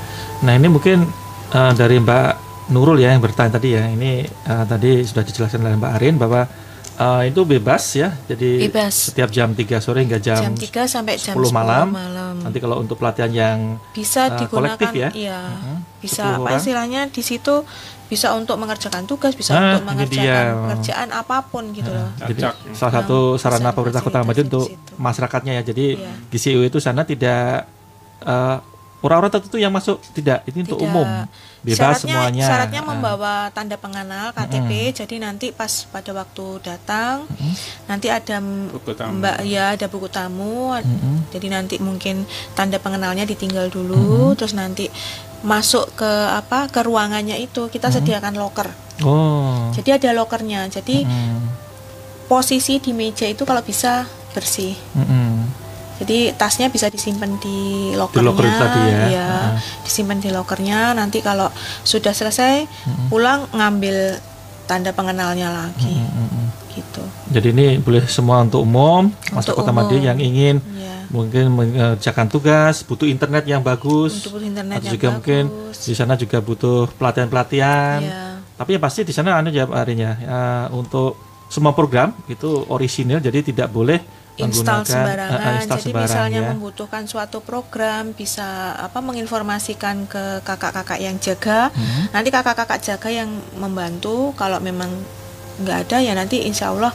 [0.40, 1.02] Nah ini mungkin
[1.50, 2.28] eh, dari Mbak
[2.70, 3.82] Nurul ya yang bertanya tadi ya.
[3.84, 6.46] Ini eh, tadi sudah dijelaskan oleh Mbak Arin bahwa
[6.94, 8.14] eh, itu bebas ya.
[8.24, 9.10] Jadi Bebas.
[9.10, 11.86] setiap jam 3 sore hingga jam, Jam 3 sampai jam 10 10 malam.
[11.90, 12.34] malam.
[12.38, 13.58] Nanti kalau untuk pelatihan yang
[13.90, 15.10] Bisa eh, digunakan kolektif ya.
[15.12, 15.40] iya.
[15.50, 15.76] Mhm.
[15.98, 16.58] Bisa 10 apa orang.
[16.62, 17.66] istilahnya di situ
[18.08, 20.56] bisa untuk mengerjakan tugas, bisa Ah, untuk mengerjakan dia.
[20.56, 22.08] pekerjaan apa pun gitu loh.
[22.18, 22.54] Jadi Cocok.
[22.72, 24.66] salah satu sarana pemerintah Kota Madiun untuk
[24.96, 25.62] masyarakatnya ya.
[25.62, 26.12] Jadi Iya.
[26.28, 27.68] GCU itu sana tidak
[28.18, 28.56] eh,
[28.98, 30.42] orang-orang tertentu yang masuk tidak.
[30.44, 30.88] Ini untuk Tidak.
[30.88, 31.08] umum.
[31.58, 32.44] Bebas syaratnya, semuanya.
[32.46, 32.86] Syaratnya Ah.
[32.86, 34.70] membawa tanda pengenal KTP.
[34.92, 37.26] Jadi nanti pas pada waktu datang,
[37.84, 39.18] nanti ada m- Buku tamu.
[39.18, 40.70] mbak ya ada buku tamu.
[40.72, 41.26] Mm-mm.
[41.28, 42.22] Jadi nanti mungkin
[42.52, 44.86] tanda pengenalnya ditinggal dulu, terus nanti
[45.40, 48.70] masuk ke apa ke ruangannya itu kita sediakan loker.
[49.02, 49.70] Oh.
[49.72, 50.66] Jadi ada lokernya.
[50.68, 51.38] Jadi Mm.
[52.26, 54.74] posisi di meja itu kalau bisa bersih.
[54.92, 55.67] Mm-mm.
[55.98, 57.58] Jadi tasnya bisa disimpan di
[57.92, 58.98] lokernya, loker itu tadi ya.
[59.08, 59.50] iya, Ah.
[59.82, 60.94] disimpan di lokernya.
[60.94, 61.50] Nanti kalau
[61.82, 62.70] sudah selesai
[63.06, 64.14] pulang ngambil
[64.64, 66.46] tanda pengenalnya lagi, Mm-mm.
[66.70, 67.02] gitu.
[67.28, 69.72] Jadi ini boleh semua untuk umum, masuk Untuk Kota.
[69.72, 71.08] Madiun yang ingin Iya.
[71.08, 75.82] mungkin mengerjakan tugas, butuh internet yang bagus, Untuk internet atau yang juga mungkin bagus.
[75.82, 77.98] di sana juga butuh pelatihan-pelatihan.
[78.00, 78.22] Iya.
[78.54, 80.12] Tapi yang pasti di sana anu ya Pak Arin ya,
[80.68, 81.16] untuk
[81.46, 83.98] semua program itu orisinil, jadi tidak boleh
[84.40, 85.34] install sembarangan.
[85.34, 86.48] eh, eh, install Jadi sembarang misalnya ya.
[86.48, 91.68] membutuhkan suatu program bisa apa menginformasikan ke kakak-kakak yang jaga.
[91.68, 92.10] Hmm.
[92.10, 94.88] Nanti kakak-kakak jaga yang membantu kalau memang
[95.58, 96.94] nggak ada ya nanti insya Allah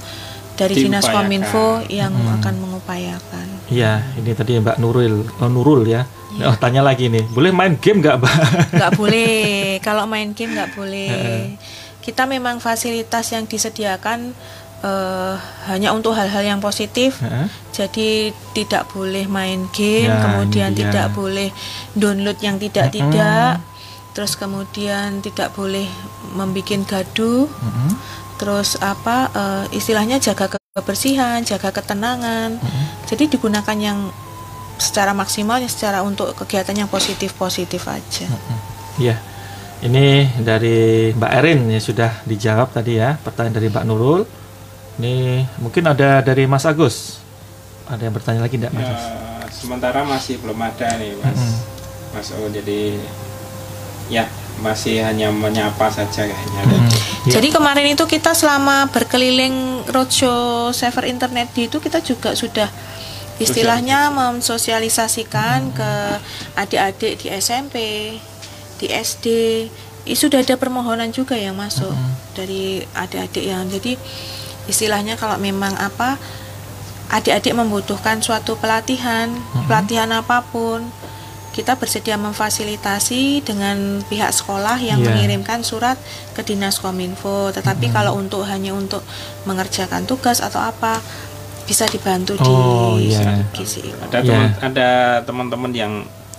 [0.54, 2.38] dari dinas kominfo yang Hmm.
[2.38, 3.48] akan mengupayakan.
[3.68, 6.06] Iya, ini tadi Mbak Nurul, oh, Nurul ya.
[6.32, 6.46] Iya.
[6.48, 8.36] Oh, tanya lagi nih, boleh main game nggak Mbak?
[8.72, 9.34] nggak boleh
[9.80, 11.54] kalau main game nggak boleh
[12.06, 14.34] kita memang fasilitas yang disediakan
[14.84, 15.36] eh,
[15.66, 17.48] hanya untuk hal-hal yang positif Heeh.
[17.72, 18.10] jadi
[18.52, 20.92] tidak boleh main game Ya, kemudian dia.
[20.92, 21.50] tidak boleh
[21.96, 23.64] download yang tidak tidak
[24.14, 25.88] terus kemudian tidak boleh
[26.32, 27.90] membuat gaduh Mm-mm.
[28.38, 32.58] terus apa eh, istilahnya jaga kebersihan jaga ketenangan
[33.06, 34.10] jadi digunakan yang
[34.74, 38.26] secara maksimal ya secara untuk kegiatan yang positif positif aja
[38.94, 39.18] Iya.
[39.82, 40.06] Ini
[40.40, 44.22] dari Mbak Erin ya sudah dijawab tadi ya pertanyaan dari Mbak Nurul.
[45.02, 47.18] Ini mungkin ada dari Mas Agus.
[47.90, 48.86] Ada yang bertanya lagi enggak Mas?
[48.86, 49.00] Ya,
[49.50, 51.36] sementara masih belum ada nih mas.
[51.36, 51.56] Mm-mm.
[52.14, 53.02] masuk jadi
[54.06, 54.30] ya
[54.62, 56.62] masih hanya menyapa saja kayaknya.
[57.26, 62.70] Jadi kemarin itu kita selama berkeliling roadshow server internet di itu kita juga sudah
[63.42, 65.92] istilahnya mensosialisasikan ke
[66.54, 67.76] adik-adik di SMP,
[68.78, 69.26] di SD.
[70.04, 71.96] Ih, sudah ada permohonan juga yang masuk
[72.36, 73.96] dari adik-adik yang jadi
[74.66, 76.16] istilahnya kalau memang apa
[77.10, 79.30] adik-adik membutuhkan suatu pelatihan,
[79.66, 80.82] pelatihan apa pun,
[81.52, 85.14] kita bersedia memfasilitasi dengan pihak sekolah yang Iya.
[85.14, 86.02] mengirimkan surat
[86.34, 87.54] ke Dinas Kominfo.
[87.54, 89.06] Tetapi kalau untuk hanya untuk
[89.44, 90.98] mengerjakan tugas atau apa
[91.64, 93.46] bisa dibantu Oh, di iya.
[93.54, 93.94] GCI.
[94.04, 94.26] Ada Ya.
[94.26, 94.90] teman ada
[95.22, 95.94] teman-teman yang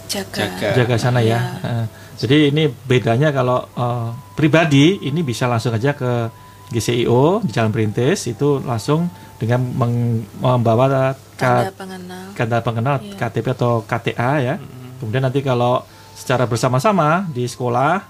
[0.04, 0.42] Jaga.
[0.50, 0.68] jaga.
[0.74, 1.38] jaga sana ya.
[1.62, 6.30] Eh, Jadi ini bedanya kalau eh, pribadi ini bisa langsung aja ke
[6.68, 12.24] GCIO di Jalan Perintis itu langsung dengan meng- membawa Tanda ka- pengenal.
[12.32, 13.14] tanda pengenal Iya.
[13.18, 14.54] KTP atau KTA ya.
[14.96, 15.82] Kemudian nanti kalau
[16.14, 18.00] secara bersama-sama di sekolah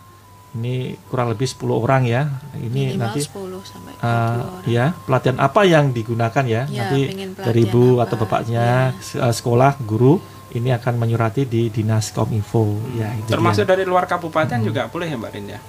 [0.54, 2.30] ini kurang lebih 10 orang ya.
[2.54, 4.62] Ini Minimal nanti 10 sampai 20 eh, orang.
[4.68, 7.00] ya pelatihan apa yang digunakan ya, Ya, nanti
[7.34, 10.22] dari ibu apa, atau bapaknya eh, sekolah guru
[10.54, 12.62] ini akan menyurati di dinas kominfo
[12.94, 13.74] ya itu termasuk dia.
[13.74, 15.60] dari luar kabupaten juga boleh ya Mbak Rin ya.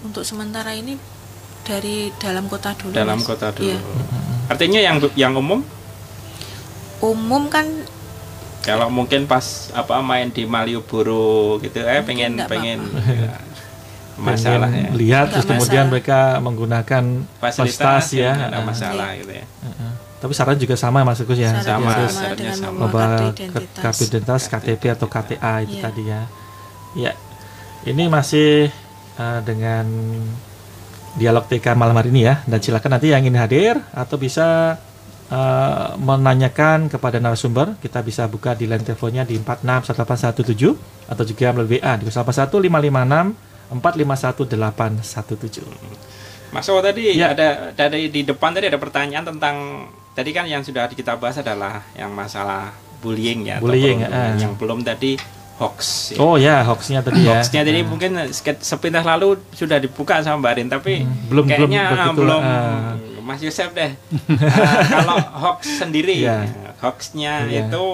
[0.00, 0.96] Untuk sementara ini
[1.62, 2.92] dari dalam kota dulu.
[2.92, 3.26] Dalam Mas.
[3.26, 3.68] kota dulu.
[3.68, 3.80] Iya.
[4.46, 5.60] Artinya yang yang umum
[7.00, 7.64] Umum kan
[8.60, 9.42] kalau mungkin pas
[9.72, 13.40] apa main di Malioboro gitu eh pengen pengen ya,
[14.20, 14.92] masalah ya.
[14.92, 15.88] lihat terus kemudian masalah.
[15.88, 17.04] mereka menggunakan
[17.40, 19.44] Fasilitas fasilitas ya ya eh, masalah gitu ya.
[20.20, 22.84] tapi saran juga sama Mas Agus ya Syarat Sama, syaratnya sama.
[22.84, 23.80] kartu ke- identitas.
[23.80, 25.80] kartu identitas KTP atau KTA itu Iya.
[25.80, 26.20] tadi ya
[26.94, 27.12] ya
[27.86, 28.68] ini masih
[29.16, 29.88] eh, dengan
[31.12, 34.76] dialog TK malam hari ini ya dan silakan nanti yang ingin hadir atau bisa
[35.26, 41.76] eh, menanyakan kepada narasumber kita bisa buka di line teleponnya di 461817 atau juga melalui
[41.76, 43.34] WA di 081
[43.70, 45.62] 4517
[46.50, 47.30] Mas Owo tadi Ya.
[47.30, 49.56] ada dari di depan tadi ada pertanyaan tentang
[50.10, 54.34] tadi kan yang sudah kita bahas adalah yang masalah bullying ya atau Bullying, perundungan.
[54.34, 54.40] eh.
[54.42, 55.12] yang belum tadi
[55.60, 55.78] hoax
[56.10, 56.18] ya.
[56.18, 58.16] Oh ya hoaxnya tadi ya Hoaxnya tadi Eh, mungkin
[58.58, 63.20] sepintas lalu sudah dibuka sama Mbak Rin tapi Hmm, belum- belum kayaknya begitu, belum eh.
[63.20, 63.92] Mas Yosef deh.
[63.92, 63.92] Eh,
[64.96, 66.48] kalau hoax sendiri Iya.
[66.80, 67.68] hoaxnya Iya.
[67.68, 67.84] itu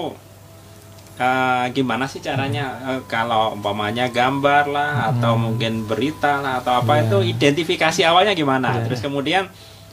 [1.17, 6.93] eh, gimana sih caranya Eh, kalau umpamanya gambar lah atau mungkin berita lah atau apa
[6.93, 6.97] Hmm.
[6.97, 7.05] Iya.
[7.05, 8.83] itu identifikasi awalnya gimana Iya.
[8.85, 9.51] terus kemudian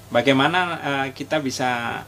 [0.09, 2.03] bagaimana eh, kita bisa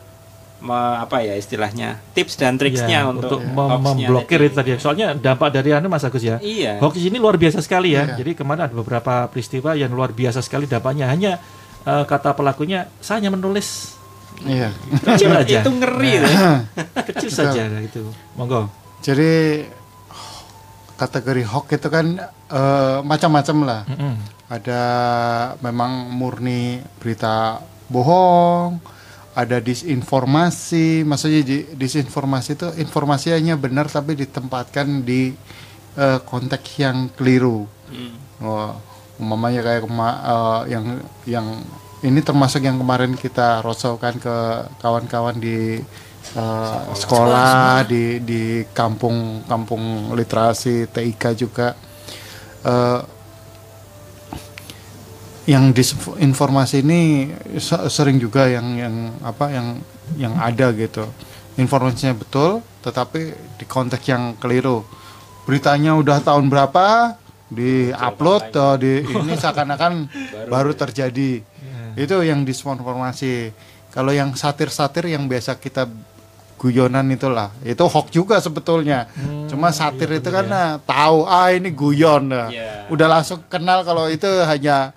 [0.58, 4.46] me- apa ya istilahnya tips dan triksnya Ya, untuk, mem- hoaxnya memblokir tadi.
[4.46, 4.70] itu tadi.
[4.76, 6.36] Soalnya dampak dari anu Mas Agus ya.
[6.38, 6.78] Iya.
[6.78, 8.04] Hoax ini luar biasa sekali ya.
[8.06, 8.16] Iya.
[8.16, 11.06] Jadi kemarin ada beberapa peristiwa yang luar biasa sekali dampaknya.
[11.06, 11.38] Hanya
[11.82, 13.94] eh, kata pelakunya saya hanya menulis
[14.38, 14.68] Iya.
[15.02, 15.60] kecil aja.
[15.60, 16.60] itu ngeri Nah,
[17.08, 18.12] kecil saja gitu.
[18.34, 18.68] Monggo.
[19.00, 19.64] Jadi
[20.94, 22.06] kategori hoax itu kan
[22.48, 23.80] eh, macam-macam lah.
[23.86, 24.14] Mm-mm.
[24.46, 24.82] Ada
[25.58, 27.58] memang murni berita
[27.90, 28.78] bohong,
[29.36, 31.04] ada disinformasi.
[31.04, 35.36] Maksudnya di- disinformasi itu informasinya benar tapi ditempatkan di
[35.96, 37.68] eh, konteks yang keliru.
[38.42, 38.72] Oh,
[39.20, 40.84] umpamanya kayak kema- eh, yang
[41.28, 41.46] yang
[42.04, 44.36] ini termasuk yang kemarin kita rosokan ke
[44.80, 45.80] kawan-kawan di
[46.36, 48.42] eh, sekolah di di
[48.72, 51.68] kampung kampung literasi TIK juga
[52.66, 53.00] Eh,
[55.46, 57.30] yang disinformasi ini
[57.62, 59.66] se- sering juga yang yang apa yang
[60.18, 61.06] yang ada gitu.
[61.56, 64.82] Informasinya betul tetapi di konteks yang keliru.
[65.46, 67.14] Beritanya udah tahun berapa?
[67.46, 70.10] Di upload eh, di ini seakan-akan
[70.50, 71.42] baru terjadi.
[71.94, 73.54] Itu yang disinformasi.
[73.94, 75.88] Kalau yang satir-satir yang biasa kita
[76.58, 77.54] guyonan itulah.
[77.62, 79.06] Itu hoax juga sebetulnya.
[79.46, 82.28] Cuma satir itu kan nah, tahu ah ini guyon.
[82.28, 82.90] Iya.
[82.90, 84.90] udah langsung kenal kalau itu hanya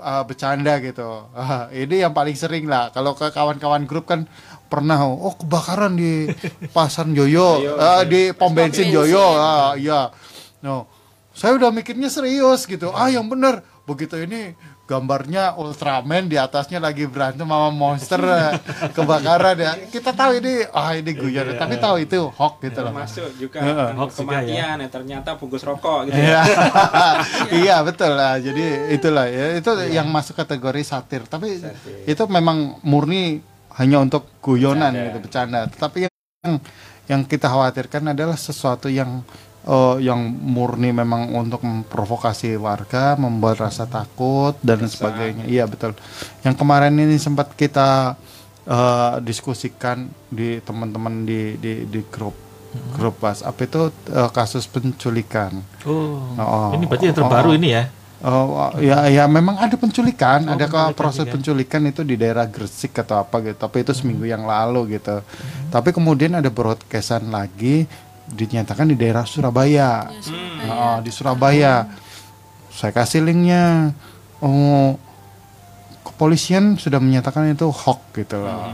[0.00, 1.28] uh, bercanda gitu.
[1.36, 2.90] Ah, ini yang paling sering lah.
[2.90, 4.26] Kalau ke kawan-kawan grup kan
[4.72, 6.32] pernah oh kebakaran di
[6.74, 7.62] pasar Joyo.
[7.80, 9.36] Ah, di pom bensin Joyo.
[9.36, 10.10] Ah, iya.
[10.64, 11.00] No
[11.40, 12.90] saya udah mikirnya serius gitu.
[12.92, 14.54] Ah yang bener begitu ini
[14.90, 18.58] gambarnya Ultraman di atasnya lagi berantem sama monster eh,
[18.90, 23.30] kebakaran ya kita tahu ini ah ini guyon tapi tahu itu hoax gitu loh termasuk
[23.38, 23.76] juga Heeh.
[23.78, 24.88] kan Hoax juga kematian ya.
[24.90, 26.42] ternyata bungkus rokok gitu Iya, ya.
[27.62, 28.34] iya betul lah.
[28.36, 31.22] Jadi itulah ya itu yang masuk kategori satir.
[31.22, 31.62] Tapi
[32.04, 33.38] itu memang murni
[33.78, 35.06] hanya untuk guyonan Bercanda.
[35.06, 35.60] gitu bercanda.
[35.70, 36.54] Tetapi yang
[37.06, 39.22] yang kita khawatirkan adalah sesuatu yang
[39.66, 45.44] eh, yang murni memang untuk memprovokasi warga, membuat rasa takut dan sebagainya.
[45.44, 45.96] Iya betul.
[46.40, 48.16] Yang kemarin ini sempat kita
[48.66, 52.36] eh, diskusikan di teman-teman di di di grup
[52.94, 53.80] grup WhatsApp itu
[54.10, 55.58] eh, kasus penculikan.
[55.82, 57.58] Oh, Oh, ini berarti yang terbaru oh.
[57.58, 57.84] ini ya?
[58.20, 61.32] Oh, ya ya memang ada penculikan, Oh, ada penculikan proses juga.
[61.40, 63.56] penculikan itu di daerah Gresik atau apa gitu.
[63.56, 65.24] Tapi itu seminggu yang lalu gitu.
[65.72, 67.88] Tapi kemudian ada broadcastan lagi
[68.30, 70.06] dinyatakan di daerah Surabaya.
[70.70, 71.86] Oh, di Surabaya.
[72.70, 73.92] Saya kasih linknya.
[74.40, 74.96] Oh,
[76.20, 78.72] kepolisian sudah menyatakan itu hoax gitu loh.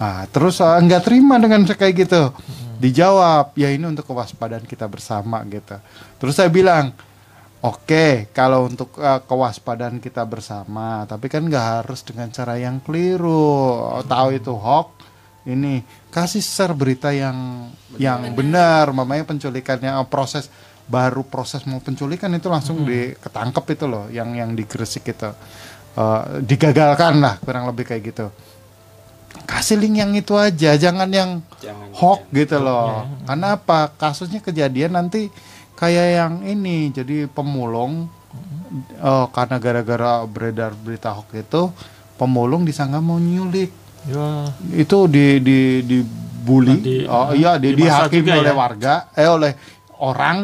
[0.00, 2.32] Nah, terus eh, nggak terima dengan kayak gitu.
[2.82, 5.78] Dijawab, ya ini untuk kewaspadaan kita bersama gitu.
[6.18, 6.90] Terus saya bilang,
[7.62, 14.02] oke kalau untuk eh, kewaspadaan kita bersama, tapi kan nggak harus dengan cara yang keliru.
[14.02, 15.01] Tahu itu hoax,
[15.42, 15.82] ini
[16.14, 17.66] kasih share berita yang
[17.98, 20.46] yang benar, mamanya penculikannya eh, proses
[20.86, 25.30] baru proses mau penculikan itu langsung diketangkep itu loh, yang yang di Gresik itu.
[25.98, 28.26] Eh, digagalkan lah kurang lebih kayak gitu.
[29.42, 33.04] Kasih link yang itu aja jangan yang Jangan hoax gitu loh.
[33.26, 33.90] Karena apa?
[33.98, 35.26] Kasusnya kejadian nanti
[35.74, 38.06] kayak yang ini jadi pemulung
[39.02, 41.62] eh, karena gara-gara beredar berita hoax itu
[42.14, 44.50] pemulung disangka mau nyulik Ya.
[44.74, 48.58] itu di di dibully Di- oh iya di, dimasak dihakimi juga oleh ya?
[48.58, 49.52] warga eh oleh
[49.96, 50.38] orang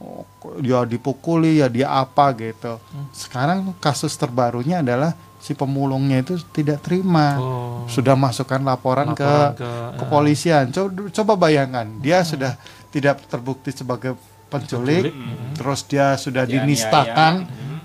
[0.00, 0.24] oh,
[0.60, 2.80] ya dipukuli ya dia apa gitu
[3.12, 7.84] sekarang kasus terbarunya adalah si pemulungnya itu tidak terima Oh.
[7.84, 9.88] sudah masukkan laporan, Laporan ke, ke, eh.
[10.00, 12.56] kepolisian coba, coba bayangkan dia sudah
[12.88, 14.16] tidak terbukti sebagai
[14.48, 15.12] penculik,
[15.52, 16.64] terus dia sudah Dianiaya.
[16.64, 17.32] dinistakan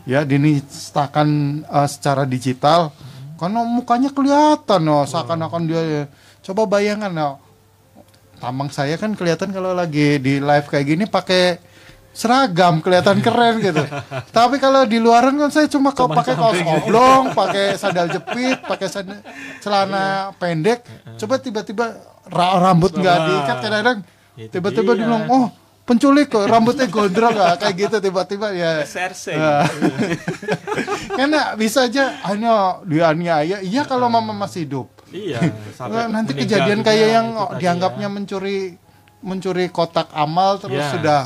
[0.06, 1.28] ya dinistakan
[1.62, 2.96] eh, secara digital
[3.40, 6.11] karena mukanya kelihatan oh, seakan-akan dia
[6.44, 7.36] coba bayangkan oh,
[8.44, 11.60] tamang saya kan kelihatan kalau lagi di live kayak gini pakai
[12.10, 13.80] seragam kelihatan keren gitu.
[14.36, 18.88] Tapi kalau di luaran kan saya cuma kok pakai kaos oblong, pakai sandal jepit, pakai
[18.91, 19.24] sandal,
[19.64, 20.84] celana pendek.
[21.16, 21.95] Coba tiba-tiba
[22.28, 23.99] ra- rambut nggak diikat kadang-kadang
[24.52, 25.45] tiba-tiba dia bilang, "Oh,
[25.90, 29.34] penculik kok rambutnya gondrong nggak kayak gitu tiba-tiba ya." Serse.
[29.34, 29.66] Nah.
[31.18, 33.66] Karena bisa aja hanya dianiaya.
[33.66, 34.88] Iya kalau mama masih hidup.
[35.10, 35.41] Iya.
[35.90, 38.14] Nah, nanti kejadian kayak yang dianggapnya ya.
[38.14, 38.78] mencuri
[39.20, 40.94] mencuri kotak amal terus Ya.
[40.94, 41.22] sudah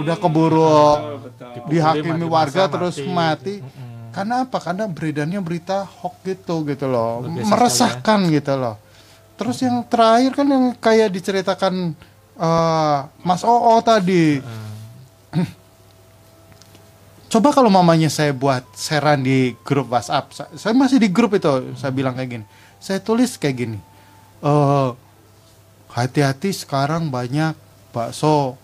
[0.00, 0.84] udah keburu
[1.68, 3.08] dihakimi mati warga masa, terus mati.
[3.12, 3.54] mati.
[4.12, 4.58] Karena apa?
[4.58, 8.76] Karena beredarnya berita hoax gitu gitu loh, Luar biasa meresahkan gitu loh.
[9.38, 11.94] Terus yang terakhir kan yang kayak diceritakan
[12.38, 14.38] eh, Mas Oo tadi.
[17.28, 21.76] Coba kalau mamanya saya buat sharean di grup WhatsApp, sa- saya masih di grup itu,
[21.76, 22.44] saya bilang kayak gini.
[22.78, 23.78] Saya tulis kayak gini.
[24.38, 24.90] eh
[25.88, 27.52] hati-hati sekarang banyak
[27.90, 28.54] bakso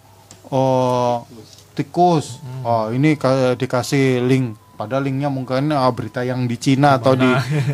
[0.48, 1.26] oh
[1.74, 2.38] tikus.
[2.62, 4.54] Oh, ini ka- dikasih link.
[4.74, 7.26] Padahal linknya mungkin ah, berita yang di Cina atau di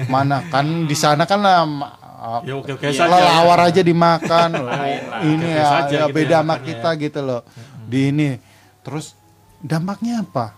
[0.09, 1.45] mana kan di sana kan
[2.21, 3.09] ah, Ya oke-oke saja.
[3.09, 4.51] lelawar aja dimakan.
[5.33, 7.41] ini ya, saja ya gitu beda ya sama kita gitu loh.
[7.89, 8.37] Di ini
[8.85, 9.17] terus
[9.65, 10.53] dampaknya apa?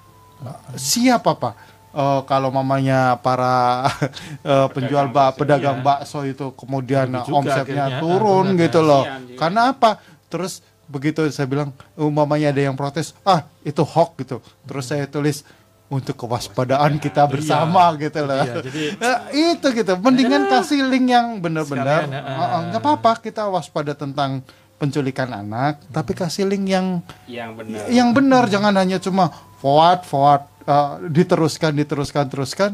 [0.75, 1.55] Siapa Pak?
[1.93, 3.85] Eh, kalau mamanya para
[4.49, 8.01] eh, penjual bak pedagang bakso itu kemudian juga omsetnya akhirnya.
[8.01, 9.05] turun Ah, gitu loh.
[9.05, 9.37] Juga.
[9.39, 9.91] Karena apa?
[10.33, 14.37] Terus begitu saya bilang mamanya ada yang protes, ah itu hoax gitu.
[14.65, 15.45] Terus saya tulis
[15.93, 18.41] untuk kewaspadaan kita bersama gitu loh.
[18.41, 19.93] Iya, jadi- Nah, itu gitu.
[19.95, 22.09] Mendingan kasih link yang benar-benar.
[22.09, 22.33] Sekalian, ah.
[22.33, 24.41] Ah, ah, nggak apa-apa kita waspada tentang
[24.81, 27.83] penculikan anak, tapi kasih link yang Yang benar.
[27.87, 29.29] yang benar jangan hanya cuma
[29.61, 32.71] forward forward uh, diteruskan diteruskan teruskan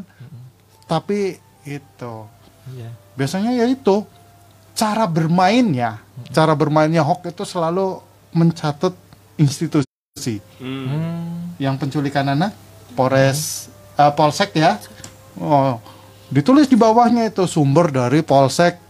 [0.84, 2.14] tapi itu
[2.70, 2.88] Iya.
[3.12, 4.08] biasanya ya itu
[4.72, 6.00] cara bermainnya
[6.30, 8.00] cara bermainnya hoax itu selalu
[8.30, 8.96] mencatut
[9.36, 11.52] institusi Hmm.
[11.56, 12.56] yang penculikan anak
[12.98, 14.82] Polres uh, Polsek ya
[15.38, 15.78] oh
[16.34, 18.88] ditulis di bawahnya itu sumber dari Polsek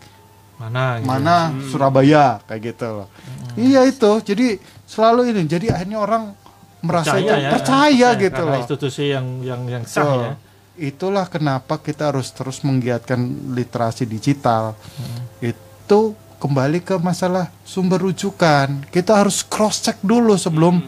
[0.59, 0.99] Mana?
[0.99, 1.07] gitu.
[1.07, 1.37] mana
[1.71, 3.09] Surabaya kayak gitu loh.
[3.55, 4.11] Iya itu.
[4.27, 4.59] Jadi
[4.91, 5.47] selalu ini.
[5.47, 6.35] Jadi akhirnya orang
[6.83, 8.59] merasa itu ya, percaya karena gitu loh.
[8.59, 10.33] institusi yang yang yang So, sah ya.
[10.79, 14.75] Itulah kenapa kita harus terus menggiatkan literasi digital.
[14.75, 15.27] Hmm.
[15.43, 18.87] Itu kembali ke masalah sumber rujukan.
[18.91, 20.83] Kita harus cross check dulu sebelum.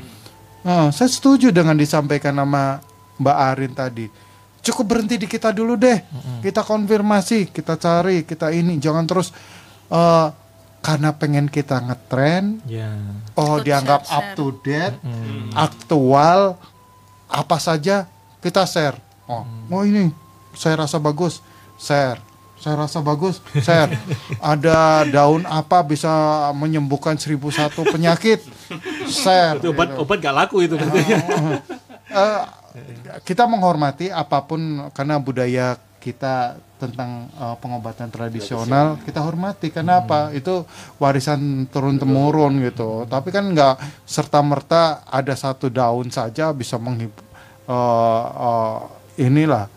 [0.63, 2.79] Nah, saya setuju dengan disampaikan nama
[3.21, 4.07] Mbak Arin tadi.
[4.61, 6.01] Cukup berhenti di kita dulu deh.
[6.41, 8.77] Kita konfirmasi, kita cari, kita ini.
[8.77, 9.33] Jangan terus
[9.87, 10.29] eh,
[10.81, 12.89] karena pengen kita ngetren, Ya.
[13.35, 14.33] oh Ikut dianggap up share-share.
[14.35, 15.53] to date, Hmm.
[15.53, 16.57] aktual,
[17.27, 18.97] apa saja kita share.
[19.25, 20.09] Oh, oh ini
[20.53, 21.45] saya rasa bagus,
[21.77, 22.17] share.
[22.57, 23.93] Saya rasa bagus, share.
[24.43, 26.09] Ada daun apa bisa
[26.55, 28.41] menyembuhkan seribu satu penyakit,
[29.21, 29.57] share.
[29.57, 30.01] Itu obat gitu.
[30.01, 31.03] obat gak laku itu berarti.
[32.11, 32.43] Eh,
[33.27, 39.69] kita menghormati apa pun karena budaya kita tentang eh, pengobatan tradisional kita hormati.
[39.69, 40.33] Karena apa?
[40.33, 40.65] Itu
[40.97, 43.05] warisan turun temurun gitu.
[43.05, 47.13] Tapi kan nggak serta merta ada satu daun saja bisa menghib
[47.69, 48.79] eh, eh,
[49.29, 49.69] inilah.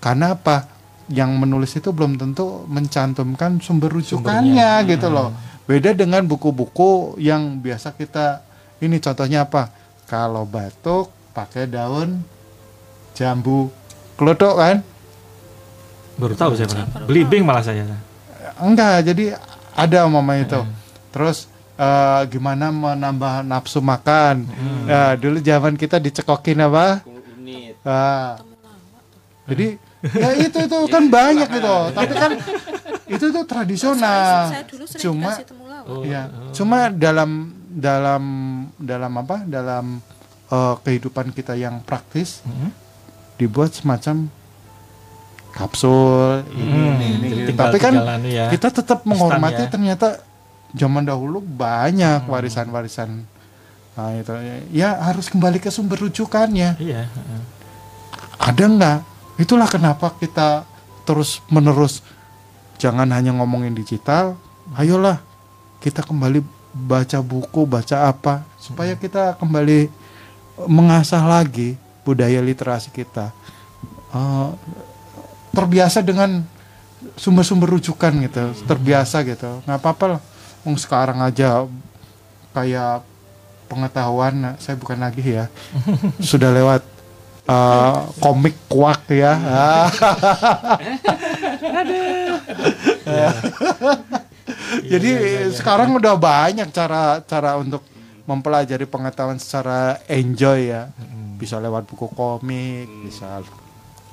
[0.00, 0.72] Karena apa?
[1.06, 5.30] Yang menulis itu belum tentu mencantumkan sumber rujukannya gitu loh.
[5.68, 8.42] Beda dengan buku-buku yang biasa kita
[8.82, 9.70] ini contohnya apa?
[10.06, 12.35] Kalau batuk pakai daun
[13.16, 13.72] jambu
[14.14, 14.76] kelodok kan?
[16.16, 17.08] Baru tahu saya Pak.
[17.08, 17.84] Belimbing malah saya.
[18.56, 19.36] enggak jadi
[19.72, 20.60] ada mama itu.
[21.12, 24.44] Terus eh, gimana menambah nafsu makan?
[24.84, 27.00] Nah, dulu zaman kita dicekokin apa?
[27.04, 27.76] Unit.
[27.84, 28.40] Ah.
[29.46, 31.76] jadi ya itu itu kan banyak gitu.
[31.92, 32.30] Tapi kan
[33.06, 34.50] itu tuh tradisional.
[34.50, 35.30] Saya dulu sering cuma.
[35.86, 38.22] Oh, ya cuma dalam dalam
[38.74, 39.36] dalam apa?
[39.44, 40.00] Dalam
[40.48, 42.72] eh, kehidupan kita yang praktis Hmm.
[43.36, 44.28] Dibuat semacam
[45.52, 47.56] kapsul ini, Hmm, ini, ini, gitu.
[47.56, 48.52] tapi kan ya.
[48.52, 49.70] kita tetap menghormati ya.
[49.72, 50.20] ternyata
[50.76, 53.24] zaman dahulu banyak warisan-warisan
[53.96, 54.28] nah itu
[54.70, 57.08] ya harus kembali ke sumber rujukannya Iya.
[58.36, 58.98] ada nggak
[59.40, 60.68] itulah kenapa kita
[61.08, 62.04] terus menerus
[62.76, 64.36] jangan hanya ngomongin digital
[64.76, 65.24] ayolah
[65.80, 66.44] kita kembali
[66.76, 69.88] baca buku baca apa supaya kita kembali
[70.68, 73.34] mengasah lagi budaya literasi kita
[74.16, 74.50] Eh,
[75.52, 76.44] terbiasa dengan
[77.16, 79.64] sumber-sumber rujukan gitu terbiasa gitu.
[79.64, 80.20] Nggak apa-apa lah
[80.68, 81.64] Wong sekarang aja
[82.52, 83.00] kayak
[83.66, 85.48] pengetahuan saya bukan lagi ya.
[86.30, 86.82] Sudah lewat
[87.48, 89.32] eh, komik kuak ya.
[94.92, 95.10] Jadi
[95.56, 97.80] sekarang udah banyak cara cara untuk
[98.26, 100.90] mempelajari pengetahuan secara enjoy ya
[101.36, 103.40] bisa lewat buku komik bisa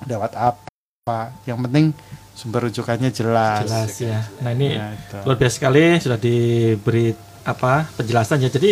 [0.05, 1.91] lewat apa yang penting
[2.33, 4.19] sumber rujukannya jelas Jelas ya.
[4.41, 5.17] Nah ini Ya, itu.
[5.21, 7.13] luar biasa sekali sudah diberi
[7.43, 8.49] apa penjelasannya.
[8.49, 8.71] Jadi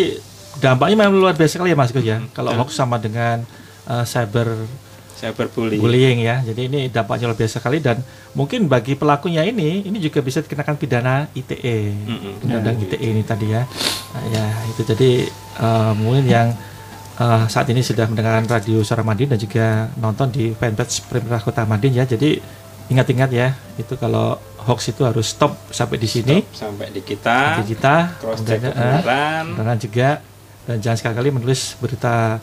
[0.58, 2.18] dampaknya memang luar biasa sekali ya Mas Gus ya.
[2.32, 3.44] Kalau hoax sama dengan
[3.86, 4.66] uh, cyber
[5.22, 6.42] cyberbullying bullying ya.
[6.42, 8.02] Jadi ini dampaknya luar biasa sekali dan
[8.34, 11.94] mungkin bagi pelakunya ini ini juga bisa dikenakan pidana ITE.
[12.42, 13.62] Undang-undang ITE ini tadi ya.
[14.12, 15.12] Nah, ya itu jadi
[15.62, 16.48] uh, mungkin yang
[17.22, 21.64] uh, saat ini sudah mendengarkan radio Suara Madiun dan juga nonton di fanpage Pemerintah Kota
[21.70, 22.06] Madiun ya.
[22.10, 22.42] Jadi
[22.92, 24.36] ingat-ingat ya, itu kalau
[24.68, 26.44] hoax itu harus stop sampai di sini.
[26.54, 30.10] sampai di kita Di kita, cross check eh, kebenaran kebenaran juga
[30.70, 32.38] dan jangan sekali-kali menulis berita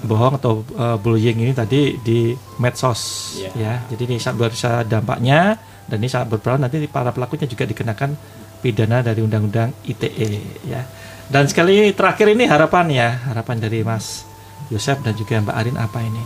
[0.00, 3.50] bohong atau uh, bullying ini tadi di medsos Iya.
[3.54, 3.72] ya.
[3.88, 8.14] Jadi ini sangat besar dampaknya dan ini sangat berperan nanti para pelakunya juga dikenakan
[8.58, 10.30] pidana dari undang-undang ITE
[10.64, 10.86] ya.
[11.26, 14.24] Dan sekali terakhir ini harapan ya, harapan dari Mas
[14.68, 16.24] Yosef dan juga Mbak Arin apa ini?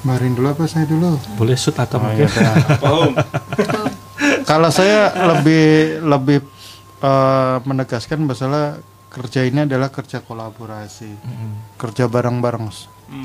[0.00, 2.24] Marin dulu apa saya dulu Boleh shoot atau Oh, mungkin.
[2.80, 3.12] Boom.
[4.44, 5.64] kalau saya lebih
[6.00, 6.38] lebih
[7.00, 8.80] eh, menegaskan masalah
[9.10, 11.10] kerja ini adalah kerja kolaborasi
[11.76, 12.70] kerja bareng-bareng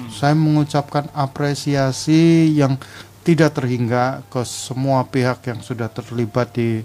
[0.09, 2.81] saya mengucapkan apresiasi yang
[3.21, 6.81] tidak terhingga ke semua pihak yang sudah terlibat di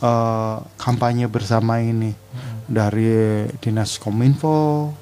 [0.00, 2.12] eh, kampanye bersama ini.
[2.62, 4.92] Dari dinas kominfo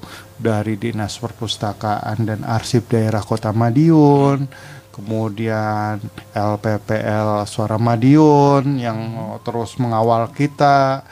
[0.41, 4.49] dari dinas perpustakaan dan arsip daerah kota Madiun
[4.91, 6.01] kemudian
[6.33, 11.05] LPPL Suara Madiun yang eh, terus mengawal kita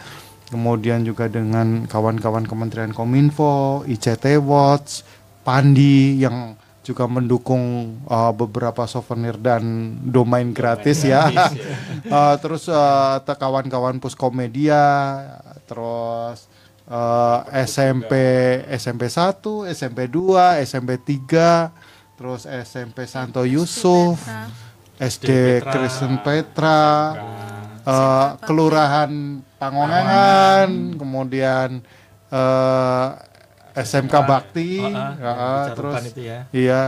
[0.49, 5.05] kemudian juga dengan kawan-kawan Kementerian Kominfo, ICT Watch,
[5.45, 11.29] Pandi yang juga mendukung uh, beberapa souvenir dan domain gratis ya.
[12.09, 14.81] Uh, terus uh, kawan-kawan Puskomedia,
[15.69, 16.49] terus
[16.89, 18.09] uh, SMP
[18.65, 24.25] SMP 1, SMP 2, SMP 3, terus SMP Santo Yusuf,
[24.97, 25.71] SD Petra.
[25.75, 26.81] Kristen Petra,
[27.83, 29.11] eh, Kelurahan
[29.57, 31.69] Pangongangan, kemudian
[32.29, 33.07] eh,
[33.79, 36.39] SMK Bakti, Oh, ya, yang terus itu ya.
[36.51, 36.83] iya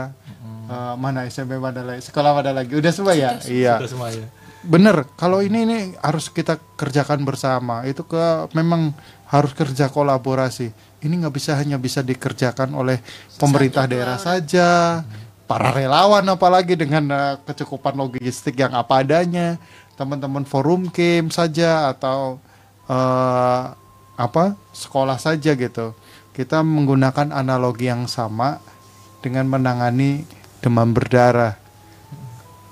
[0.71, 1.99] Eh, mana SMP mana lagi?
[1.99, 2.71] Sekolah mana lagi?
[2.71, 3.35] Udah semua ya?
[3.43, 3.75] Iya.
[3.83, 4.23] Sudah semua ya.
[4.63, 7.83] Bener, kalau ini ini harus kita kerjakan bersama.
[7.83, 8.95] Itu ke memang
[9.27, 10.71] harus kerja kolaborasi.
[11.03, 13.03] Ini nggak bisa hanya bisa dikerjakan oleh
[13.35, 15.01] pemerintah daerah saja,
[15.43, 19.59] para relawan apalagi dengan eh, kecukupan logistik yang apa adanya,
[20.01, 22.41] teman-teman forum game saja atau
[22.89, 23.63] eh,
[24.17, 25.93] apa sekolah saja gitu.
[26.33, 28.57] Kita menggunakan analogi yang sama
[29.21, 30.25] dengan menangani
[30.65, 31.61] demam berdarah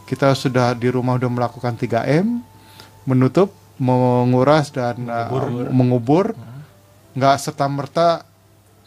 [0.09, 2.41] kita sudah di rumah udah melakukan 3M
[3.05, 5.43] menutup menguras dan Mengubur.
[5.45, 6.25] uh, mengubur
[7.13, 8.25] nggak serta merta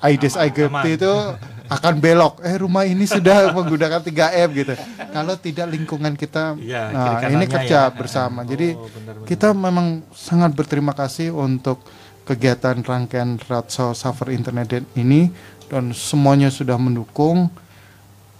[0.02, 1.14] Aedes aegypti itu
[1.72, 2.44] akan belok.
[2.44, 4.74] Eh rumah ini sudah menggunakan 3M gitu.
[5.12, 7.92] Kalau tidak lingkungan kita, Iya, nah kiri ini kerja ya.
[7.92, 8.44] bersama.
[8.44, 9.26] Oh, Jadi benar-benar.
[9.28, 11.80] kita memang sangat berterima kasih untuk
[12.22, 15.32] kegiatan rangkaian Ratso Suffer Internet Day ini
[15.66, 17.48] dan semuanya sudah mendukung.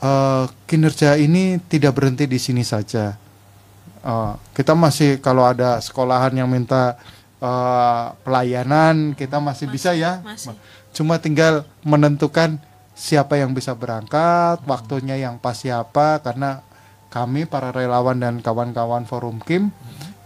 [0.02, 3.14] Eh, kinerja ini tidak berhenti di sini saja.
[4.02, 6.98] Eh, kita masih kalau ada sekolahan yang minta
[7.42, 10.18] eh, pelayanan, kita masih, bisa ya.
[10.22, 10.54] masih.
[10.92, 12.60] Cuma tinggal menentukan
[12.93, 16.60] siapa yang bisa berangkat, waktunya yang pas siapa karena
[17.09, 19.69] kami para relawan dan kawan-kawan Forum Kim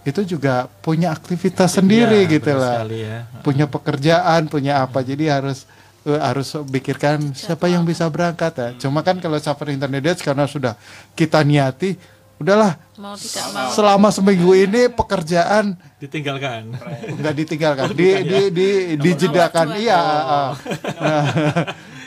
[0.02, 2.74] itu juga punya aktivitas sendiri Iya, gitu lah.
[2.78, 3.18] sekali ya.
[3.42, 5.02] Punya pekerjaan, punya apa.
[5.02, 5.66] Jadi harus
[6.02, 8.68] eh, harus pikirkan siapa yang bisa berangkat ya.
[8.78, 10.78] Cuma kan kalau Suffer Internet karena sudah
[11.12, 11.98] kita niati,
[12.36, 16.70] udahlah mau tidak mau selama seminggu ini pekerjaan Ditinggalkan.
[17.16, 18.48] nggak ditinggalkan Oh, di bukan di ya?
[18.52, 20.12] di dijedakan iya Oh.
[20.28, 20.52] ah.
[21.02, 21.24] nah,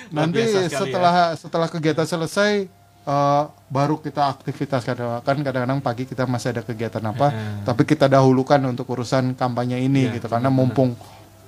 [0.09, 0.79] nanti biasa sekali ya.
[0.79, 2.65] setelah setelah kegiatan selesai
[3.05, 4.81] eh, baru kita aktivitas.
[4.85, 7.63] Kadang kan kadang-kadang pagi kita masih ada kegiatan apa Heeh.
[7.65, 10.97] tapi kita dahulukan untuk urusan kampanye ini Iya, gitu karena mumpung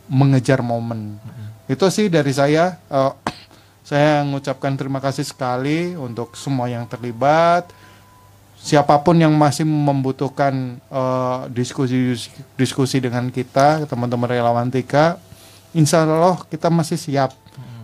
[0.09, 1.17] mengejar momen.
[1.65, 3.13] Itu sih dari saya Eh,
[3.89, 7.69] saya mengucapkan terima kasih sekali untuk semua yang terlibat.
[8.61, 12.13] Siapa pun yang masih membutuhkan eh, diskusi
[12.53, 15.17] diskusi dengan kita teman-teman relawan Tika
[15.71, 17.31] insya Allah kita masih siap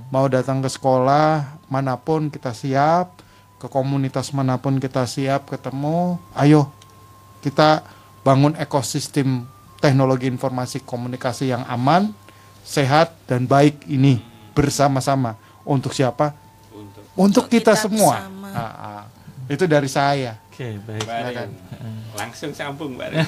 [0.07, 3.19] mau datang ke sekolah mana pun kita siap
[3.59, 6.71] ke komunitas mana pun kita siap ketemu ayo
[7.43, 7.83] kita
[8.23, 9.43] bangun ekosistem
[9.83, 12.15] teknologi informasi komunikasi yang aman
[12.63, 14.23] untuk dan baik ini
[14.55, 15.35] bersama-sama
[15.67, 16.33] untuk siapa
[16.71, 18.49] Untuk untuk kita, kita semua bersama.
[18.51, 19.03] Ah, ah.
[19.51, 21.05] itu dari saya Oke, baik.
[21.05, 21.49] Mbak Silakan.
[21.53, 21.95] Rin.
[22.17, 23.21] Langsung sambung Mbak Rin.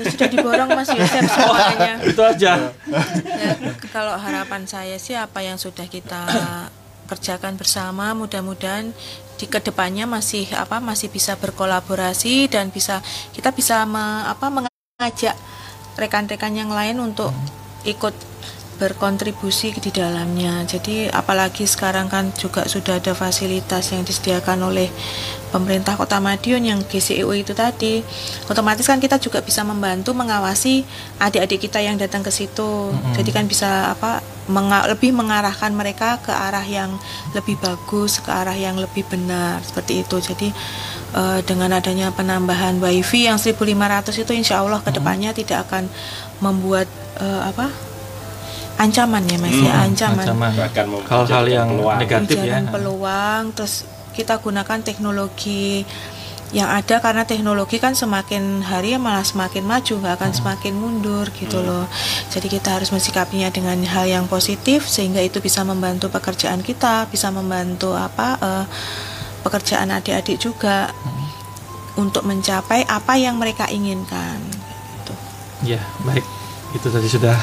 [0.00, 2.00] Ya, sudah diborong Mas Yosef semuanya.
[2.00, 2.72] Itu aja.
[2.72, 3.52] Ya,
[3.92, 6.24] kalau harapan saya sih apa yang sudah kita
[7.04, 8.96] kerjakan bersama mudah-mudahan
[9.36, 13.04] di ke depannya masih apa masih bisa berkolaborasi dan bisa
[13.36, 15.36] kita bisa me- apa mengajak
[16.00, 17.28] rekan-rekan yang lain untuk
[17.84, 18.16] ikut
[18.78, 20.62] berkontribusi di dalamnya.
[20.64, 24.86] Jadi apalagi sekarang kan juga sudah ada fasilitas yang disediakan oleh
[25.50, 28.00] pemerintah Kota Madiun yang GCEO itu tadi.
[28.46, 30.86] Otomatis kan kita juga bisa membantu mengawasi
[31.18, 32.94] adik-adik kita yang datang ke situ.
[33.18, 36.94] Jadi kan bisa apa menga- lebih mengarahkan mereka ke arah yang
[37.34, 40.16] lebih bagus, ke arah yang lebih benar seperti itu.
[40.22, 40.48] Jadi
[41.18, 45.90] eh, dengan adanya penambahan wifi yang 1500 itu insya Allah ke depannya tidak akan
[46.38, 46.86] membuat
[47.18, 47.87] eh, apa
[48.78, 50.52] ancaman ya mas ya ancaman, Ancaman.
[51.04, 51.98] Hal-hal yang peluang.
[51.98, 52.42] negatif ya.
[52.46, 53.74] Ujaran peluang terus
[54.14, 55.82] kita gunakan teknologi
[56.48, 61.28] yang ada karena teknologi kan semakin hari ya malah semakin maju nggak akan semakin mundur
[61.36, 61.84] gitu loh
[62.32, 67.28] jadi kita harus mensikapinya dengan hal yang positif sehingga itu bisa membantu pekerjaan kita bisa
[67.28, 68.64] membantu apa eh,
[69.44, 70.88] pekerjaan adik-adik juga
[71.98, 74.38] untuk mencapai apa yang mereka inginkan
[75.02, 75.14] gitu.
[75.66, 76.22] Ya, baik.
[76.78, 77.34] Itu tadi sudah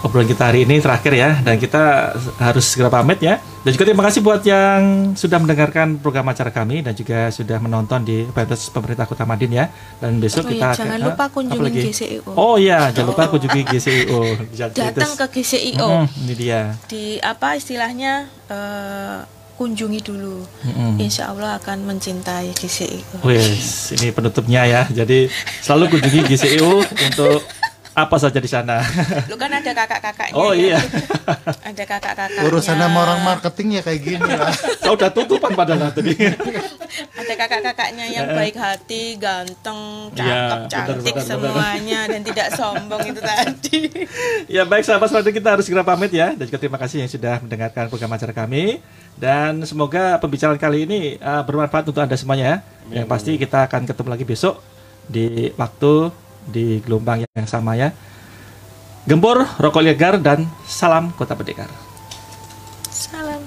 [0.00, 3.36] obrolan kita hari ini terakhir ya dan kita harus segera pamit ya.
[3.58, 4.80] Dan juga terima kasih buat yang
[5.12, 9.66] sudah mendengarkan program acara kami dan juga sudah menonton di website pemerintah Kota Madin ya.
[9.98, 11.24] Dan besok Oh kita iya, akan- jangan lupa
[11.60, 11.80] lagi?
[11.84, 12.30] GCIO.
[12.32, 14.20] Oh iya, jangan lupa kunjungi GCIO.
[14.72, 16.62] datang ke GCIO Mm, ini dia.
[16.86, 18.12] di apa istilahnya
[18.48, 19.18] eh,
[19.54, 21.02] kunjungi dulu Mm-mm.
[21.02, 24.82] Insya Allah akan mencintai GCIO Wes, ini penutupnya ya.
[24.86, 25.26] Jadi
[25.60, 26.78] selalu kunjungi GCIO
[27.10, 27.42] untuk
[27.98, 28.78] apa saja di sana.
[29.26, 30.76] lu kan ada kakak-kakaknya Oh ya.
[30.76, 30.80] iya.
[31.68, 36.14] ada kakak-kakaknya urusan sama orang marketing ya kayak gini lah Saya udah tutupan padahal tadi.
[37.14, 43.20] ada kakak-kakaknya yang baik hati ganteng Iya, cakep benar, cantik semuanya dan tidak sombong itu
[43.20, 43.80] tadi
[44.56, 47.42] Ya baik sahabat selanjutnya kita harus segera pamit ya dan juga terima kasih yang sudah
[47.42, 48.80] mendengarkan program acara kami
[49.14, 53.02] dan semoga pembicaraan kali ini uh, bermanfaat untuk anda semuanya ya.
[53.02, 54.54] Yang pasti kita akan ketemu lagi besok
[55.04, 56.08] di waktu
[56.48, 57.92] di gelombang yang sama ya.
[59.08, 61.68] Gempur, rokok legar dan salam Kota Pendekar.
[62.92, 63.40] salam